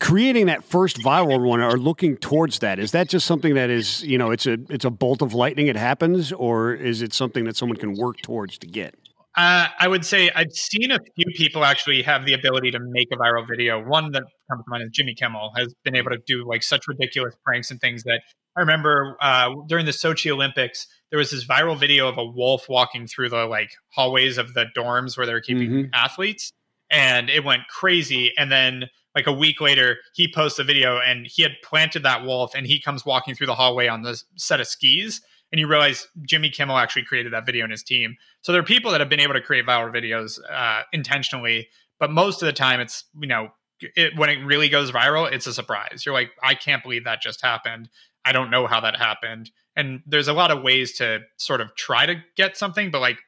creating 0.00 0.46
that 0.46 0.64
first 0.64 0.98
viral 0.98 1.46
one 1.46 1.60
or 1.60 1.76
looking 1.76 2.16
towards 2.16 2.60
that 2.60 2.78
is 2.78 2.92
that 2.92 3.08
just 3.08 3.26
something 3.26 3.54
that 3.54 3.70
is 3.70 4.02
you 4.02 4.18
know 4.18 4.30
it's 4.30 4.46
a 4.46 4.58
it's 4.70 4.84
a 4.84 4.90
bolt 4.90 5.22
of 5.22 5.34
lightning. 5.34 5.66
It 5.66 5.76
happens, 5.76 6.32
or 6.32 6.72
is 6.72 7.02
it 7.02 7.12
something 7.12 7.44
that 7.44 7.56
someone 7.56 7.76
can 7.76 7.94
work 7.94 8.16
towards 8.22 8.58
to 8.58 8.66
get? 8.66 8.94
Uh, 9.36 9.68
I 9.78 9.86
would 9.86 10.04
say 10.04 10.30
I've 10.34 10.52
seen 10.52 10.90
a 10.90 10.98
few 11.14 11.26
people 11.36 11.64
actually 11.64 12.02
have 12.02 12.24
the 12.24 12.32
ability 12.32 12.72
to 12.72 12.80
make 12.80 13.08
a 13.12 13.16
viral 13.16 13.46
video. 13.48 13.80
One 13.80 14.10
that 14.12 14.24
comes 14.50 14.64
to 14.64 14.70
mind 14.70 14.82
is 14.84 14.90
Jimmy 14.92 15.14
Kimmel 15.14 15.52
has 15.56 15.72
been 15.84 15.94
able 15.94 16.10
to 16.10 16.18
do 16.26 16.44
like 16.48 16.62
such 16.62 16.88
ridiculous 16.88 17.36
pranks 17.44 17.70
and 17.70 17.80
things 17.80 18.02
that 18.04 18.22
I 18.56 18.60
remember 18.60 19.16
uh, 19.20 19.50
during 19.68 19.86
the 19.86 19.92
Sochi 19.92 20.32
Olympics, 20.32 20.88
there 21.10 21.18
was 21.18 21.30
this 21.30 21.46
viral 21.46 21.78
video 21.78 22.08
of 22.08 22.18
a 22.18 22.24
wolf 22.24 22.68
walking 22.68 23.06
through 23.06 23.28
the 23.28 23.46
like 23.46 23.70
hallways 23.94 24.38
of 24.38 24.54
the 24.54 24.66
dorms 24.76 25.16
where 25.16 25.26
they're 25.26 25.40
keeping 25.40 25.70
mm-hmm. 25.70 25.94
athletes 25.94 26.52
and 26.90 27.30
it 27.30 27.44
went 27.44 27.62
crazy. 27.68 28.32
And 28.38 28.50
then 28.50 28.88
like 29.14 29.26
a 29.26 29.32
week 29.32 29.60
later, 29.60 29.98
he 30.14 30.30
posts 30.32 30.58
a 30.58 30.64
video 30.64 30.98
and 30.98 31.26
he 31.26 31.42
had 31.42 31.52
planted 31.62 32.02
that 32.04 32.24
wolf 32.24 32.54
and 32.54 32.66
he 32.66 32.80
comes 32.80 33.04
walking 33.04 33.34
through 33.34 33.46
the 33.46 33.54
hallway 33.54 33.88
on 33.88 34.02
the 34.02 34.22
set 34.36 34.60
of 34.60 34.66
skis. 34.66 35.20
And 35.50 35.58
you 35.58 35.66
realize 35.66 36.06
Jimmy 36.22 36.50
Kimmel 36.50 36.76
actually 36.76 37.04
created 37.04 37.32
that 37.32 37.46
video 37.46 37.64
in 37.64 37.70
his 37.70 37.82
team. 37.82 38.16
So 38.42 38.52
there 38.52 38.60
are 38.60 38.64
people 38.64 38.90
that 38.92 39.00
have 39.00 39.08
been 39.08 39.20
able 39.20 39.32
to 39.34 39.40
create 39.40 39.66
viral 39.66 39.92
videos 39.92 40.38
uh, 40.50 40.82
intentionally, 40.92 41.68
but 41.98 42.10
most 42.10 42.42
of 42.42 42.46
the 42.46 42.52
time 42.52 42.80
it's, 42.80 43.04
you 43.18 43.26
know, 43.26 43.48
it, 43.80 44.16
when 44.16 44.28
it 44.28 44.44
really 44.44 44.68
goes 44.68 44.90
viral, 44.90 45.30
it's 45.30 45.46
a 45.46 45.54
surprise. 45.54 46.04
You're 46.04 46.14
like, 46.14 46.32
I 46.42 46.54
can't 46.54 46.82
believe 46.82 47.04
that 47.04 47.22
just 47.22 47.40
happened. 47.40 47.88
I 48.24 48.32
don't 48.32 48.50
know 48.50 48.66
how 48.66 48.80
that 48.80 48.96
happened. 48.96 49.50
And 49.74 50.00
there's 50.06 50.28
a 50.28 50.32
lot 50.32 50.50
of 50.50 50.62
ways 50.62 50.96
to 50.98 51.20
sort 51.36 51.60
of 51.60 51.74
try 51.76 52.04
to 52.04 52.16
get 52.36 52.56
something, 52.56 52.90
but 52.90 53.00
like 53.00 53.18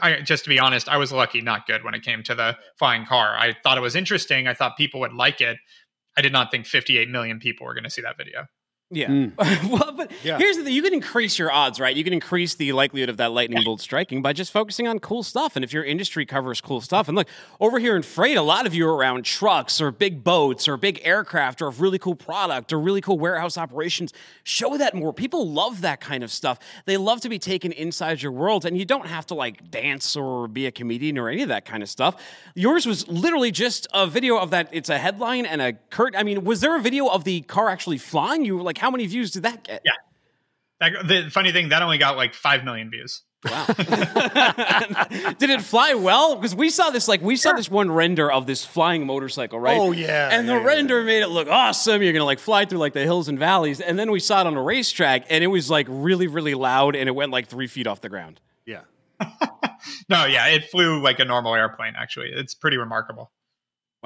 I, 0.00 0.20
just 0.22 0.44
to 0.44 0.50
be 0.50 0.58
honest, 0.58 0.88
I 0.88 0.96
was 0.96 1.12
lucky, 1.12 1.40
not 1.40 1.66
good 1.66 1.84
when 1.84 1.94
it 1.94 2.02
came 2.02 2.22
to 2.24 2.34
the 2.34 2.56
flying 2.78 3.04
car. 3.04 3.36
I 3.36 3.54
thought 3.62 3.76
it 3.76 3.82
was 3.82 3.94
interesting. 3.94 4.48
I 4.48 4.54
thought 4.54 4.76
people 4.76 5.00
would 5.00 5.12
like 5.12 5.40
it. 5.40 5.58
I 6.16 6.22
did 6.22 6.32
not 6.32 6.50
think 6.50 6.66
58 6.66 7.10
million 7.10 7.38
people 7.38 7.66
were 7.66 7.74
going 7.74 7.84
to 7.84 7.90
see 7.90 8.02
that 8.02 8.16
video. 8.16 8.46
Yeah. 8.90 9.08
Mm. 9.08 9.32
well, 9.70 9.92
but 9.96 10.12
Yeah. 10.22 10.38
here's 10.38 10.56
the 10.56 10.62
thing: 10.62 10.72
you 10.72 10.80
can 10.82 10.94
increase 10.94 11.40
your 11.40 11.50
odds, 11.50 11.80
right? 11.80 11.96
You 11.96 12.04
can 12.04 12.12
increase 12.12 12.54
the 12.54 12.72
likelihood 12.72 13.08
of 13.08 13.16
that 13.16 13.32
lightning 13.32 13.64
bolt 13.64 13.80
striking 13.80 14.22
by 14.22 14.32
just 14.32 14.52
focusing 14.52 14.86
on 14.86 15.00
cool 15.00 15.24
stuff. 15.24 15.56
And 15.56 15.64
if 15.64 15.72
your 15.72 15.82
industry 15.82 16.24
covers 16.24 16.60
cool 16.60 16.80
stuff, 16.80 17.08
and 17.08 17.16
look 17.16 17.26
over 17.58 17.80
here 17.80 17.96
in 17.96 18.02
freight, 18.02 18.36
a 18.36 18.42
lot 18.42 18.64
of 18.64 18.74
you 18.74 18.86
are 18.86 18.94
around 18.94 19.24
trucks 19.24 19.80
or 19.80 19.90
big 19.90 20.22
boats 20.22 20.68
or 20.68 20.76
big 20.76 21.00
aircraft 21.02 21.62
or 21.62 21.70
really 21.70 21.98
cool 21.98 22.14
product 22.14 22.72
or 22.72 22.78
really 22.78 23.00
cool 23.00 23.18
warehouse 23.18 23.58
operations. 23.58 24.12
Show 24.44 24.76
that 24.76 24.94
more. 24.94 25.12
People 25.12 25.50
love 25.50 25.80
that 25.80 26.00
kind 26.00 26.22
of 26.22 26.30
stuff. 26.30 26.60
They 26.84 26.96
love 26.96 27.20
to 27.22 27.28
be 27.28 27.40
taken 27.40 27.72
inside 27.72 28.22
your 28.22 28.30
world, 28.32 28.64
and 28.64 28.78
you 28.78 28.84
don't 28.84 29.06
have 29.08 29.26
to 29.26 29.34
like 29.34 29.68
dance 29.68 30.14
or 30.14 30.46
be 30.46 30.66
a 30.66 30.70
comedian 30.70 31.18
or 31.18 31.28
any 31.28 31.42
of 31.42 31.48
that 31.48 31.64
kind 31.64 31.82
of 31.82 31.88
stuff. 31.88 32.22
Yours 32.54 32.86
was 32.86 33.08
literally 33.08 33.50
just 33.50 33.88
a 33.92 34.06
video 34.06 34.36
of 34.36 34.50
that. 34.50 34.68
It's 34.70 34.90
a 34.90 34.98
headline 34.98 35.44
and 35.44 35.60
a 35.60 35.72
curt. 35.90 36.14
I 36.16 36.22
mean, 36.22 36.44
was 36.44 36.60
there 36.60 36.76
a 36.76 36.80
video 36.80 37.08
of 37.08 37.24
the 37.24 37.40
car 37.42 37.68
actually 37.68 37.98
flying? 37.98 38.44
You 38.44 38.56
were 38.56 38.62
like, 38.62 38.75
how 38.78 38.90
many 38.90 39.06
views 39.06 39.30
did 39.30 39.42
that 39.44 39.64
get? 39.64 39.82
Yeah. 39.84 39.92
That, 40.80 41.08
the 41.08 41.30
funny 41.30 41.52
thing, 41.52 41.70
that 41.70 41.82
only 41.82 41.98
got 41.98 42.16
like 42.16 42.34
5 42.34 42.64
million 42.64 42.90
views. 42.90 43.22
Wow. 43.44 43.66
Did 45.38 45.50
it 45.50 45.62
fly 45.62 45.94
well? 45.94 46.36
Because 46.36 46.54
we 46.54 46.68
saw 46.68 46.90
this, 46.90 47.06
like, 47.06 47.22
we 47.22 47.36
saw 47.36 47.52
this 47.52 47.70
one 47.70 47.90
render 47.90 48.30
of 48.30 48.46
this 48.46 48.64
flying 48.64 49.06
motorcycle, 49.06 49.60
right? 49.60 49.78
Oh, 49.78 49.92
yeah, 49.92 50.30
And 50.32 50.48
the 50.48 50.54
yeah, 50.54 50.60
yeah. 50.60 50.66
render 50.66 51.02
made 51.04 51.22
it 51.22 51.28
look 51.28 51.48
awesome. 51.48 52.02
You're 52.02 52.12
going 52.12 52.20
to, 52.20 52.26
like, 52.26 52.40
fly 52.40 52.64
through, 52.64 52.78
like, 52.78 52.92
the 52.92 53.04
hills 53.04 53.28
and 53.28 53.38
valleys. 53.38 53.80
And 53.80 53.98
then 53.98 54.10
we 54.10 54.20
saw 54.20 54.40
it 54.40 54.46
on 54.46 54.56
a 54.56 54.62
racetrack, 54.62 55.26
and 55.30 55.44
it 55.44 55.46
was, 55.46 55.70
like, 55.70 55.86
really, 55.88 56.26
really 56.26 56.54
loud, 56.54 56.96
and 56.96 57.08
it 57.08 57.12
went, 57.12 57.30
like, 57.30 57.46
three 57.46 57.68
feet 57.68 57.86
off 57.86 58.00
the 58.00 58.08
ground. 58.08 58.40
Yeah. 58.64 58.80
No, 60.08 60.24
yeah, 60.24 60.46
it 60.48 60.64
flew 60.64 61.00
like 61.00 61.18
a 61.20 61.24
normal 61.24 61.54
airplane, 61.54 61.94
actually. 61.96 62.30
It's 62.32 62.54
pretty 62.54 62.76
remarkable. 62.76 63.30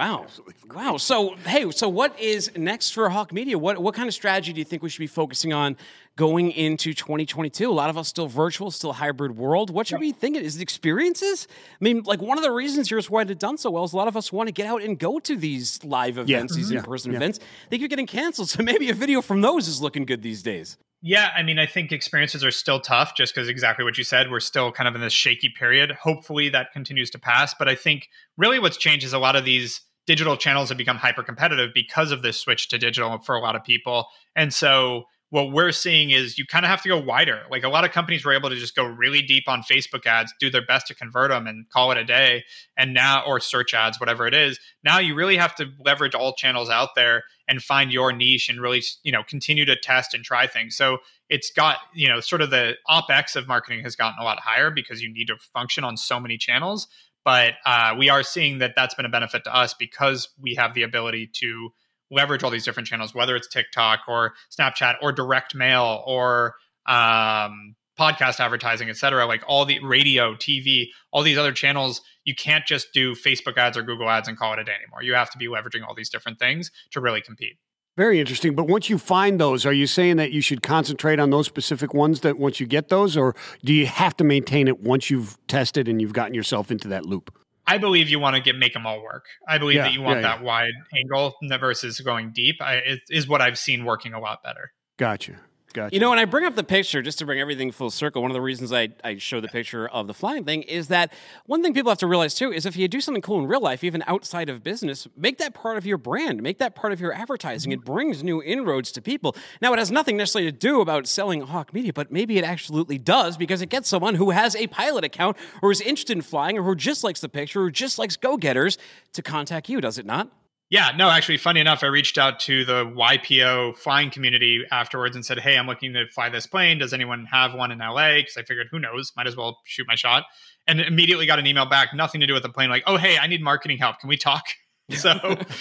Wow. 0.01 0.27
Wow. 0.75 0.97
So, 0.97 1.37
hey, 1.45 1.71
so 1.73 1.87
what 1.87 2.19
is 2.19 2.51
next 2.57 2.91
for 2.93 3.11
Hawke 3.11 3.35
Media? 3.35 3.59
What, 3.59 3.79
what 3.83 3.95
kind 3.95 4.09
of 4.09 4.15
strategy 4.15 4.51
do 4.55 4.59
you 4.59 4.65
think 4.65 4.83
we 4.83 4.89
should 4.89 5.01
be 5.01 5.07
focusing 5.07 5.53
on 5.53 5.77
going 6.17 6.53
into 6.53 6.95
2022? 6.95 7.71
A 7.71 7.71
lot 7.71 7.91
of 7.91 7.99
us 7.99 8.09
still 8.09 8.27
virtual, 8.27 8.71
still 8.71 8.95
hybrid 8.95 9.37
world. 9.37 9.69
What 9.69 9.87
should 9.87 10.01
we 10.01 10.13
think? 10.13 10.39
Is 10.39 10.57
it 10.57 10.63
experiences? 10.63 11.47
I 11.51 11.85
mean, 11.85 12.03
like 12.05 12.23
one 12.23 12.39
of 12.39 12.45
the 12.45 12.51
reasons 12.51 12.91
yours 12.91 13.11
why 13.11 13.21
it 13.23 13.39
done 13.39 13.59
so 13.59 13.71
well 13.71 13.85
is 13.85 13.93
a 13.93 13.97
lot 13.99 14.09
of 14.09 14.17
us 14.17 14.33
want 14.33 14.47
to 14.49 14.53
get 14.53 14.67
out 14.67 14.81
and 14.83 14.99
go 14.99 15.19
to 15.19 15.37
these 15.37 15.85
live 15.85 16.17
events, 16.17 16.57
these 16.57 16.71
Mhm. 16.71 16.79
in 16.79 16.83
person 16.83 17.13
Yeah. 17.13 17.19
events. 17.19 17.39
They 17.69 17.77
keep 17.77 17.91
getting 17.91 18.07
canceled. 18.07 18.49
So 18.49 18.63
maybe 18.63 18.89
a 18.89 18.95
video 18.95 19.21
from 19.21 19.43
those 19.43 19.69
is 19.69 19.83
looking 19.83 20.07
good 20.07 20.23
these 20.23 20.43
days. 20.43 20.79
Yeah, 21.03 21.31
I 21.35 21.43
mean, 21.43 21.59
I 21.59 21.65
think 21.67 21.93
experiences 21.93 22.43
are 22.45 22.51
still 22.51 22.79
tough 22.81 23.15
just 23.17 23.35
because 23.35 23.49
exactly 23.49 23.85
what 23.87 23.97
you 23.99 24.05
said. 24.05 24.31
We're 24.31 24.41
still 24.41 24.71
kind 24.73 24.87
of 24.89 24.95
in 24.95 25.01
this 25.03 25.15
shaky 25.15 25.49
period. 25.59 25.93
Hopefully 25.93 26.49
that 26.51 26.73
continues 26.73 27.11
to 27.11 27.19
pass. 27.19 27.55
But 27.55 27.69
I 27.69 27.75
think 27.75 28.09
really 28.39 28.59
what's 28.59 28.77
changed 28.79 29.05
is 29.05 29.13
a 29.15 29.19
lot 29.19 29.35
of 29.37 29.45
these 29.47 29.81
digital 30.07 30.37
channels 30.37 30.69
have 30.69 30.79
become 30.79 30.97
hyper 30.97 31.23
competitive 31.23 31.71
because 31.75 32.11
of 32.11 32.23
this 32.23 32.39
switch 32.39 32.69
to 32.69 32.79
digital 32.79 33.19
for 33.19 33.35
a 33.35 33.41
lot 33.41 33.57
of 33.57 33.65
people. 33.65 34.07
And 34.35 34.53
so 34.53 35.05
what 35.31 35.53
we're 35.53 35.71
seeing 35.71 36.11
is 36.11 36.37
you 36.39 36.45
kind 36.45 36.65
of 36.65 36.71
have 36.71 36.83
to 36.83 36.89
go 36.89 36.99
wider. 36.99 37.43
Like 37.51 37.63
a 37.63 37.69
lot 37.69 37.85
of 37.85 37.93
companies 37.93 38.25
were 38.25 38.33
able 38.33 38.51
to 38.51 38.57
just 38.57 38.75
go 38.75 38.85
really 38.85 39.23
deep 39.23 39.45
on 39.47 39.63
Facebook 39.63 40.05
ads, 40.05 40.35
do 40.41 40.51
their 40.51 40.65
best 40.65 40.89
to 40.89 40.95
convert 40.95 41.31
them 41.31 41.47
and 41.47 41.69
call 41.71 41.93
it 41.93 41.99
a 41.99 42.05
day. 42.05 42.45
And 42.77 42.93
now, 42.93 43.23
or 43.25 43.39
search 43.39 43.73
ads, 43.73 44.01
whatever 44.01 44.27
it 44.27 44.35
is. 44.35 44.59
Now 44.83 44.99
you 44.99 45.15
really 45.15 45.37
have 45.37 45.55
to 45.57 45.71
leverage 45.85 46.17
all 46.17 46.35
channels 46.35 46.69
out 46.69 46.91
there 46.97 47.23
and 47.47 47.63
find 47.63 47.93
your 47.93 48.13
niche 48.13 48.49
and 48.49 48.61
really, 48.61 48.83
you 49.05 49.13
know, 49.13 49.23
continue 49.23 49.65
to 49.65 49.77
test 49.77 50.15
and 50.15 50.25
try 50.25 50.49
things. 50.49 50.77
So 50.77 50.99
it's 51.29 51.53
got, 51.53 51.79
you 51.95 52.09
know, 52.09 52.19
sort 52.19 52.43
of 52.43 52.51
the 52.51 52.75
OPEX 52.89 53.37
of 53.37 53.47
marketing 53.47 53.85
has 53.85 53.95
gotten 53.95 54.19
a 54.21 54.25
lot 54.25 54.41
higher 54.41 54.71
because 54.71 55.01
you 55.01 55.13
need 55.13 55.27
to 55.27 55.37
function 55.53 55.85
on 55.85 55.97
so 55.97 56.19
many 56.19 56.39
channels. 56.39 56.89
But 57.25 57.55
uh, 57.67 57.95
we 57.99 58.09
are 58.09 58.23
seeing 58.23 58.59
that 58.59 58.73
that's 58.77 58.95
been 58.95 59.07
a 59.07 59.11
benefit 59.11 59.45
to 59.45 59.55
us 59.55 59.75
because 59.75 60.29
we 60.41 60.55
have 60.55 60.75
the 60.75 60.83
ability 60.83 61.31
to 61.35 61.71
leverage 62.11 62.43
all 62.43 62.51
these 62.51 62.65
different 62.65 62.89
channels, 62.89 63.15
whether 63.15 63.37
it's 63.37 63.49
TikTok 63.49 64.01
or 64.09 64.35
Snapchat 64.51 64.97
or 65.03 65.13
direct 65.13 65.55
mail 65.55 66.03
or 66.07 66.55
um, 66.87 67.77
podcast 67.99 68.41
advertising, 68.41 68.89
et 68.89 68.97
cetera, 68.97 69.27
like 69.27 69.45
all 69.47 69.65
the 69.65 69.79
radio, 69.81 70.35
TV, 70.35 70.89
all 71.13 71.23
these 71.23 71.39
other 71.39 71.53
channels. 71.53 72.01
You 72.25 72.35
can't 72.35 72.67
just 72.67 72.93
do 72.93 73.15
Facebook 73.15 73.57
ads 73.57 73.77
or 73.77 73.83
Google 73.83 74.09
ads 74.09 74.29
and 74.29 74.39
call 74.39 74.53
it 74.55 74.59
a 74.59 74.65
day 74.65 74.73
anymore. 74.83 75.03
You 75.03 75.15
have 75.15 75.31
to 75.31 75.39
be 75.39 75.47
leveraging 75.47 75.87
all 75.87 75.95
these 75.95 76.11
different 76.11 76.39
things 76.39 76.71
to 76.93 77.01
really 77.01 77.21
compete. 77.21 77.59
Very 77.97 78.21
interesting. 78.21 78.55
But 78.55 78.67
once 78.67 78.89
you 78.89 78.99
find 78.99 79.41
those, 79.41 79.67
are 79.67 79.73
you 79.73 79.87
saying 79.87 80.17
that 80.17 80.33
you 80.33 80.41
should 80.41 80.63
concentrate 80.63 81.19
on 81.19 81.31
those 81.31 81.47
specific 81.47 81.93
ones 81.93 82.21
that 82.21 82.39
once 82.39 82.61
you 82.61 82.67
get 82.67 82.89
those, 82.89 83.17
or 83.17 83.35
do 83.65 83.73
you 83.73 83.87
have 83.87 84.17
to 84.19 84.25
maintain 84.25 84.69
it 84.69 84.81
once 84.81 85.11
you've 85.11 85.37
tested 85.49 85.89
and 85.89 86.01
you've 86.01 86.13
gotten 86.13 86.35
yourself 86.35 86.71
into 86.71 86.89
that 86.89 87.05
loop? 87.05 87.35
I 87.67 87.79
believe 87.79 88.09
you 88.09 88.19
want 88.19 88.37
to 88.37 88.43
get 88.43 88.57
make 88.57 88.73
them 88.73 88.87
all 88.87 89.03
work. 89.03 89.27
I 89.47 89.59
believe 89.59 89.77
Yeah, 89.77 89.83
that 89.85 89.93
you 89.93 90.03
want 90.03 90.19
yeah, 90.19 90.37
that 90.37 90.43
wide 90.43 90.73
angle 90.97 91.37
versus 91.41 92.01
going 92.01 92.33
deep. 92.33 92.57
I, 92.61 92.77
it 92.77 93.01
is 93.11 93.29
what 93.29 93.41
I've 93.41 93.59
seen 93.59 93.85
working 93.85 94.13
a 94.13 94.21
lot 94.21 94.43
better. 94.43 94.73
Gotcha. 94.97 95.37
Gotcha. 95.73 95.95
You 95.95 96.01
know, 96.01 96.11
when 96.11 96.19
I 96.19 96.25
bring 96.25 96.45
up 96.45 96.57
the 96.57 96.65
picture, 96.65 97.01
just 97.01 97.19
to 97.21 97.27
bring 97.27 97.39
everything 97.39 97.71
full 97.71 97.91
circle, 97.91 98.23
one 98.23 98.31
of 98.31 98.35
the 98.35 98.41
reasons 98.41 98.73
I, 98.73 98.89
I 99.05 99.19
show 99.19 99.41
the 99.41 99.49
picture 99.49 99.87
of 99.89 100.07
the 100.07 100.15
flying 100.15 100.45
thing 100.45 100.63
is 100.63 100.89
that 100.89 101.13
one 101.47 101.63
thing 101.63 101.75
people 101.75 101.91
have 101.91 101.99
to 101.99 102.07
realize 102.07 102.35
too 102.35 102.53
is 102.53 102.67
if 102.67 102.77
you 102.77 102.89
do 102.89 103.01
something 103.01 103.23
cool 103.23 103.39
in 103.39 103.47
real 103.47 103.61
life, 103.61 103.85
even 103.85 104.03
outside 104.07 104.49
of 104.49 104.65
business, 104.65 105.07
make 105.17 105.39
that 105.39 105.55
part 105.55 105.77
of 105.77 105.87
your 105.87 105.99
brand, 105.99 106.43
make 106.43 106.59
that 106.59 106.75
part 106.75 106.93
of 106.93 107.01
your 107.01 107.13
advertising. 107.13 107.73
It 107.73 107.85
brings 107.85 108.25
new 108.25 108.43
inroads 108.43 108.91
to 108.93 109.03
people. 109.03 109.37
Now, 109.63 109.73
it 109.73 109.79
has 109.79 109.91
nothing 109.91 110.17
necessarily 110.17 110.51
to 110.51 110.57
do 110.57 110.81
about 110.81 111.07
selling 111.07 111.43
Hawke 111.43 111.73
Media, 111.73 111.93
but 111.93 112.11
maybe 112.11 112.39
it 112.39 112.45
absolutely 112.45 112.99
does 112.99 113.37
because 113.37 113.63
it 113.63 113.69
gets 113.69 113.89
someone 113.89 114.17
who 114.17 114.31
has 114.31 114.57
a 114.57 114.67
pilot 114.67 115.05
account 115.05 115.37
or 115.63 115.71
is 115.71 115.81
interested 115.81 116.17
in 116.17 116.23
flying 116.23 116.59
or 116.59 116.63
who 116.63 116.75
just 116.75 117.05
likes 117.05 117.21
the 117.21 117.29
picture 117.29 117.63
or 117.63 117.71
just 117.71 117.99
likes 117.99 118.17
go 118.17 118.37
getters 118.37 118.77
to 119.13 119.23
contact 119.23 119.69
you, 119.69 119.81
does 119.81 119.99
it 119.99 120.07
not? 120.07 120.31
Yeah, 120.71 120.93
no, 120.97 121.11
actually, 121.11 121.39
funny 121.39 121.59
enough, 121.59 121.83
I 121.83 121.89
reached 121.89 122.17
out 122.17 122.39
to 122.41 122.65
the 122.65 122.87
YPO 122.87 123.77
flying 123.77 124.09
community 124.09 124.65
afterwards 124.71 125.17
and 125.17 125.27
said, 125.27 125.41
"Hey, 125.41 125.59
I'm 125.59 125.67
looking 125.67 125.93
to 125.95 126.07
fly 126.07 126.29
this 126.29 126.47
plane. 126.47 126.79
Does 126.79 126.93
anyone 126.93 127.27
have 127.27 127.55
one 127.55 127.73
in 127.73 127.79
LA?" 127.81 128.19
Because 128.19 128.37
I 128.37 128.43
figured, 128.43 128.69
who 128.71 128.79
knows, 128.79 129.13
might 129.17 129.27
as 129.27 129.35
well 129.35 129.59
shoot 129.65 129.89
my 129.89 129.97
shot. 129.97 130.27
And 130.69 130.81
immediately 130.81 131.27
got 131.27 131.41
an 131.41 131.47
email 131.49 131.67
back, 131.67 131.93
nothing 131.93 132.21
to 132.21 132.27
do 132.29 132.35
with 132.35 132.45
the 132.45 132.51
plane. 132.51 132.71
Like, 132.71 132.85
oh, 132.87 132.97
hey, 132.99 133.19
I 133.19 133.27
need 133.27 133.43
marketing 133.43 133.79
help. 133.79 133.99
Can 133.99 134.09
we 134.09 134.17
talk? 134.17 134.45
so 134.97 135.11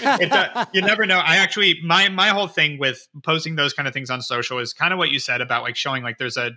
a, 0.04 0.68
you 0.74 0.82
never 0.82 1.06
know. 1.06 1.20
I 1.20 1.38
actually 1.38 1.80
my 1.84 2.10
my 2.10 2.30
whole 2.30 2.48
thing 2.48 2.80
with 2.80 3.08
posting 3.24 3.56
those 3.56 3.74
kind 3.74 3.88
of 3.88 3.94
things 3.94 4.10
on 4.10 4.22
social 4.22 4.60
is 4.60 4.74
kind 4.74 4.94
of 4.94 4.98
what 4.98 5.10
you 5.12 5.20
said 5.20 5.42
about 5.42 5.64
like 5.64 5.76
showing 5.76 6.04
like 6.04 6.18
there's 6.18 6.38
a, 6.38 6.52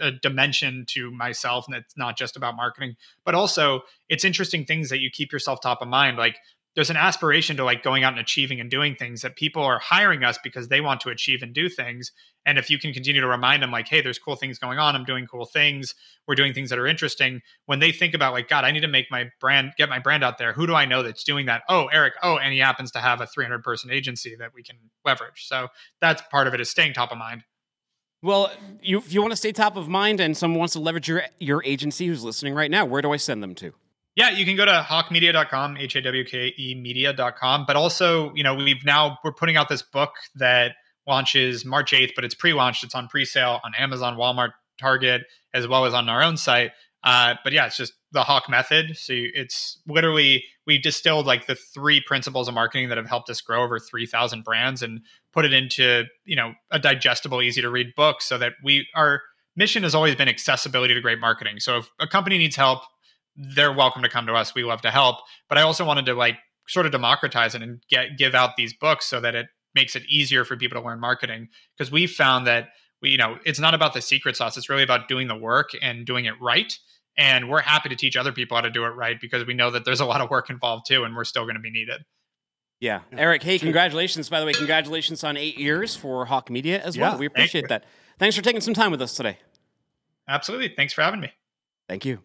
a 0.00 0.10
dimension 0.10 0.84
to 0.88 1.10
myself 1.10 1.66
and 1.68 1.76
it's 1.76 1.96
not 1.96 2.16
just 2.16 2.36
about 2.36 2.56
marketing, 2.56 2.96
but 3.24 3.34
also 3.34 3.82
it's 4.08 4.24
interesting 4.24 4.64
things 4.64 4.88
that 4.88 5.00
you 5.00 5.10
keep 5.10 5.32
yourself 5.32 5.60
top 5.60 5.82
of 5.82 5.88
mind. 5.88 6.16
Like 6.16 6.36
there's 6.76 6.90
an 6.90 6.96
aspiration 6.96 7.56
to 7.56 7.64
like 7.64 7.82
going 7.82 8.04
out 8.04 8.12
and 8.12 8.20
achieving 8.20 8.60
and 8.60 8.70
doing 8.70 8.94
things 8.94 9.22
that 9.22 9.34
people 9.34 9.62
are 9.62 9.78
hiring 9.78 10.22
us 10.22 10.38
because 10.44 10.68
they 10.68 10.82
want 10.82 11.00
to 11.00 11.08
achieve 11.08 11.42
and 11.42 11.54
do 11.54 11.70
things. 11.70 12.12
And 12.44 12.58
if 12.58 12.68
you 12.68 12.78
can 12.78 12.92
continue 12.92 13.22
to 13.22 13.26
remind 13.26 13.62
them, 13.62 13.72
like, 13.72 13.88
hey, 13.88 14.02
there's 14.02 14.18
cool 14.18 14.36
things 14.36 14.58
going 14.58 14.78
on, 14.78 14.94
I'm 14.94 15.04
doing 15.04 15.26
cool 15.26 15.46
things, 15.46 15.94
we're 16.28 16.34
doing 16.34 16.52
things 16.52 16.68
that 16.68 16.78
are 16.78 16.86
interesting. 16.86 17.40
When 17.64 17.78
they 17.78 17.92
think 17.92 18.12
about 18.12 18.34
like, 18.34 18.48
God, 18.48 18.64
I 18.64 18.72
need 18.72 18.80
to 18.80 18.88
make 18.88 19.06
my 19.10 19.30
brand, 19.40 19.72
get 19.78 19.88
my 19.88 19.98
brand 19.98 20.22
out 20.22 20.36
there. 20.36 20.52
Who 20.52 20.66
do 20.66 20.74
I 20.74 20.84
know 20.84 21.02
that's 21.02 21.24
doing 21.24 21.46
that? 21.46 21.62
Oh, 21.68 21.86
Erik. 21.86 22.12
Oh, 22.22 22.36
and 22.36 22.52
he 22.52 22.58
happens 22.58 22.90
to 22.92 23.00
have 23.00 23.22
a 23.22 23.26
300 23.26 23.64
person 23.64 23.90
agency 23.90 24.36
that 24.38 24.52
we 24.54 24.62
can 24.62 24.76
leverage. 25.04 25.46
So 25.46 25.68
that's 26.02 26.22
part 26.30 26.46
of 26.46 26.52
it 26.52 26.60
is 26.60 26.70
staying 26.70 26.92
top 26.92 27.10
of 27.10 27.16
mind. 27.16 27.42
Well, 28.22 28.50
you, 28.82 28.98
if 28.98 29.14
you 29.14 29.22
want 29.22 29.32
to 29.32 29.36
stay 29.36 29.52
top 29.52 29.76
of 29.76 29.88
mind 29.88 30.20
and 30.20 30.36
someone 30.36 30.58
wants 30.58 30.74
to 30.74 30.80
leverage 30.80 31.08
your, 31.08 31.22
your 31.38 31.64
agency 31.64 32.06
who's 32.06 32.22
listening 32.22 32.54
right 32.54 32.70
now, 32.70 32.84
where 32.84 33.00
do 33.00 33.12
I 33.12 33.16
send 33.16 33.42
them 33.42 33.54
to? 33.56 33.72
Yeah, 34.16 34.30
you 34.30 34.46
can 34.46 34.56
go 34.56 34.64
to 34.64 34.84
hawkemedia.com, 34.88 35.76
H 35.76 35.94
A 35.96 36.00
W 36.00 36.24
K 36.24 36.54
E 36.58 36.74
media.com. 36.74 37.64
But 37.66 37.76
also, 37.76 38.32
you 38.34 38.42
know, 38.42 38.54
we've 38.54 38.84
now, 38.84 39.18
we're 39.22 39.32
putting 39.32 39.56
out 39.56 39.68
this 39.68 39.82
book 39.82 40.12
that 40.36 40.72
launches 41.06 41.64
March 41.64 41.92
8th, 41.92 42.12
but 42.16 42.24
it's 42.24 42.34
pre 42.34 42.54
launched. 42.54 42.82
It's 42.82 42.94
on 42.94 43.08
pre 43.08 43.26
sale 43.26 43.60
on 43.62 43.74
Amazon, 43.78 44.16
Walmart, 44.16 44.52
Target, 44.80 45.22
as 45.52 45.68
well 45.68 45.84
as 45.84 45.92
on 45.92 46.08
our 46.08 46.22
own 46.22 46.38
site. 46.38 46.72
Uh, 47.04 47.34
but 47.44 47.52
yeah, 47.52 47.66
it's 47.66 47.76
just 47.76 47.92
the 48.12 48.24
Hawke 48.24 48.48
method. 48.48 48.96
So 48.96 49.12
you, 49.12 49.30
it's 49.34 49.78
literally, 49.86 50.44
we 50.66 50.78
distilled 50.78 51.26
like 51.26 51.46
the 51.46 51.54
three 51.54 52.00
principles 52.00 52.48
of 52.48 52.54
marketing 52.54 52.88
that 52.88 52.96
have 52.96 53.06
helped 53.06 53.28
us 53.28 53.42
grow 53.42 53.62
over 53.62 53.78
3,000 53.78 54.42
brands 54.42 54.82
and 54.82 55.02
put 55.32 55.44
it 55.44 55.52
into, 55.52 56.04
you 56.24 56.36
know, 56.36 56.54
a 56.70 56.78
digestible, 56.78 57.42
easy 57.42 57.60
to 57.60 57.70
read 57.70 57.94
book 57.94 58.22
so 58.22 58.38
that 58.38 58.54
we, 58.64 58.88
our 58.94 59.20
mission 59.54 59.82
has 59.82 59.94
always 59.94 60.16
been 60.16 60.28
accessibility 60.28 60.94
to 60.94 61.00
great 61.00 61.20
marketing. 61.20 61.60
So 61.60 61.78
if 61.78 61.90
a 62.00 62.06
company 62.06 62.38
needs 62.38 62.56
help, 62.56 62.80
they're 63.36 63.72
welcome 63.72 64.02
to 64.02 64.08
come 64.08 64.26
to 64.26 64.34
us. 64.34 64.54
We 64.54 64.64
love 64.64 64.82
to 64.82 64.90
help. 64.90 65.16
But 65.48 65.58
I 65.58 65.62
also 65.62 65.84
wanted 65.84 66.06
to 66.06 66.14
like 66.14 66.36
sort 66.68 66.86
of 66.86 66.92
democratize 66.92 67.54
it 67.54 67.62
and 67.62 67.80
get 67.88 68.16
give 68.18 68.34
out 68.34 68.56
these 68.56 68.74
books 68.74 69.06
so 69.06 69.20
that 69.20 69.34
it 69.34 69.46
makes 69.74 69.94
it 69.94 70.02
easier 70.08 70.44
for 70.44 70.56
people 70.56 70.80
to 70.80 70.86
learn 70.86 71.00
marketing. 71.00 71.48
Because 71.76 71.92
we've 71.92 72.10
found 72.10 72.46
that 72.46 72.68
we, 73.02 73.10
you 73.10 73.18
know, 73.18 73.38
it's 73.44 73.60
not 73.60 73.74
about 73.74 73.94
the 73.94 74.00
secret 74.00 74.36
sauce. 74.36 74.56
It's 74.56 74.68
really 74.68 74.82
about 74.82 75.08
doing 75.08 75.28
the 75.28 75.36
work 75.36 75.70
and 75.82 76.06
doing 76.06 76.24
it 76.24 76.34
right. 76.40 76.76
And 77.18 77.48
we're 77.48 77.62
happy 77.62 77.88
to 77.88 77.96
teach 77.96 78.16
other 78.16 78.32
people 78.32 78.56
how 78.56 78.62
to 78.62 78.70
do 78.70 78.84
it 78.84 78.90
right 78.90 79.18
because 79.20 79.46
we 79.46 79.54
know 79.54 79.70
that 79.70 79.84
there's 79.84 80.00
a 80.00 80.06
lot 80.06 80.20
of 80.20 80.28
work 80.28 80.50
involved 80.50 80.86
too, 80.86 81.04
and 81.04 81.16
we're 81.16 81.24
still 81.24 81.44
going 81.44 81.54
to 81.54 81.60
be 81.60 81.70
needed. 81.70 82.04
Yeah. 82.78 83.00
Erik, 83.12 83.42
hey, 83.42 83.58
congratulations, 83.58 84.28
by 84.28 84.40
the 84.40 84.46
way. 84.46 84.52
Congratulations 84.52 85.24
on 85.24 85.36
eight 85.36 85.58
years 85.58 85.96
for 85.96 86.26
Hawke 86.26 86.50
Media 86.50 86.82
as 86.82 86.98
well. 86.98 87.12
Yeah. 87.12 87.18
we 87.18 87.26
appreciate 87.26 87.62
you. 87.62 87.68
that. 87.68 87.84
Thanks 88.18 88.36
for 88.36 88.42
taking 88.42 88.60
some 88.60 88.74
time 88.74 88.90
with 88.90 89.00
us 89.00 89.14
today. 89.14 89.38
Absolutely. 90.28 90.74
Thanks 90.76 90.92
for 90.92 91.02
having 91.02 91.20
me. 91.20 91.32
Thank 91.88 92.04
you. 92.04 92.18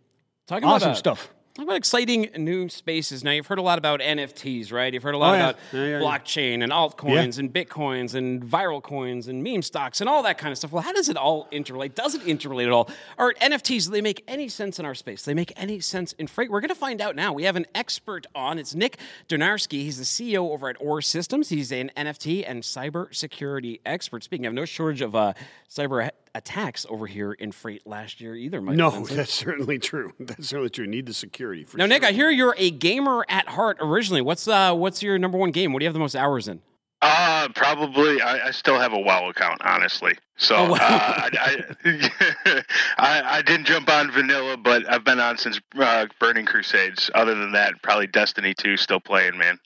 Talking 0.51 0.67
Awesome 0.67 0.89
about, 0.89 0.97
stuff. 0.97 1.33
Talk 1.53 1.63
about 1.63 1.77
exciting 1.77 2.27
new 2.35 2.67
spaces. 2.67 3.23
Now, 3.23 3.31
you've 3.31 3.47
heard 3.47 3.57
a 3.57 3.61
lot 3.61 3.77
about 3.77 4.01
NFTs, 4.01 4.73
right? 4.73 4.93
You've 4.93 5.01
heard 5.01 5.15
a 5.15 5.17
lot 5.17 5.33
Oh, 5.33 5.37
yeah. 5.37 5.49
about 5.51 5.59
Yeah, 5.71 5.85
yeah, 5.85 5.99
blockchain 6.01 6.61
and 6.61 6.73
altcoins 6.73 7.39
and 7.39 7.53
bitcoins 7.53 8.15
and 8.15 8.43
viral 8.43 8.83
coins 8.83 9.29
and 9.29 9.41
meme 9.45 9.61
stocks 9.61 10.01
and 10.01 10.09
all 10.09 10.23
that 10.23 10.37
kind 10.37 10.51
of 10.51 10.57
stuff. 10.57 10.73
Well, 10.73 10.83
how 10.83 10.91
does 10.91 11.07
it 11.07 11.15
all 11.15 11.47
interrelate? 11.53 11.95
Does 11.95 12.15
it 12.15 12.23
interrelate 12.23 12.65
at 12.65 12.71
all? 12.73 12.89
Are 13.17 13.33
NFTs, 13.35 13.85
do 13.85 13.91
they 13.91 14.01
make 14.01 14.25
any 14.27 14.49
sense 14.49 14.77
in 14.77 14.83
our 14.85 14.93
space? 14.95 15.23
Do 15.23 15.31
they 15.31 15.35
make 15.35 15.53
any 15.55 15.79
sense 15.79 16.11
in 16.13 16.27
freight? 16.27 16.51
We're 16.51 16.59
going 16.59 16.67
to 16.67 16.75
find 16.75 16.99
out 16.99 17.15
now. 17.15 17.31
We 17.31 17.43
have 17.45 17.55
an 17.55 17.65
expert 17.73 18.27
on. 18.35 18.59
It's 18.59 18.75
Nick 18.75 18.97
Donarski. 19.29 19.83
He's 19.83 19.97
the 19.99 20.03
CEO 20.03 20.49
over 20.51 20.67
at 20.67 20.75
ORE-Systems. 20.81 21.47
He's 21.47 21.71
an 21.71 21.91
NFT 21.95 22.43
and 22.45 22.61
cybersecurity 22.63 23.79
expert. 23.85 24.23
Speaking 24.25 24.47
of 24.47 24.53
no 24.53 24.65
shortage 24.65 24.99
of 25.01 25.15
uh, 25.15 25.33
cyber 25.69 26.09
attacks 26.35 26.85
over 26.89 27.07
here 27.07 27.31
in 27.33 27.51
freight 27.51 27.85
last 27.85 28.21
year 28.21 28.35
either, 28.35 28.61
Mike. 28.61 28.75
No, 28.75 28.89
Vincent. 28.89 29.17
that's 29.17 29.33
certainly 29.33 29.79
true. 29.79 30.13
That's 30.19 30.47
certainly 30.47 30.69
true. 30.69 30.87
Need 30.87 31.05
the 31.05 31.13
security 31.13 31.63
for 31.63 31.77
Now, 31.77 31.83
sure. 31.83 31.89
Nick, 31.89 32.03
I 32.03 32.11
hear 32.11 32.29
you're 32.29 32.55
a 32.57 32.71
gamer 32.71 33.25
at 33.29 33.47
heart 33.49 33.77
originally. 33.81 34.21
What's 34.21 34.47
uh, 34.47 34.73
what's 34.73 35.01
your 35.03 35.17
number 35.19 35.37
one 35.37 35.51
game? 35.51 35.73
What 35.73 35.79
do 35.79 35.85
you 35.85 35.87
have 35.87 35.93
the 35.93 35.99
most 35.99 36.15
hours 36.15 36.47
in? 36.47 36.61
Uh, 37.03 37.47
probably. 37.55 38.21
I, 38.21 38.47
I 38.47 38.51
still 38.51 38.77
have 38.79 38.93
a 38.93 38.99
WoW 38.99 39.27
account, 39.29 39.59
honestly. 39.65 40.13
So 40.37 40.55
Oh, 40.55 40.71
wow. 40.71 40.77
uh, 40.79 41.29
I, 41.33 41.63
I, 41.83 42.63
I, 42.97 43.37
I 43.37 43.41
didn't 43.41 43.65
jump 43.65 43.89
on 43.89 44.11
vanilla, 44.11 44.55
but 44.57 44.87
I've 44.87 45.03
been 45.03 45.19
on 45.19 45.37
since 45.37 45.59
uh, 45.79 46.05
Burning 46.19 46.45
Crusades. 46.45 47.09
Other 47.15 47.33
than 47.33 47.53
that, 47.53 47.81
probably 47.81 48.05
Destiny 48.07 48.53
2 48.53 48.77
still 48.77 48.99
playing, 48.99 49.35
man. 49.37 49.57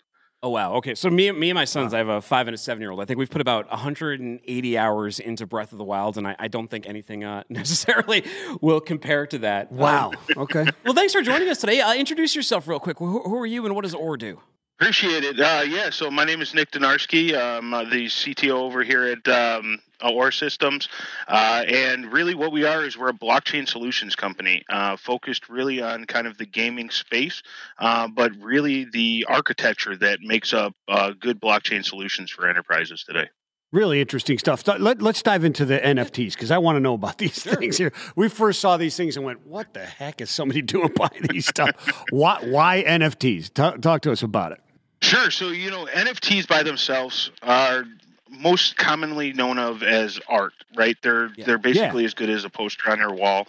Oh 0.46 0.50
wow. 0.50 0.74
Okay, 0.74 0.94
so 0.94 1.10
me, 1.10 1.32
me 1.32 1.50
and 1.50 1.56
my 1.56 1.66
sons, 1.66 1.92
I 1.92 1.98
have 1.98 2.08
a 2.08 2.22
five 2.22 2.48
and 2.48 2.54
a 2.54 2.58
seven 2.60 2.80
year 2.80 2.92
old. 2.92 3.02
I 3.02 3.06
think 3.06 3.18
we've 3.18 3.32
put 3.32 3.42
about 3.42 3.68
180 3.72 4.78
hours 4.78 5.20
into 5.20 5.48
Breath 5.48 5.72
of 5.72 5.80
the 5.80 5.84
Wild, 5.84 6.20
and 6.20 6.28
I, 6.28 6.36
I 6.38 6.50
don't 6.50 6.68
think 6.68 6.88
anything 6.88 7.24
uh, 7.24 7.42
necessarily 7.50 8.24
will 8.62 8.80
compare 8.80 9.26
to 9.26 9.40
that. 9.40 9.72
Wow. 9.72 10.12
Um, 10.12 10.44
Okay. 10.44 10.68
well, 10.86 10.94
thanks 10.94 11.14
for 11.14 11.24
joining 11.24 11.50
us 11.50 11.58
today. 11.58 11.82
Uh, 11.82 11.96
introduce 11.96 12.36
yourself 12.36 12.68
real 12.68 12.80
quick. 12.80 13.00
Who, 13.00 13.24
who 13.24 13.36
are 13.40 13.48
you, 13.48 13.66
and 13.66 13.74
what 13.74 13.86
does 13.86 13.96
ORE 13.96 14.18
do? 14.18 14.40
Appreciate 14.78 15.24
it. 15.24 15.40
Uh, 15.40 15.64
yeah, 15.66 15.90
so 15.90 16.12
my 16.12 16.26
name 16.26 16.42
is 16.42 16.54
Nick 16.54 16.72
Donarski. 16.72 17.34
I'm 17.34 17.74
uh, 17.74 17.86
the 17.86 18.08
CTO 18.08 18.56
over 18.56 18.84
here 18.84 19.06
at 19.06 19.26
um, 19.26 19.80
ORE-Systems. 20.04 20.90
Uh, 21.30 21.64
and 21.66 22.12
really, 22.12 22.36
what 22.36 22.52
we 22.52 22.66
are 22.66 22.84
is 22.84 22.98
we're 22.98 23.08
a 23.08 23.14
blockchain 23.14 23.70
solutions 23.70 24.18
company 24.18 24.66
uh, 24.70 24.98
focused 24.98 25.48
really 25.48 25.82
on 25.82 26.04
kind 26.04 26.28
of 26.28 26.38
the 26.38 26.46
gaming 26.46 26.90
space, 26.90 27.42
uh, 27.80 28.10
but 28.10 28.34
really 28.42 28.86
the 28.92 29.26
architecture 29.30 29.96
that 29.96 30.20
makes 30.22 30.54
up 30.54 30.74
uh, 30.90 31.14
good 31.18 31.40
blockchain 31.40 31.86
solutions 31.86 32.30
for 32.30 32.46
enterprises 32.46 33.06
today. 33.08 33.30
Really 33.72 34.02
interesting 34.02 34.38
stuff. 34.38 34.66
Th- 34.66 34.80
Let, 34.80 35.02
us 35.02 35.22
dive 35.22 35.46
into 35.46 35.64
the 35.64 35.80
NFTs 35.80 36.34
because 36.34 36.52
I 36.52 36.58
want 36.58 36.76
to 36.76 36.82
know 36.82 36.96
about 36.96 37.18
these 37.18 37.42
things 37.42 37.78
here. 37.78 37.94
We 38.18 38.28
first 38.28 38.60
saw 38.60 38.76
these 38.76 38.98
things 38.98 39.16
and 39.16 39.26
went, 39.26 39.48
"What 39.48 39.74
the 39.74 39.86
heck 39.86 40.20
is 40.20 40.30
somebody 40.30 40.62
doing 40.64 40.92
by 40.98 41.10
these 41.30 41.48
stuff? 41.48 41.72
why, 42.10 42.40
why 42.44 42.84
NFTs? 42.86 43.54
Ta- 43.54 43.78
talk 43.78 44.02
to 44.02 44.12
us 44.12 44.22
about 44.22 44.52
it." 44.52 44.60
Sure. 45.06 45.30
So 45.30 45.50
you 45.50 45.70
know, 45.70 45.86
NFTs 45.86 46.48
by 46.48 46.64
themselves 46.64 47.30
are 47.44 47.86
most 48.28 48.76
commonly 48.76 49.34
known 49.34 49.60
of 49.60 49.84
as 49.84 50.20
art, 50.28 50.54
right? 50.76 50.98
They're 51.04 51.30
Yeah. 51.36 51.46
they're 51.46 51.58
basically 51.60 52.06
as 52.06 52.16
good 52.16 52.30
as 52.30 52.44
a 52.44 52.50
poster 52.50 52.90
on 52.90 52.98
your 52.98 53.14
wall. 53.14 53.48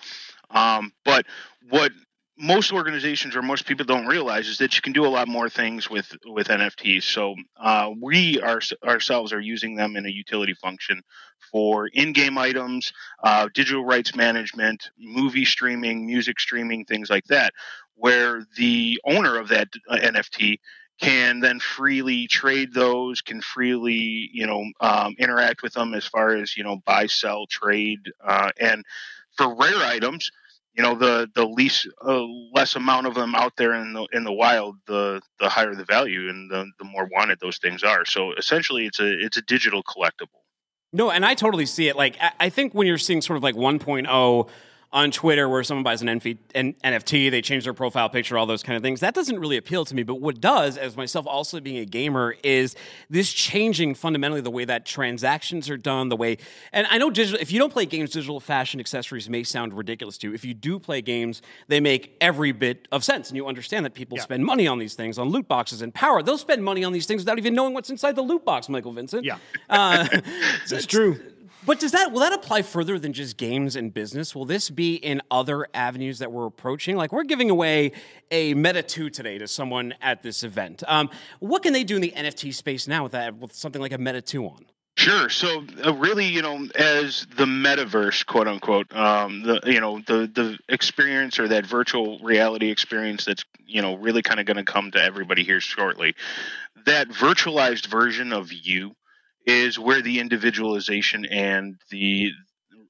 Um, 0.51 0.93
but 1.05 1.25
what 1.71 1.93
most 2.39 2.73
organizations 2.73 3.35
or 3.35 3.41
most 3.41 3.65
people 3.65 3.87
don't 3.87 4.07
realize 4.07 4.49
is 4.49 4.59
that 4.59 4.77
you 4.77 4.83
can 4.83 4.93
do 4.93 5.07
a 5.07 5.09
lot 5.09 5.29
more 5.29 5.49
things 5.49 5.89
with 5.89 6.15
with 6.27 6.49
NFTs. 6.49 7.05
So 7.05 7.35
uh, 7.59 7.91
we 7.99 8.39
are, 8.43 8.61
ourselves 8.85 9.33
are 9.33 9.41
using 9.41 9.77
them 9.77 9.97
in 9.97 10.05
a 10.05 10.11
utility 10.11 10.53
function 10.53 11.01
for 11.51 11.87
in-game 11.87 12.37
items, 12.37 12.93
uh, 13.25 13.49
digital 13.55 13.85
rights 13.85 14.15
management, 14.15 14.91
movie 14.99 15.47
streaming, 15.47 16.05
music 16.05 16.39
streaming, 16.39 16.85
things 16.85 17.09
like 17.09 17.25
that, 17.29 17.55
where 17.95 18.45
the 18.59 19.01
owner 19.07 19.39
of 19.39 19.49
that 19.49 19.69
uh, 19.89 19.97
NFT 19.97 20.59
can 21.01 21.41
then 21.41 21.61
freely 21.61 22.27
trade 22.27 22.73
those, 22.73 23.21
can 23.21 23.41
freely, 23.41 24.31
you 24.33 24.47
know, 24.47 24.65
um, 24.81 25.15
interact 25.19 25.63
with 25.63 25.75
them 25.75 25.95
as 25.95 26.07
far 26.07 26.35
as, 26.35 26.57
you 26.57 26.65
know, 26.65 26.77
buy, 26.87 27.07
sell, 27.07 27.47
trade. 27.47 28.01
Uh, 28.25 28.51
and 28.59 28.85
for 29.37 29.55
rare 29.55 29.77
items, 29.85 30.31
you 30.75 30.83
know, 30.83 30.95
the, 30.95 31.29
the 31.35 31.45
least, 31.45 31.87
uh, 32.07 32.25
less 32.55 32.77
amount 32.77 33.07
of 33.07 33.15
them 33.15 33.35
out 33.35 33.57
there 33.57 33.75
in 33.75 33.93
the, 33.93 34.07
in 34.13 34.25
the 34.25 34.33
wild, 34.33 34.77
the, 34.87 35.21
the 35.39 35.49
higher 35.49 35.75
the 35.75 35.85
value 35.85 36.29
and 36.31 36.51
the, 36.51 36.71
the 36.79 36.85
more 36.85 37.09
wanted 37.13 37.41
those 37.41 37.59
things 37.59 37.83
are. 37.83 38.05
So 38.07 38.33
essentially 38.33 38.87
it's 38.87 39.01
a, 39.01 39.25
it's 39.25 39.37
a 39.37 39.43
digital 39.43 39.83
collectible. 39.83 40.41
No, 40.93 41.11
and 41.11 41.27
I 41.27 41.35
totally 41.35 41.67
see 41.67 41.89
it. 41.89 41.97
Like, 41.97 42.17
I, 42.21 42.33
I 42.41 42.49
think 42.49 42.73
when 42.73 42.87
you're 42.87 42.97
seeing 42.97 43.21
sort 43.21 43.37
of 43.37 43.43
like 43.43 43.55
1.0 43.55 44.49
on 44.93 45.11
Twitter 45.11 45.49
where 45.49 45.63
someone 45.63 45.83
buys 45.83 46.01
an 46.01 46.09
NF- 46.09 46.39
an 46.55 46.75
NFT, 46.85 47.31
they 47.31 47.43
change 47.43 47.65
their 47.65 47.75
profile 47.75 48.09
picture, 48.09 48.39
all 48.39 48.47
those 48.47 48.63
kind 48.63 48.77
of 48.77 48.83
things. 48.83 49.01
That 49.01 49.15
doesn't 49.15 49.39
really 49.39 49.57
appeal 49.57 49.85
to 49.85 49.95
me. 49.95 50.03
But 50.03 50.17
what 50.17 50.41
does, 50.41 50.79
as 50.79 50.97
myself 50.97 51.27
also 51.27 51.61
being 51.61 51.79
a 51.79 51.85
gamer, 51.85 52.37
is 52.43 52.77
this 53.11 53.33
changing 53.33 53.95
fundamentally 53.95 54.41
the 54.41 54.51
way 54.51 54.65
that 54.65 54.87
transactions 54.87 55.69
are 55.69 55.77
done, 55.77 56.09
the 56.09 56.17
way, 56.17 56.39
and 56.73 56.87
I 56.91 56.99
know 56.99 57.11
digital, 57.11 57.41
if 57.41 57.53
you 57.53 57.59
don't 57.59 57.73
play 57.73 57.85
games, 57.85 58.11
digital 58.11 58.41
fashion 58.41 58.81
accessories 58.81 59.29
may 59.29 59.43
sound 59.43 59.75
ridiculous 59.75 60.17
to 60.19 60.29
you. 60.29 60.35
If 60.35 60.45
you 60.45 60.55
do 60.55 60.79
play 60.79 61.03
games, 61.03 61.43
they 61.69 61.81
make 61.81 62.17
every 62.21 62.53
bit 62.53 62.89
of 62.93 63.05
sense. 63.05 63.29
And 63.29 63.37
you 63.37 63.47
understand 63.47 63.85
that 63.85 63.95
people 63.95 64.19
spend 64.19 64.45
money 64.45 64.67
on 64.67 64.79
these 64.79 64.95
things, 64.95 65.19
on 65.19 65.29
loot 65.29 65.49
boxes 65.49 65.83
and 65.83 65.93
power. 65.93 66.23
They'll 66.23 66.39
spend 66.39 66.65
money 66.65 66.85
on 66.85 66.93
these 66.93 67.07
things 67.07 67.23
without 67.23 67.39
even 67.39 67.55
knowing 67.55 67.75
what's 67.75 67.91
inside 67.91 68.17
the 68.17 68.23
loot 68.23 68.45
box, 68.45 68.69
Michael 68.69 68.93
Vincent. 68.93 69.25
Yeah. 69.25 69.39
Uh, 69.69 70.07
That's 70.71 70.87
true. 70.87 71.21
But 71.67 71.81
does 71.81 71.93
that 71.93 72.13
will 72.13 72.21
that 72.21 72.33
apply 72.33 72.63
further 72.63 72.99
than 72.99 73.13
just 73.13 73.37
games 73.37 73.77
and 73.77 73.93
business? 73.93 74.35
Will 74.35 74.45
this 74.45 74.71
be 74.71 74.95
in 74.95 75.21
other 75.31 75.67
avenues 75.75 76.21
that 76.21 76.33
we're 76.33 76.47
approaching? 76.47 76.97
Like 76.97 77.13
we're 77.13 77.25
giving 77.25 77.51
away 77.51 77.93
a 78.31 78.55
Meta 78.55 78.83
2 78.83 79.11
today 79.11 79.37
to 79.39 79.49
someone 79.49 79.93
at 80.01 80.23
this 80.23 80.45
event. 80.45 80.85
Um, 80.87 81.11
what 81.41 81.63
can 81.63 81.73
they 81.73 81.85
do 81.85 81.97
in 81.97 82.03
the 82.03 82.15
NFT 82.17 82.55
space 82.55 82.87
now 82.87 83.03
with 83.03 83.13
that 83.13 83.37
with 83.37 83.53
something 83.53 83.83
like 83.83 83.93
a 83.93 83.99
Meta 83.99 84.23
2 84.23 84.47
on? 84.47 84.67
Sure. 84.97 85.29
So, 85.29 85.63
uh, 85.85 85.93
really, 85.95 86.25
you 86.25 86.41
know, 86.41 86.67
as 86.75 87.27
the 87.37 87.45
metaverse, 87.45 88.25
quote 88.25 88.49
unquote, 88.49 88.95
um, 88.97 89.43
the 89.43 89.61
you 89.67 89.81
know 89.81 90.01
the 90.07 90.31
the 90.33 90.59
experience 90.71 91.39
or 91.39 91.49
that 91.49 91.67
virtual 91.67 92.19
reality 92.21 92.71
experience 92.71 93.27
that's 93.27 93.45
you 93.67 93.83
know 93.83 93.97
really 93.97 94.23
kind 94.23 94.41
of 94.41 94.47
going 94.47 94.57
to 94.57 94.65
come 94.65 94.91
to 94.93 95.03
everybody 95.03 95.45
here 95.45 95.61
shortly. 95.61 96.15
That 96.87 97.09
virtualized 97.09 97.89
version 97.89 98.33
of 98.33 98.53
you 98.53 98.97
is 99.47 99.79
where 99.79 100.03
the 100.03 100.21
individualization 100.21 101.25
and 101.25 101.77
the 101.91 102.33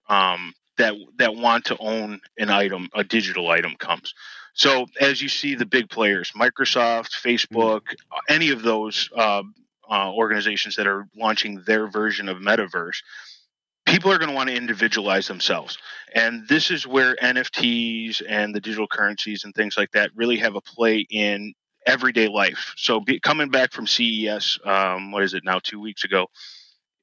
um, 0.09 0.55
that 0.79 0.95
that 1.19 1.37
want 1.37 1.67
to 1.67 1.77
own 1.79 2.21
an 2.39 2.51
item, 2.51 2.89
a 2.95 3.05
digital 3.05 3.51
item, 3.51 3.75
comes. 3.77 4.15
So, 4.55 4.87
as 5.01 5.21
you 5.21 5.29
see, 5.29 5.55
the 5.55 5.67
big 5.67 5.91
players, 5.91 6.33
Microsoft, 6.33 7.11
Facebook, 7.11 7.83
any 8.29 8.51
of 8.51 8.63
those. 8.63 9.11
Uh, 9.15 9.43
uh, 9.89 10.13
organizations 10.13 10.75
that 10.75 10.89
are 10.89 11.07
launching 11.17 11.63
their 11.65 11.87
version 11.87 12.29
of 12.29 12.39
metaverse 12.39 13.03
people 13.87 14.11
are 14.11 14.19
going 14.19 14.29
to 14.29 14.35
want 14.35 14.51
to 14.51 14.57
individualize 14.57 15.29
themselves 15.29 15.79
and 16.13 16.47
this 16.49 16.71
is 16.71 16.87
where 16.87 17.15
nfts 17.17 18.21
and 18.29 18.55
the 18.55 18.61
digital 18.61 18.89
currencies 18.89 19.45
and 19.45 19.55
things 19.55 19.77
like 19.77 19.93
that 19.93 20.11
really 20.17 20.37
have 20.37 20.57
a 20.57 20.61
play 20.61 21.07
in 21.09 21.55
everyday 21.87 22.29
life 22.29 22.75
so 22.77 23.01
be, 23.01 23.21
coming 23.21 23.49
back 23.51 23.73
from 23.73 23.87
ces 23.87 24.59
um, 24.65 25.13
what 25.13 25.23
is 25.23 25.35
it 25.35 25.45
now 25.45 25.59
two 25.63 25.81
weeks 25.81 26.05
ago 26.05 26.27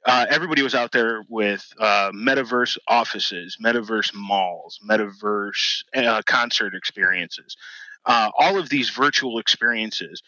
uh, 0.05 0.25
everybody 0.29 0.61
was 0.61 0.75
out 0.75 0.91
there 0.91 1.23
with 1.29 1.65
uh, 1.79 2.11
metaverse 2.13 2.77
offices 2.87 3.57
metaverse 3.63 4.13
malls 4.13 4.79
metaverse 4.87 5.83
uh, 5.95 6.21
concert 6.25 6.75
experiences 6.75 7.55
uh, 8.05 8.29
all 8.37 8.57
of 8.59 8.69
these 8.69 8.89
virtual 8.89 9.39
experiences 9.39 10.21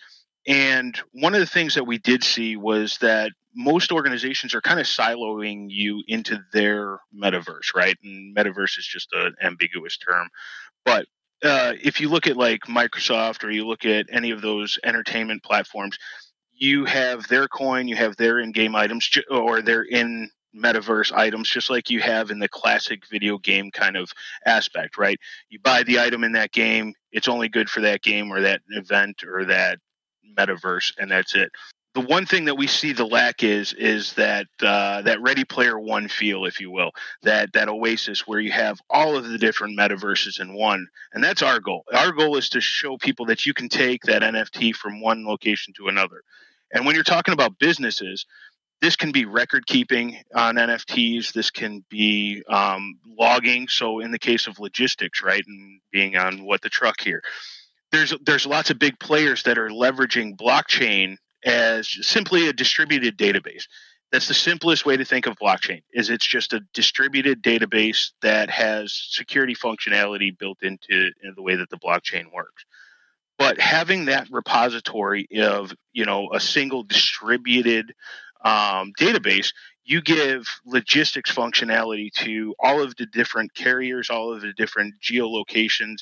and 0.47 0.99
one 1.12 1.34
of 1.34 1.39
the 1.39 1.47
things 1.47 1.76
that 1.76 1.88
we 1.88 1.97
did 1.97 2.24
see 2.24 2.56
was 2.56 2.97
that 2.99 3.32
most 3.56 3.91
organizations 3.91 4.53
are 4.53 4.62
kind 4.62 4.80
of 4.80 4.86
siloing 4.86 5.68
you 5.70 6.03
into 6.08 6.39
their 6.53 6.99
metaverse, 7.16 7.74
right? 7.76 7.95
And 8.03 8.36
metaverse 8.36 8.78
is 8.78 8.86
just 8.86 9.10
an 9.14 9.36
ambiguous 9.41 9.97
term. 9.97 10.28
But 10.84 11.08
uh, 11.46 11.74
if 11.82 12.02
you 12.02 12.10
look 12.10 12.28
at 12.28 12.38
like 12.38 12.62
Microsoft 12.62 13.43
or 13.43 13.52
you 13.52 13.68
look 13.68 13.86
at 13.86 14.08
any 14.12 14.32
of 14.32 14.41
those 14.41 14.80
entertainment 14.84 15.43
platforms, 15.43 15.98
you 16.54 16.86
have 16.86 17.28
their 17.28 17.48
coin, 17.48 17.88
you 17.88 17.96
have 17.96 18.16
their 18.18 18.39
in 18.39 18.52
game 18.52 18.76
items, 18.76 19.10
or 19.30 19.62
their 19.62 19.84
in 19.84 20.30
metaverse 20.56 21.12
items, 21.12 21.50
just 21.50 21.70
like 21.70 21.89
you 21.89 22.00
have 22.00 22.32
in 22.32 22.39
the 22.39 22.48
classic 22.48 23.06
video 23.08 23.38
game 23.38 23.72
kind 23.72 23.98
of 23.98 24.12
aspect, 24.46 24.98
right? 24.98 25.20
You 25.50 25.60
buy 25.60 25.84
the 25.84 26.00
item 26.00 26.24
in 26.24 26.32
that 26.34 26.52
game, 26.52 26.93
it's 27.12 27.28
only 27.28 27.50
good 27.50 27.70
for 27.70 27.82
that 27.82 28.02
game 28.02 28.32
or 28.32 28.41
that 28.41 28.62
event 28.70 29.24
or 29.24 29.46
that 29.46 29.80
metaverse, 30.38 30.93
and 30.98 31.12
that's 31.12 31.36
it. 31.36 31.52
The 31.96 32.02
one 32.02 32.26
thing 32.26 32.46
that 32.46 32.58
we 32.58 32.68
see 32.68 32.91
the 32.91 33.06
lack 33.06 33.41
is 33.41 33.72
is 33.72 34.14
that 34.14 34.48
uh, 34.62 35.02
that 35.04 35.22
Ready 35.22 35.46
Player 35.46 35.80
One 35.80 36.10
feel, 36.10 36.43
if 36.43 36.60
you 36.60 36.70
will, 36.70 36.91
that 37.24 37.54
that 37.54 37.70
oasis 37.70 38.28
where 38.28 38.41
you 38.41 38.52
have 38.52 38.82
all 38.89 39.16
of 39.16 39.30
the 39.30 39.38
different 39.38 39.80
metaverses 39.80 40.41
in 40.41 40.54
one, 40.54 40.88
and 41.14 41.24
that's 41.24 41.41
our 41.41 41.62
goal. 41.62 41.86
Our 41.93 42.12
goal 42.12 42.36
is 42.36 42.50
to 42.50 42.60
show 42.60 42.98
people 42.98 43.28
that 43.28 43.46
you 43.46 43.54
can 43.54 43.70
take 43.70 44.04
that 44.04 44.24
NFT 44.24 44.76
from 44.76 45.00
one 45.00 45.26
location 45.26 45.74
to 45.78 45.88
another. 45.88 46.22
And 46.74 46.86
when 46.86 46.96
you're 46.96 47.06
talking 47.06 47.34
about 47.34 47.60
businesses, 47.60 48.26
this 48.82 48.98
can 48.98 49.14
be 49.14 49.24
record 49.24 49.66
keeping 49.66 50.18
on 50.34 50.56
NFTs. 50.56 51.32
This 51.32 51.50
can 51.50 51.86
be 51.89 52.43
um, 52.50 53.00
logging. 53.18 53.70
So 53.70 54.02
in 54.02 54.12
the 54.12 54.20
case 54.20 54.48
of 54.48 54.60
logistics, 54.60 55.24
right, 55.24 55.46
and 55.48 55.80
being 55.93 56.18
on 56.18 56.43
what 56.43 56.62
the 56.62 56.70
truck 56.70 57.00
here, 57.00 57.24
there's 57.93 58.14
there's 58.26 58.46
lots 58.46 58.70
of 58.70 58.80
big 58.80 59.00
players 59.00 59.43
that 59.43 59.58
are 59.58 59.70
leveraging 59.70 60.36
blockchain 60.36 61.16
as 61.46 61.88
simply 62.02 62.50
a 62.50 62.54
distributed 62.54 63.18
database. 63.18 63.68
That's 64.12 64.28
the 64.28 64.34
simplest 64.34 64.86
way 64.86 64.98
to 64.98 65.06
think 65.06 65.28
of 65.28 65.36
blockchain 65.38 65.84
is 65.93 66.10
it's 66.10 66.26
just 66.26 66.54
a 66.54 66.62
distributed 66.74 67.43
database 67.43 68.12
that 68.22 68.50
has 68.50 68.93
security 68.93 69.56
functionality 69.56 70.38
built 70.38 70.60
into, 70.62 71.12
the 71.36 71.41
way 71.41 71.56
that 71.56 71.70
the 71.70 71.78
blockchain 71.78 72.32
works. 72.34 72.66
But 73.38 73.60
having 73.60 74.06
that 74.06 74.28
repository 74.32 75.28
of 75.39 75.74
you 75.91 76.06
know 76.06 76.30
a 76.34 76.39
single 76.39 76.84
distributed 76.84 77.93
um, 78.43 78.93
database, 78.98 79.52
you 79.84 80.02
give 80.02 80.48
logistics 80.66 81.34
functionality 81.34 82.12
to 82.14 82.56
all 82.60 82.82
of 82.82 82.96
the 82.96 83.08
different 83.08 83.54
carriers, 83.54 84.10
all 84.10 84.34
of 84.34 84.41
the 84.41 84.54
different 84.54 84.96
geolocations, 85.02 85.98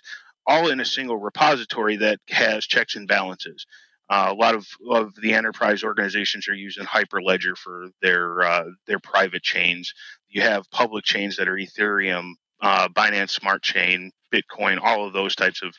all 0.46 0.70
in 0.70 0.80
a 0.80 0.86
single 0.86 1.18
repository 1.18 1.98
that 1.98 2.20
has 2.30 2.66
checks 2.68 2.96
and 2.96 3.08
balances. 3.08 3.66
Uh, 4.10 4.30
a 4.32 4.34
lot 4.34 4.56
of, 4.56 4.68
of 4.90 5.14
the 5.22 5.34
enterprise 5.34 5.84
organizations 5.84 6.48
are 6.48 6.54
using 6.54 6.86
Hyperledger 6.86 7.58
for 7.58 7.88
their 8.02 8.42
uh, 8.42 8.66
their 8.86 9.00
private 9.00 9.44
chains. 9.44 9.94
You 10.30 10.42
have 10.42 10.70
public 10.72 11.06
chains 11.06 11.38
that 11.38 11.48
are 11.48 11.56
Ethereum, 11.58 12.34
uh, 12.62 12.90
Binance 12.90 13.30
Smart 13.30 13.64
Chain, 13.64 14.12
Bitcoin, 14.34 14.80
all 14.82 15.08
of 15.08 15.14
those 15.14 15.36
types 15.36 15.62
of 15.64 15.74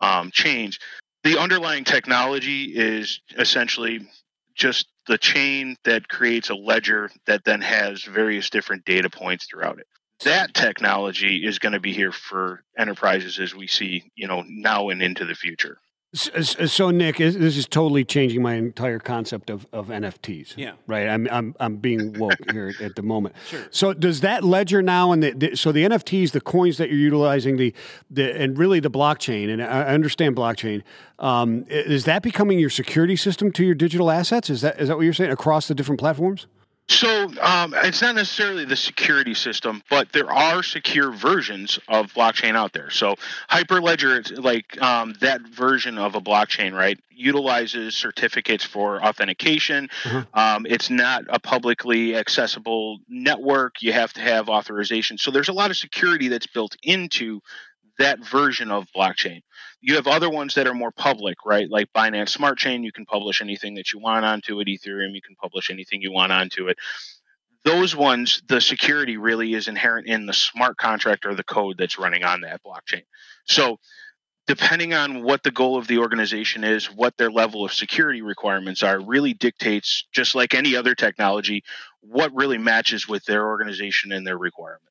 um, 0.00 0.30
chains. 0.30 0.78
The 1.24 1.38
underlying 1.38 1.84
technology 1.84 2.64
is 2.64 3.20
essentially 3.36 4.08
just 4.54 4.86
the 5.06 5.18
chain 5.18 5.76
that 5.84 6.08
creates 6.08 6.50
a 6.50 6.54
ledger 6.54 7.10
that 7.26 7.44
then 7.44 7.60
has 7.60 8.02
various 8.04 8.50
different 8.50 8.84
data 8.84 9.10
points 9.10 9.46
throughout 9.46 9.78
it 9.78 9.86
that 10.24 10.54
technology 10.54 11.46
is 11.46 11.58
going 11.58 11.72
to 11.72 11.80
be 11.80 11.92
here 11.92 12.12
for 12.12 12.62
enterprises 12.78 13.38
as 13.38 13.54
we 13.54 13.66
see, 13.66 14.10
you 14.14 14.26
know, 14.26 14.44
now 14.46 14.90
and 14.90 15.02
into 15.02 15.24
the 15.24 15.34
future. 15.34 15.78
So, 16.12 16.90
Nick, 16.90 17.18
this 17.18 17.36
is 17.56 17.68
totally 17.68 18.04
changing 18.04 18.42
my 18.42 18.54
entire 18.54 18.98
concept 18.98 19.48
of, 19.48 19.64
of 19.72 19.88
NFTs. 19.88 20.54
Yeah. 20.56 20.72
Right. 20.88 21.06
I'm 21.06 21.28
I'm 21.30 21.54
I'm 21.60 21.76
being 21.76 22.18
woke 22.18 22.50
here 22.50 22.74
at 22.80 22.96
the 22.96 23.02
moment. 23.02 23.36
Sure. 23.50 23.66
So, 23.70 23.92
does 23.92 24.20
that 24.20 24.44
ledger 24.44 24.80
now 24.82 25.12
and 25.12 25.22
the, 25.22 25.32
the, 25.32 25.56
so 25.56 25.72
the 25.72 25.84
NFTs, 25.84 26.32
the 26.32 26.40
coins 26.40 26.78
that 26.78 26.88
you're 26.88 26.98
utilizing, 26.98 27.56
the 27.56 27.74
the 28.10 28.36
and 28.40 28.58
really 28.58 28.80
the 28.80 28.90
blockchain, 28.90 29.52
and 29.52 29.62
I 29.62 29.82
understand 29.86 30.36
blockchain, 30.36 30.82
um, 31.18 31.64
is 31.68 32.04
that 32.04 32.22
becoming 32.22 32.58
your 32.58 32.70
security 32.70 33.16
system 33.16 33.50
to 33.52 33.64
your 33.64 33.74
digital 33.74 34.10
assets? 34.10 34.50
Is 34.50 34.60
that 34.60 34.80
is 34.80 34.88
that 34.88 34.96
what 34.96 35.04
you're 35.04 35.14
saying 35.14 35.32
across 35.32 35.68
the 35.68 35.74
different 35.74 35.98
platforms? 35.98 36.46
So 36.90 37.32
um, 37.40 37.72
it's 37.84 38.02
not 38.02 38.16
necessarily 38.16 38.64
the 38.64 38.74
security 38.74 39.32
system, 39.32 39.80
but 39.88 40.10
there 40.12 40.28
are 40.28 40.60
secure 40.64 41.12
versions 41.12 41.78
of 41.86 42.12
blockchain 42.12 42.56
out 42.56 42.72
there. 42.72 42.90
So 42.90 43.14
Hyperledger, 43.48 44.42
like 44.42 44.80
um, 44.82 45.14
that 45.20 45.40
version 45.42 45.98
of 45.98 46.16
a 46.16 46.20
blockchain, 46.20 46.72
right, 46.72 46.98
utilizes 47.14 47.94
certificates 47.94 48.64
for 48.64 49.00
authentication. 49.04 49.88
Mm-hmm. 50.02 50.38
Um, 50.38 50.66
it's 50.68 50.90
not 50.90 51.26
a 51.28 51.38
publicly 51.38 52.16
accessible 52.16 52.98
network. 53.08 53.82
You 53.82 53.92
have 53.92 54.12
to 54.14 54.20
have 54.20 54.48
authorization. 54.48 55.16
So 55.16 55.30
there's 55.30 55.48
a 55.48 55.52
lot 55.52 55.70
of 55.70 55.76
security 55.76 56.26
that's 56.26 56.48
built 56.48 56.76
into 56.82 57.40
that 58.00 58.24
version 58.24 58.70
of 58.70 58.86
blockchain. 58.96 59.42
You 59.80 59.94
have 59.94 60.06
other 60.06 60.28
ones 60.28 60.54
that 60.54 60.66
are 60.66 60.74
more 60.74 60.90
public, 60.90 61.38
right? 61.46 61.70
Like 61.70 61.92
Binance 61.94 62.30
Smart 62.30 62.58
Chain, 62.58 62.82
you 62.82 62.92
can 62.92 63.06
publish 63.06 63.40
anything 63.40 63.74
that 63.74 63.92
you 63.92 64.00
want 64.00 64.24
onto 64.24 64.60
it. 64.60 64.68
Ethereum, 64.68 65.14
you 65.14 65.22
can 65.22 65.36
publish 65.36 65.70
anything 65.70 66.02
you 66.02 66.12
want 66.12 66.32
onto 66.32 66.68
it. 66.68 66.76
Those 67.64 67.94
ones, 67.94 68.42
the 68.48 68.60
security 68.60 69.18
really 69.18 69.52
is 69.54 69.68
inherent 69.68 70.06
in 70.06 70.26
the 70.26 70.32
smart 70.32 70.78
contract 70.78 71.26
or 71.26 71.34
the 71.34 71.44
code 71.44 71.76
that's 71.78 71.98
running 71.98 72.24
on 72.24 72.40
that 72.40 72.62
blockchain. 72.62 73.02
So, 73.44 73.78
depending 74.46 74.94
on 74.94 75.22
what 75.22 75.42
the 75.42 75.50
goal 75.50 75.76
of 75.76 75.86
the 75.86 75.98
organization 75.98 76.64
is, 76.64 76.86
what 76.86 77.16
their 77.18 77.30
level 77.30 77.64
of 77.64 77.72
security 77.72 78.22
requirements 78.22 78.82
are, 78.82 78.98
really 78.98 79.34
dictates, 79.34 80.06
just 80.12 80.34
like 80.34 80.54
any 80.54 80.74
other 80.74 80.94
technology, 80.94 81.62
what 82.00 82.34
really 82.34 82.58
matches 82.58 83.06
with 83.06 83.24
their 83.26 83.46
organization 83.46 84.10
and 84.10 84.26
their 84.26 84.38
requirements. 84.38 84.89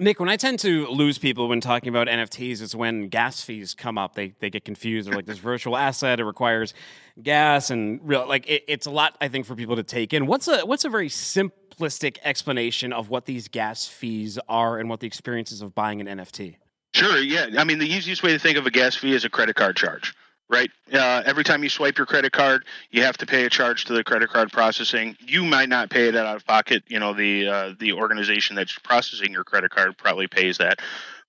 Nick, 0.00 0.20
when 0.20 0.28
I 0.28 0.36
tend 0.36 0.60
to 0.60 0.86
lose 0.86 1.18
people 1.18 1.48
when 1.48 1.60
talking 1.60 1.88
about 1.88 2.06
NFTs 2.06 2.62
is 2.62 2.76
when 2.76 3.08
gas 3.08 3.42
fees 3.42 3.74
come 3.74 3.98
up. 3.98 4.14
They 4.14 4.32
they 4.38 4.48
get 4.48 4.64
confused. 4.64 5.08
They're 5.08 5.16
like 5.16 5.26
this 5.26 5.38
virtual 5.38 5.76
asset. 5.76 6.20
It 6.20 6.24
requires 6.24 6.72
gas 7.20 7.70
and 7.70 8.00
real 8.04 8.26
like 8.28 8.48
it, 8.48 8.62
it's 8.68 8.86
a 8.86 8.92
lot. 8.92 9.16
I 9.20 9.26
think 9.26 9.44
for 9.44 9.56
people 9.56 9.74
to 9.74 9.82
take 9.82 10.12
in. 10.12 10.26
What's 10.26 10.46
a 10.46 10.64
what's 10.64 10.84
a 10.84 10.88
very 10.88 11.08
simplistic 11.08 12.18
explanation 12.22 12.92
of 12.92 13.10
what 13.10 13.26
these 13.26 13.48
gas 13.48 13.88
fees 13.88 14.38
are 14.48 14.78
and 14.78 14.88
what 14.88 15.00
the 15.00 15.08
experiences 15.08 15.62
of 15.62 15.74
buying 15.74 16.00
an 16.00 16.18
NFT? 16.18 16.56
Sure. 16.94 17.18
Yeah. 17.18 17.60
I 17.60 17.64
mean, 17.64 17.78
the 17.78 17.92
easiest 17.92 18.22
way 18.22 18.32
to 18.32 18.38
think 18.38 18.56
of 18.56 18.66
a 18.66 18.70
gas 18.70 18.94
fee 18.94 19.14
is 19.14 19.24
a 19.24 19.28
credit 19.28 19.56
card 19.56 19.76
charge 19.76 20.14
right? 20.48 20.70
Uh, 20.92 21.22
every 21.26 21.44
time 21.44 21.62
you 21.62 21.68
swipe 21.68 21.98
your 21.98 22.06
credit 22.06 22.32
card, 22.32 22.64
you 22.90 23.02
have 23.02 23.16
to 23.18 23.26
pay 23.26 23.44
a 23.44 23.50
charge 23.50 23.84
to 23.86 23.92
the 23.92 24.04
credit 24.04 24.30
card 24.30 24.50
processing. 24.50 25.16
You 25.20 25.44
might 25.44 25.68
not 25.68 25.90
pay 25.90 26.08
it 26.08 26.16
out 26.16 26.36
of 26.36 26.46
pocket. 26.46 26.84
You 26.88 26.98
know, 27.00 27.14
the 27.14 27.48
uh, 27.48 27.72
the 27.78 27.92
organization 27.92 28.56
that's 28.56 28.78
processing 28.78 29.32
your 29.32 29.44
credit 29.44 29.70
card 29.70 29.96
probably 29.98 30.26
pays 30.26 30.58
that, 30.58 30.80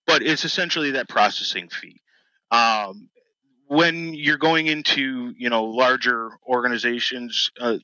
but 0.08 0.22
it's 0.22 0.46
essentially 0.46 0.92
that 0.92 1.10
processing 1.10 1.70
fee. 1.70 2.02
Um, 2.52 3.10
when 3.68 4.14
you're 4.14 4.38
going 4.38 4.68
into 4.68 5.34
you 5.38 5.50
know 5.50 5.66
larger 5.66 6.32
organizations 6.48 7.52
uh, 7.60 7.78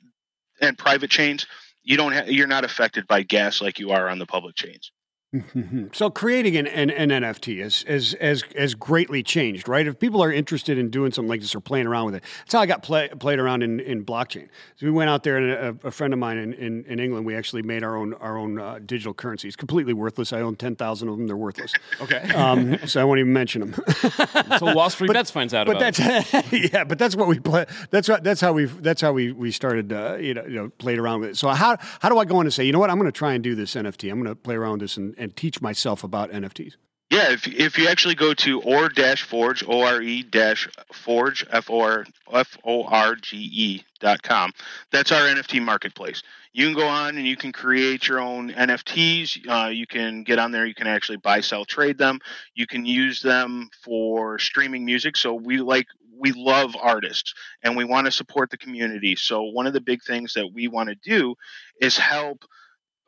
and 0.62 0.78
private 0.78 1.10
chains, 1.10 1.46
you 1.84 1.98
don't 1.98 2.14
ha- 2.14 2.26
you're 2.28 2.48
not 2.48 2.64
affected 2.64 3.08
by 3.08 3.24
gas 3.24 3.62
like 3.62 3.80
you 3.80 3.92
are 3.92 4.10
on 4.10 4.20
the 4.20 4.26
public 4.26 4.56
chains. 4.56 4.92
Mm-hmm. 5.36 5.86
So 5.94 6.10
creating 6.10 6.56
an, 6.58 6.68
an, 6.68 6.90
an 6.90 7.10
NFT 7.10 7.64
is, 7.64 7.84
is, 7.84 8.14
is, 8.16 8.44
has 8.58 8.76
greatly 8.76 9.24
changed, 9.24 9.68
right? 9.68 9.88
If 9.88 10.00
people 10.00 10.24
are 10.24 10.32
interested 10.32 10.78
in 10.78 10.90
doing 10.90 11.12
something 11.12 11.30
like 11.30 11.42
this 11.42 11.56
or 11.56 11.60
playing 11.60 11.88
around 11.88 12.06
with 12.06 12.16
it, 12.16 12.24
that's 12.40 12.54
how 12.54 12.60
I 12.60 12.66
got 12.66 12.84
play, 12.84 13.10
played 13.20 13.40
around 13.40 13.64
in, 13.64 13.80
in 13.80 14.06
blockchain. 14.06 14.48
So 14.78 14.86
we 14.86 14.92
went 14.92 15.10
out 15.10 15.24
there 15.24 15.38
and 15.38 15.80
a, 15.84 15.88
a 15.88 15.92
friend 15.92 16.14
of 16.14 16.20
mine 16.20 16.38
in, 16.38 16.54
in, 16.54 16.86
in, 16.86 17.00
England, 17.00 17.26
we 17.26 17.36
actually 17.36 17.62
made 17.62 17.84
our 17.84 17.96
own 17.96 18.14
our 18.16 18.38
own 18.38 18.60
uh, 18.60 18.80
digital 18.86 19.14
currency. 19.14 19.48
It's 19.48 19.56
completely 19.56 19.94
worthless. 19.94 20.34
I 20.34 20.42
own 20.42 20.56
ten 20.56 20.76
thousand 20.76 21.10
of 21.10 21.18
them. 21.18 21.28
They're 21.28 21.38
worthless. 21.38 21.74
okay. 22.02 22.24
Um, 22.36 22.78
so 22.86 23.02
I 23.02 23.04
won't 23.06 23.20
even 23.20 23.34
mention 23.34 23.62
them. 23.62 23.84
so 24.60 24.74
Wall 24.76 24.90
Street 24.90 25.08
but, 25.08 25.14
Bets 25.14 25.32
finds 25.32 25.54
out 25.54 25.68
but 25.68 25.78
about. 25.78 25.96
That's, 25.96 26.52
yeah, 26.52 26.84
but 26.84 27.00
that's 27.00 27.16
what 27.16 27.28
we 27.28 27.40
play. 27.40 27.66
That's 27.90 28.10
what, 28.10 28.24
that's 28.24 28.42
how 28.42 28.54
we 28.54 28.66
that's 28.66 29.02
how 29.02 29.14
we 29.14 29.32
we 29.32 29.52
started. 29.52 29.92
Uh, 29.92 30.18
you, 30.20 30.34
know, 30.34 30.44
you 30.44 30.56
know, 30.56 30.70
played 30.78 31.00
around 31.00 31.22
with 31.22 31.30
it. 31.30 31.38
So 31.38 31.48
how 31.50 31.78
how 32.00 32.10
do 32.10 32.20
I 32.20 32.26
go 32.26 32.40
in 32.42 32.48
and 32.48 32.54
say, 32.54 32.66
you 32.66 32.74
know 32.74 32.80
what, 32.80 32.90
I'm 32.90 33.00
going 33.00 33.12
to 33.12 33.18
try 33.18 33.34
and 33.34 33.44
do 33.44 33.56
this 33.56 33.74
NFT. 33.74 34.12
I'm 34.12 34.22
going 34.22 34.30
to 34.30 34.36
play 34.36 34.56
around 34.56 34.74
with 34.74 34.82
this 34.82 34.98
and, 34.98 35.16
and 35.18 35.25
teach 35.28 35.62
myself 35.62 36.04
about 36.04 36.32
NFTs? 36.32 36.76
Yeah, 37.12 37.32
if, 37.32 37.48
if 37.48 37.78
you 37.78 37.88
actually 37.88 38.16
go 38.16 38.34
to 38.34 38.62
or 38.62 38.90
dash 38.90 39.24
forge 39.24 39.64
o 39.64 39.84
r 39.84 40.02
e 40.02 40.24
dash 40.24 40.68
forge 40.92 41.46
f 41.52 41.70
o 41.70 41.82
r 41.82 42.06
f 42.34 42.58
o 42.64 42.84
r 42.84 43.16
g 43.16 43.38
e 43.38 43.84
dot 44.00 44.24
com, 44.24 44.52
that's 44.92 45.12
our 45.12 45.22
NFT 45.22 45.62
marketplace. 45.62 46.24
You 46.52 46.66
can 46.66 46.74
go 46.74 46.88
on 46.88 47.18
and 47.18 47.28
you 47.28 47.38
can 47.38 47.52
create 47.52 48.08
your 48.08 48.20
own 48.20 48.52
NFTs. 48.52 49.48
Uh, 49.48 49.70
you 49.70 49.86
can 49.86 50.24
get 50.24 50.40
on 50.40 50.52
there. 50.52 50.66
You 50.66 50.74
can 50.74 50.88
actually 50.88 51.18
buy, 51.18 51.42
sell, 51.42 51.64
trade 51.64 51.98
them. 51.98 52.20
You 52.56 52.66
can 52.66 52.86
use 52.86 53.22
them 53.22 53.70
for 53.84 54.40
streaming 54.40 54.84
music. 54.84 55.16
So 55.16 55.36
we 55.36 55.58
like 55.58 55.86
we 56.18 56.32
love 56.32 56.76
artists 56.82 57.34
and 57.62 57.78
we 57.78 57.84
want 57.84 58.06
to 58.06 58.12
support 58.12 58.50
the 58.50 58.58
community. 58.58 59.16
So 59.16 59.44
one 59.44 59.68
of 59.68 59.74
the 59.74 59.82
big 59.82 60.02
things 60.02 60.34
that 60.34 60.48
we 60.54 60.68
want 60.68 60.90
to 60.90 60.96
do 60.96 61.36
is 61.80 61.98
help 61.98 62.46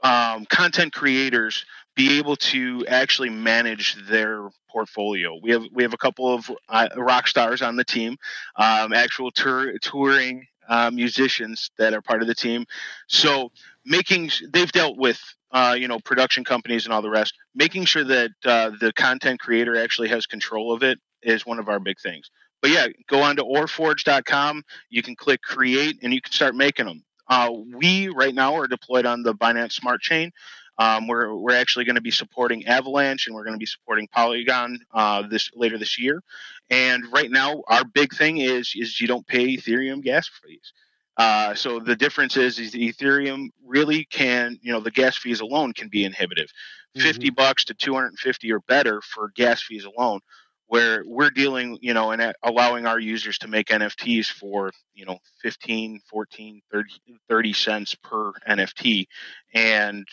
um, 0.03 0.45
content 0.45 0.93
creators 0.93 1.65
be 1.95 2.19
able 2.19 2.35
to 2.35 2.85
actually 2.87 3.29
manage 3.29 3.95
their 4.07 4.49
portfolio. 4.69 5.39
We 5.41 5.51
have 5.51 5.63
we 5.73 5.83
have 5.83 5.93
a 5.93 5.97
couple 5.97 6.33
of 6.33 6.49
uh, 6.69 6.87
rock 6.95 7.27
stars 7.27 7.61
on 7.61 7.75
the 7.75 7.83
team, 7.83 8.17
um, 8.55 8.93
actual 8.93 9.31
tour, 9.31 9.77
touring 9.79 10.45
uh, 10.69 10.91
musicians 10.93 11.71
that 11.77 11.93
are 11.93 12.01
part 12.01 12.21
of 12.21 12.27
the 12.27 12.35
team. 12.35 12.65
So 13.07 13.51
making 13.85 14.29
they've 14.47 14.71
dealt 14.71 14.97
with 14.97 15.19
uh, 15.51 15.75
you 15.77 15.87
know 15.87 15.99
production 15.99 16.43
companies 16.43 16.85
and 16.85 16.93
all 16.93 17.01
the 17.01 17.09
rest. 17.09 17.33
Making 17.55 17.85
sure 17.85 18.03
that 18.03 18.31
uh, 18.45 18.71
the 18.79 18.93
content 18.93 19.39
creator 19.39 19.75
actually 19.75 20.09
has 20.09 20.27
control 20.27 20.71
of 20.73 20.83
it 20.83 20.99
is 21.23 21.45
one 21.45 21.57
of 21.57 21.67
our 21.67 21.79
big 21.79 21.99
things. 21.99 22.29
But 22.61 22.71
yeah, 22.71 22.87
go 23.07 23.21
on 23.21 23.35
to 23.37 23.43
oreforge.com. 23.43 24.63
You 24.89 25.01
can 25.01 25.15
click 25.15 25.41
create 25.41 25.99
and 26.03 26.13
you 26.13 26.21
can 26.21 26.31
start 26.31 26.55
making 26.55 26.85
them. 26.85 27.03
Uh, 27.29 27.51
we 27.75 28.07
right 28.09 28.33
now 28.33 28.55
are 28.55 28.67
deployed 28.67 29.05
on 29.05 29.23
the 29.23 29.33
Binance 29.33 29.73
Smart 29.73 30.01
Chain. 30.01 30.31
Um, 30.79 31.07
we're 31.07 31.35
we're 31.35 31.55
actually 31.55 31.85
going 31.85 31.95
to 31.95 32.01
be 32.01 32.11
supporting 32.11 32.65
Avalanche 32.67 33.27
and 33.27 33.35
we're 33.35 33.43
going 33.43 33.55
to 33.55 33.59
be 33.59 33.65
supporting 33.65 34.07
Polygon 34.07 34.79
uh, 34.93 35.23
this 35.27 35.49
later 35.55 35.77
this 35.77 35.99
year. 35.99 36.21
And 36.69 37.03
right 37.11 37.31
now, 37.31 37.63
our 37.67 37.83
big 37.83 38.13
thing 38.15 38.37
is 38.37 38.73
is 38.75 39.01
you 39.01 39.07
don't 39.07 39.25
pay 39.25 39.57
Ethereum 39.57 40.03
gas 40.03 40.29
fees. 40.43 40.73
Uh, 41.17 41.55
so 41.55 41.79
the 41.79 41.95
difference 41.95 42.37
is, 42.37 42.59
is 42.59 42.73
Ethereum 42.75 43.47
really 43.65 44.05
can, 44.05 44.59
you 44.61 44.71
know, 44.71 44.79
the 44.79 44.91
gas 44.91 45.17
fees 45.17 45.39
alone 45.39 45.73
can 45.73 45.87
be 45.87 46.03
inhibitive. 46.05 46.47
Mm-hmm. 46.95 47.07
50 47.07 47.29
bucks 47.31 47.65
to 47.65 47.73
250 47.73 48.51
or 48.51 48.59
better 48.61 49.01
for 49.01 49.31
gas 49.35 49.63
fees 49.63 49.85
alone 49.85 50.19
where 50.67 51.03
we're 51.05 51.29
dealing, 51.29 51.77
you 51.81 51.93
know, 51.93 52.11
and 52.11 52.33
allowing 52.43 52.85
our 52.85 52.99
users 52.99 53.37
to 53.39 53.47
make 53.47 53.67
NFTs 53.67 54.27
for, 54.27 54.71
you 54.93 55.05
know, 55.05 55.17
15, 55.41 56.01
14, 56.09 56.61
30, 56.71 56.89
30 57.29 57.53
cents 57.53 57.95
per 57.95 58.33
NFT. 58.47 59.07
And 59.53 60.05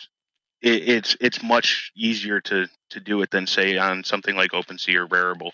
it, 0.61 0.89
it's 0.89 1.17
it's 1.19 1.43
much 1.43 1.91
easier 1.95 2.41
to 2.41 2.67
to 2.89 2.99
do 2.99 3.21
it 3.21 3.31
than 3.31 3.47
say 3.47 3.77
on 3.77 4.03
something 4.03 4.35
like 4.35 4.51
OpenSea 4.51 4.95
or 4.95 5.07
Rarible. 5.07 5.51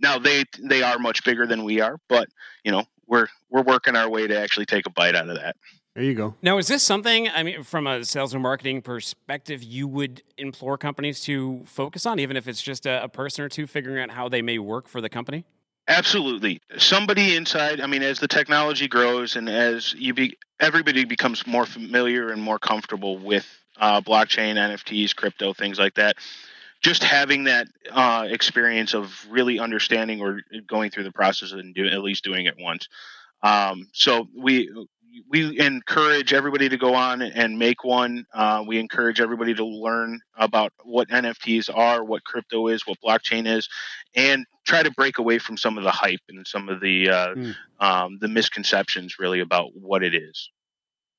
Now 0.00 0.18
they 0.18 0.44
they 0.60 0.82
are 0.82 0.98
much 0.98 1.24
bigger 1.24 1.46
than 1.46 1.64
we 1.64 1.80
are, 1.80 1.98
but 2.08 2.28
you 2.64 2.72
know 2.72 2.84
we're 3.06 3.28
we're 3.50 3.62
working 3.62 3.96
our 3.96 4.08
way 4.08 4.26
to 4.26 4.38
actually 4.38 4.66
take 4.66 4.86
a 4.86 4.90
bite 4.90 5.14
out 5.14 5.28
of 5.28 5.36
that. 5.36 5.56
There 5.98 6.06
you 6.06 6.14
go. 6.14 6.36
Now, 6.42 6.58
is 6.58 6.68
this 6.68 6.84
something, 6.84 7.28
I 7.28 7.42
mean, 7.42 7.64
from 7.64 7.88
a 7.88 8.04
sales 8.04 8.32
and 8.32 8.40
marketing 8.40 8.82
perspective, 8.82 9.64
you 9.64 9.88
would 9.88 10.22
implore 10.36 10.78
companies 10.78 11.20
to 11.22 11.62
focus 11.64 12.06
on, 12.06 12.20
even 12.20 12.36
if 12.36 12.46
it's 12.46 12.62
just 12.62 12.86
a, 12.86 13.02
a 13.02 13.08
person 13.08 13.44
or 13.44 13.48
two 13.48 13.66
figuring 13.66 14.00
out 14.00 14.12
how 14.12 14.28
they 14.28 14.40
may 14.40 14.60
work 14.60 14.86
for 14.86 15.00
the 15.00 15.08
company? 15.08 15.44
Absolutely. 15.88 16.60
Somebody 16.76 17.34
inside, 17.34 17.80
I 17.80 17.88
mean, 17.88 18.04
as 18.04 18.20
the 18.20 18.28
technology 18.28 18.86
grows 18.86 19.34
and 19.34 19.48
as 19.48 19.92
you 19.92 20.14
be, 20.14 20.38
everybody 20.60 21.04
becomes 21.04 21.44
more 21.48 21.66
familiar 21.66 22.28
and 22.28 22.40
more 22.40 22.60
comfortable 22.60 23.18
with 23.18 23.48
uh, 23.76 24.00
blockchain, 24.00 24.54
NFTs, 24.54 25.16
crypto, 25.16 25.52
things 25.52 25.80
like 25.80 25.96
that. 25.96 26.14
Just 26.80 27.02
having 27.02 27.42
that 27.44 27.66
uh, 27.90 28.24
experience 28.30 28.94
of 28.94 29.26
really 29.28 29.58
understanding 29.58 30.20
or 30.20 30.42
going 30.64 30.92
through 30.92 31.04
the 31.04 31.12
process 31.12 31.50
and 31.50 31.74
do, 31.74 31.88
at 31.88 32.02
least 32.02 32.22
doing 32.22 32.46
it 32.46 32.54
once. 32.56 32.86
Um, 33.42 33.88
so 33.92 34.28
we 34.36 34.70
we 35.28 35.58
encourage 35.58 36.32
everybody 36.32 36.68
to 36.68 36.76
go 36.76 36.94
on 36.94 37.22
and 37.22 37.58
make 37.58 37.84
one. 37.84 38.24
Uh, 38.32 38.64
we 38.66 38.78
encourage 38.78 39.20
everybody 39.20 39.54
to 39.54 39.64
learn 39.64 40.20
about 40.36 40.72
what 40.84 41.08
NFTs 41.08 41.70
are, 41.74 42.04
what 42.04 42.24
crypto 42.24 42.68
is, 42.68 42.86
what 42.86 42.98
blockchain 43.04 43.46
is, 43.46 43.68
and 44.14 44.46
try 44.66 44.82
to 44.82 44.90
break 44.92 45.18
away 45.18 45.38
from 45.38 45.56
some 45.56 45.78
of 45.78 45.84
the 45.84 45.90
hype 45.90 46.20
and 46.28 46.46
some 46.46 46.68
of 46.68 46.80
the 46.80 47.08
uh, 47.08 47.34
mm. 47.34 47.54
um, 47.80 48.18
the 48.20 48.28
misconceptions 48.28 49.16
really 49.18 49.40
about 49.40 49.70
what 49.74 50.02
it 50.02 50.14
is. 50.14 50.50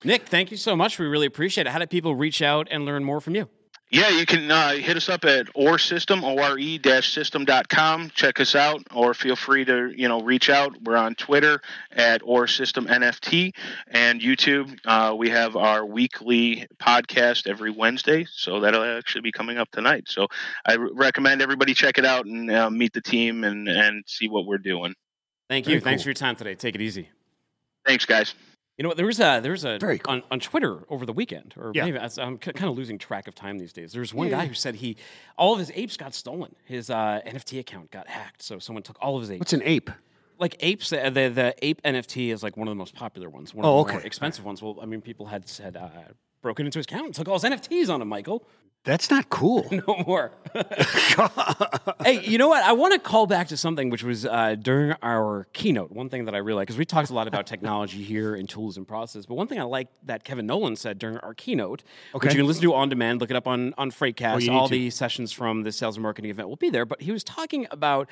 Nick, 0.04 0.28
thank 0.28 0.52
you 0.52 0.58
so 0.58 0.76
much. 0.76 0.98
We 0.98 1.08
really 1.08 1.28
appreciate 1.28 1.68
it. 1.68 1.72
How 1.72 1.80
do 1.80 1.88
people 1.88 2.16
reach 2.16 2.42
out 2.42 2.68
and 2.72 2.86
learn 2.86 3.04
more 3.04 3.20
from 3.20 3.36
you? 3.36 3.50
Yeah, 3.92 4.10
you 4.10 4.28
can 4.28 4.52
uh, 4.52 4.74
hit 4.74 4.98
us 4.98 5.10
up 5.10 5.26
at 5.26 5.48
ORE 5.56 5.80
oresystem, 5.80 6.24
O-R-E-system.com. 6.24 8.12
Check 8.12 8.40
us 8.40 8.54
out, 8.54 8.84
or 8.94 9.14
feel 9.16 9.36
free 9.36 9.66
to, 9.66 9.92
you 9.96 10.08
know, 10.08 10.22
reach 10.22 10.50
out. 10.50 10.80
We're 10.84 10.96
on 10.96 11.16
Twitter 11.16 11.62
at 11.92 12.22
oresystemnft 12.22 13.54
and 13.88 14.22
YouTube. 14.22 14.78
Uh, 14.86 15.16
we 15.16 15.30
have 15.30 15.56
our 15.56 15.86
weekly 15.86 16.68
podcast 16.80 17.48
every 17.48 17.72
Wednesday, 17.72 18.28
so 18.32 18.60
that'll 18.60 18.84
actually 18.84 19.22
be 19.22 19.32
coming 19.32 19.58
up 19.58 19.72
tonight. 19.72 20.04
So 20.08 20.28
I 20.66 20.76
recommend 20.76 21.42
everybody 21.42 21.74
check 21.74 21.98
it 21.98 22.06
out 22.06 22.26
and 22.26 22.52
uh, 22.52 22.70
meet 22.70 22.94
the 22.94 23.02
team 23.02 23.44
and, 23.44 23.68
and 23.68 24.04
see 24.06 24.30
what 24.30 24.46
we're 24.46 24.60
doing. 24.60 24.94
Thank 25.50 25.68
you. 25.68 25.78
Cool. 25.78 25.86
Thanks 25.86 26.04
for 26.04 26.10
your 26.10 26.14
time 26.14 26.36
today. 26.36 26.54
Take 26.54 26.76
it 26.76 26.82
easy. 26.82 27.10
Thanks, 27.86 28.06
guys. 28.06 28.36
You 28.80 28.84
know, 28.88 28.94
there 28.94 29.06
was 29.06 29.20
a 29.20 29.42
there 29.44 29.52
was 29.52 29.66
a 29.66 29.78
cool. 29.78 29.98
on, 30.08 30.24
on 30.32 30.40
Twitter 30.40 30.80
over 30.90 31.06
the 31.06 31.12
weekend, 31.12 31.54
or 31.58 31.74
Yeah. 31.76 31.84
maybe 31.84 32.00
I'm 32.00 32.10
c- 32.42 32.54
kind 32.54 32.72
of 32.72 32.78
losing 32.78 32.98
track 32.98 33.28
of 33.28 33.36
time 33.36 33.58
these 33.58 33.74
days. 33.74 33.92
There's 33.92 34.14
one 34.14 34.28
Yeah, 34.30 34.38
guy 34.38 34.46
who 34.46 34.54
said 34.54 34.76
he 34.76 34.96
all 35.38 35.52
of 35.52 35.60
his 35.60 35.70
apes 35.76 35.98
got 35.98 36.14
stolen. 36.14 36.56
His 36.64 36.90
uh, 36.90 37.20
NFT 37.28 37.60
account 37.60 37.92
got 37.92 38.08
hacked, 38.08 38.42
so 38.42 38.58
someone 38.58 38.82
took 38.84 38.98
all 39.02 39.16
of 39.18 39.22
his 39.22 39.32
apes. 39.32 39.40
What's 39.42 39.54
an 39.54 39.64
ape? 39.66 39.90
like 40.38 40.56
apes, 40.62 40.94
uh, 40.94 41.10
the 41.10 41.28
the 41.28 41.54
ape 41.62 41.82
NFT 41.84 42.32
is 42.32 42.42
like 42.42 42.56
one 42.56 42.70
of 42.70 42.72
the 42.72 42.76
most 42.78 42.96
popular 42.96 43.28
ones, 43.30 43.54
one 43.54 43.66
Oh, 43.66 43.82
of 43.82 43.88
the 43.88 43.92
more 43.92 44.00
okay. 44.00 44.08
expensive 44.08 44.46
ones. 44.46 44.62
Well, 44.62 44.78
I 44.82 44.86
mean, 44.86 45.02
people 45.02 45.26
had 45.26 45.50
said 45.50 45.76
uh, 45.76 45.90
broken 46.42 46.66
into 46.66 46.80
his 46.80 46.86
account, 46.86 47.06
and 47.08 47.14
took 47.14 47.28
all 47.28 47.38
his 47.38 47.44
NFTs 47.44 47.94
on 47.94 48.02
him, 48.02 48.08
Michael. 48.08 48.48
That's 48.90 49.12
not 49.12 49.30
cool. 49.30 49.68
No 49.88 50.04
more. 50.08 50.32
hey, 52.04 52.22
you 52.24 52.38
know 52.40 52.48
what? 52.48 52.64
I 52.64 52.72
want 52.72 52.94
to 52.94 53.00
call 53.00 53.28
back 53.28 53.50
to 53.50 53.58
something 53.58 53.90
which 53.92 54.04
was 54.04 54.26
uh, 54.26 54.56
during 54.60 54.94
our 55.04 55.48
keynote. 55.54 55.92
One 55.92 56.10
thing 56.10 56.26
that 56.26 56.34
I 56.34 56.40
really 56.40 56.56
like, 56.58 56.68
because 56.68 56.78
we 56.80 56.86
talked 56.86 57.10
a 57.12 57.14
lot 57.14 57.28
about 57.28 57.46
technology 57.46 58.02
here 58.02 58.34
and 58.36 58.50
tools 58.50 58.78
and 58.78 58.88
process, 58.88 59.28
but 59.28 59.36
one 59.36 59.46
thing 59.48 59.60
I 59.60 59.64
like 59.64 59.90
that 60.06 60.24
Kevin 60.24 60.48
Nolan 60.48 60.76
said 60.76 60.98
during 60.98 61.18
our 61.20 61.34
keynote, 61.36 61.84
Okay. 62.16 62.28
which 62.28 62.34
you 62.34 62.40
can 62.40 62.48
listen 62.48 62.64
to 62.64 62.74
on 62.74 62.90
demand, 62.90 63.22
look 63.22 63.30
it 63.30 63.36
up 63.36 63.48
on, 63.48 63.74
on 63.78 63.90
Oh, 63.90 63.92
Freightcast, 63.92 64.40
need 64.40 64.50
all 64.50 64.68
to. 64.68 64.74
the 64.74 64.90
sessions 64.90 65.32
from 65.32 65.62
the 65.64 65.72
sales 65.72 65.96
and 65.98 66.04
marketing 66.04 66.32
event 66.32 66.50
will 66.50 66.56
be 66.56 66.70
there. 66.72 66.86
But 66.86 67.02
he 67.02 67.12
was 67.12 67.24
talking 67.24 67.68
about 67.72 68.10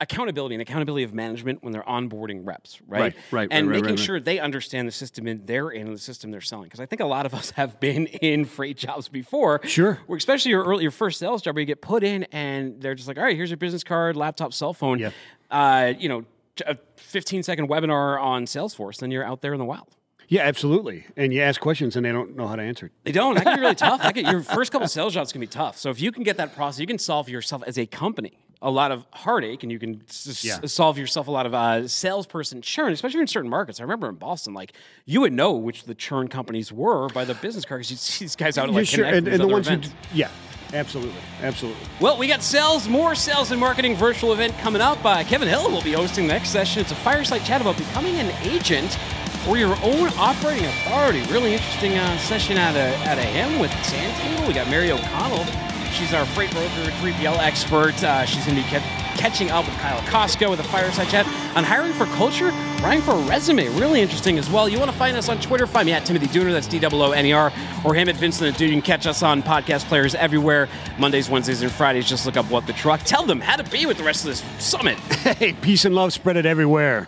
accountability 0.00 0.54
and 0.54 0.62
accountability 0.62 1.02
of 1.02 1.12
management 1.12 1.62
when 1.62 1.72
they're 1.72 1.82
onboarding 1.82 2.46
reps, 2.46 2.80
right? 2.86 3.00
Right, 3.00 3.16
right, 3.30 3.48
and 3.50 3.68
right, 3.68 3.80
making 3.80 3.96
right, 3.96 3.98
sure 3.98 4.20
they 4.20 4.38
understand 4.38 4.86
the 4.86 4.92
system 4.92 5.26
in 5.26 5.44
they're 5.44 5.70
in 5.70 5.86
and 5.88 5.96
the 5.96 6.00
system 6.00 6.30
they're 6.30 6.40
selling. 6.40 6.64
Because 6.64 6.80
I 6.80 6.86
think 6.86 7.00
a 7.00 7.06
lot 7.06 7.26
of 7.26 7.34
us 7.34 7.50
have 7.52 7.80
been 7.80 8.06
in 8.22 8.44
freight 8.44 8.76
jobs 8.76 9.08
before. 9.08 9.60
Sure. 9.64 9.98
Where 10.06 10.16
especially 10.16 10.50
your 10.52 10.64
early, 10.64 10.82
your 10.82 10.92
first 10.92 11.18
sales 11.18 11.42
job 11.42 11.56
where 11.56 11.60
you 11.60 11.66
get 11.66 11.82
put 11.82 12.04
in 12.04 12.24
and 12.24 12.80
they're 12.80 12.94
just 12.94 13.08
like, 13.08 13.18
all 13.18 13.24
right, 13.24 13.36
here's 13.36 13.50
your 13.50 13.56
business 13.56 13.82
card, 13.82 14.16
laptop, 14.16 14.52
cell 14.52 14.72
phone. 14.72 14.98
Yeah. 14.98 15.10
Uh, 15.50 15.94
you 15.98 16.08
know, 16.08 16.24
a 16.66 16.76
15 16.96 17.42
second 17.42 17.68
webinar 17.68 18.20
on 18.20 18.44
Salesforce, 18.44 18.98
then 18.98 19.10
you're 19.10 19.24
out 19.24 19.42
there 19.42 19.52
in 19.52 19.58
the 19.58 19.64
wild. 19.64 19.96
Yeah, 20.28 20.42
absolutely. 20.42 21.06
And 21.16 21.32
you 21.32 21.40
ask 21.40 21.58
questions 21.58 21.96
and 21.96 22.04
they 22.04 22.12
don't 22.12 22.36
know 22.36 22.46
how 22.46 22.56
to 22.56 22.62
answer. 22.62 22.86
it. 22.86 22.92
They 23.02 23.12
don't. 23.12 23.34
That 23.34 23.44
can 23.44 23.56
be 23.56 23.62
really 23.62 23.74
tough. 23.76 24.02
Can, 24.14 24.26
your 24.26 24.42
first 24.42 24.70
couple 24.70 24.86
sales 24.86 25.14
jobs 25.14 25.32
can 25.32 25.40
be 25.40 25.46
tough. 25.46 25.78
So 25.78 25.88
if 25.88 26.00
you 26.00 26.12
can 26.12 26.22
get 26.22 26.36
that 26.36 26.54
process, 26.54 26.80
you 26.80 26.86
can 26.86 26.98
solve 26.98 27.28
yourself 27.30 27.62
as 27.66 27.78
a 27.78 27.86
company 27.86 28.38
a 28.60 28.70
lot 28.70 28.90
of 28.90 29.04
heartache, 29.12 29.62
and 29.62 29.70
you 29.70 29.78
can 29.78 30.02
s- 30.08 30.44
Yeah. 30.44 30.58
solve 30.66 30.98
yourself 30.98 31.28
a 31.28 31.30
lot 31.30 31.46
of 31.46 31.54
uh, 31.54 31.86
salesperson 31.86 32.60
churn, 32.60 32.92
especially 32.92 33.20
in 33.20 33.26
certain 33.28 33.48
markets. 33.50 33.78
I 33.78 33.84
remember 33.84 34.08
in 34.08 34.16
Boston, 34.16 34.52
like 34.54 34.72
you 35.06 35.20
would 35.20 35.32
know 35.32 35.52
which 35.52 35.84
the 35.84 35.94
churn 35.94 36.28
companies 36.28 36.72
were 36.72 37.08
by 37.10 37.24
the 37.24 37.34
business 37.34 37.64
card 37.64 37.80
because 37.80 37.90
you'd 37.92 38.00
see 38.00 38.24
these 38.24 38.34
guys 38.36 38.58
out 38.58 38.64
at 38.64 38.70
Yeah, 38.72 38.76
like 38.78 38.86
sure. 38.86 39.04
And, 39.04 39.28
and, 39.28 39.40
the 39.40 39.46
ones 39.46 39.68
who, 39.68 39.76
d- 39.76 39.88
yeah, 40.12 40.28
absolutely, 40.72 41.14
absolutely. 41.42 41.80
Well, 42.00 42.18
we 42.18 42.26
got 42.26 42.42
sales, 42.42 42.88
more 42.88 43.14
sales 43.14 43.52
and 43.52 43.60
marketing 43.60 43.94
virtual 43.94 44.32
event 44.32 44.56
coming 44.58 44.82
up. 44.82 45.04
Uh, 45.04 45.22
Kevin 45.22 45.46
Hill 45.46 45.70
will 45.70 45.82
be 45.82 45.92
hosting 45.92 46.26
the 46.26 46.32
next 46.34 46.48
session. 46.50 46.80
It's 46.82 46.90
a 46.92 46.96
fireside 46.96 47.44
chat 47.44 47.60
about 47.60 47.76
becoming 47.78 48.16
an 48.16 48.30
agent 48.42 48.98
for 49.44 49.56
your 49.56 49.76
own 49.84 50.08
operating 50.18 50.64
authority. 50.64 51.20
Really 51.32 51.52
interesting 51.54 51.92
uh, 51.96 52.18
session 52.18 52.56
out 52.58 52.74
of, 52.74 52.92
out 53.06 53.18
of 53.18 53.24
him 53.24 53.60
with 53.60 53.70
Santino. 53.70 54.48
We 54.48 54.52
got 54.52 54.68
Mary 54.68 54.90
O'Connell. 54.90 55.46
She's 55.92 56.12
our 56.14 56.24
freight 56.26 56.50
broker, 56.52 56.68
3PL 57.00 57.38
expert. 57.38 58.02
Uh, 58.02 58.24
she's 58.24 58.44
going 58.44 58.56
to 58.56 58.62
be 58.62 58.68
ca- 58.68 59.14
catching 59.16 59.50
up 59.50 59.66
with 59.66 59.74
Kyle 59.78 60.00
Costco 60.02 60.48
with 60.50 60.60
a 60.60 60.64
fireside 60.64 61.08
chat 61.08 61.26
on 61.56 61.64
hiring 61.64 61.92
for 61.92 62.06
culture, 62.16 62.50
writing 62.82 63.02
for 63.02 63.12
a 63.12 63.22
resume. 63.22 63.66
Really 63.78 64.00
interesting 64.00 64.38
as 64.38 64.48
well. 64.48 64.68
You 64.68 64.78
want 64.78 64.90
to 64.90 64.96
find 64.96 65.16
us 65.16 65.28
on 65.28 65.40
Twitter? 65.40 65.66
Find 65.66 65.86
me 65.86 65.92
at 65.92 66.04
Timothy 66.06 66.26
Dooner, 66.26 66.52
that's 66.52 66.68
D 66.68 66.78
O 66.84 66.88
O 66.92 67.10
N 67.12 67.26
E 67.26 67.32
R, 67.32 67.52
or 67.84 67.94
him 67.94 68.08
at 68.08 68.16
Vincent 68.16 68.56
Dude. 68.56 68.68
You 68.70 68.74
can 68.76 68.82
catch 68.82 69.06
us 69.06 69.22
on 69.22 69.42
podcast 69.42 69.84
players 69.86 70.14
everywhere. 70.14 70.68
Mondays, 70.98 71.28
Wednesdays, 71.28 71.62
and 71.62 71.72
Fridays. 71.72 72.08
Just 72.08 72.26
look 72.26 72.36
up 72.36 72.48
What 72.50 72.66
the 72.66 72.72
Truck. 72.74 73.02
Tell 73.02 73.24
them 73.26 73.40
how 73.40 73.56
to 73.56 73.64
be 73.68 73.86
with 73.86 73.96
the 73.98 74.04
rest 74.04 74.24
of 74.24 74.30
this 74.30 74.44
summit. 74.64 74.98
Hey, 75.38 75.52
peace 75.52 75.84
and 75.84 75.94
love, 75.94 76.12
spread 76.12 76.36
it 76.36 76.46
everywhere. 76.46 77.06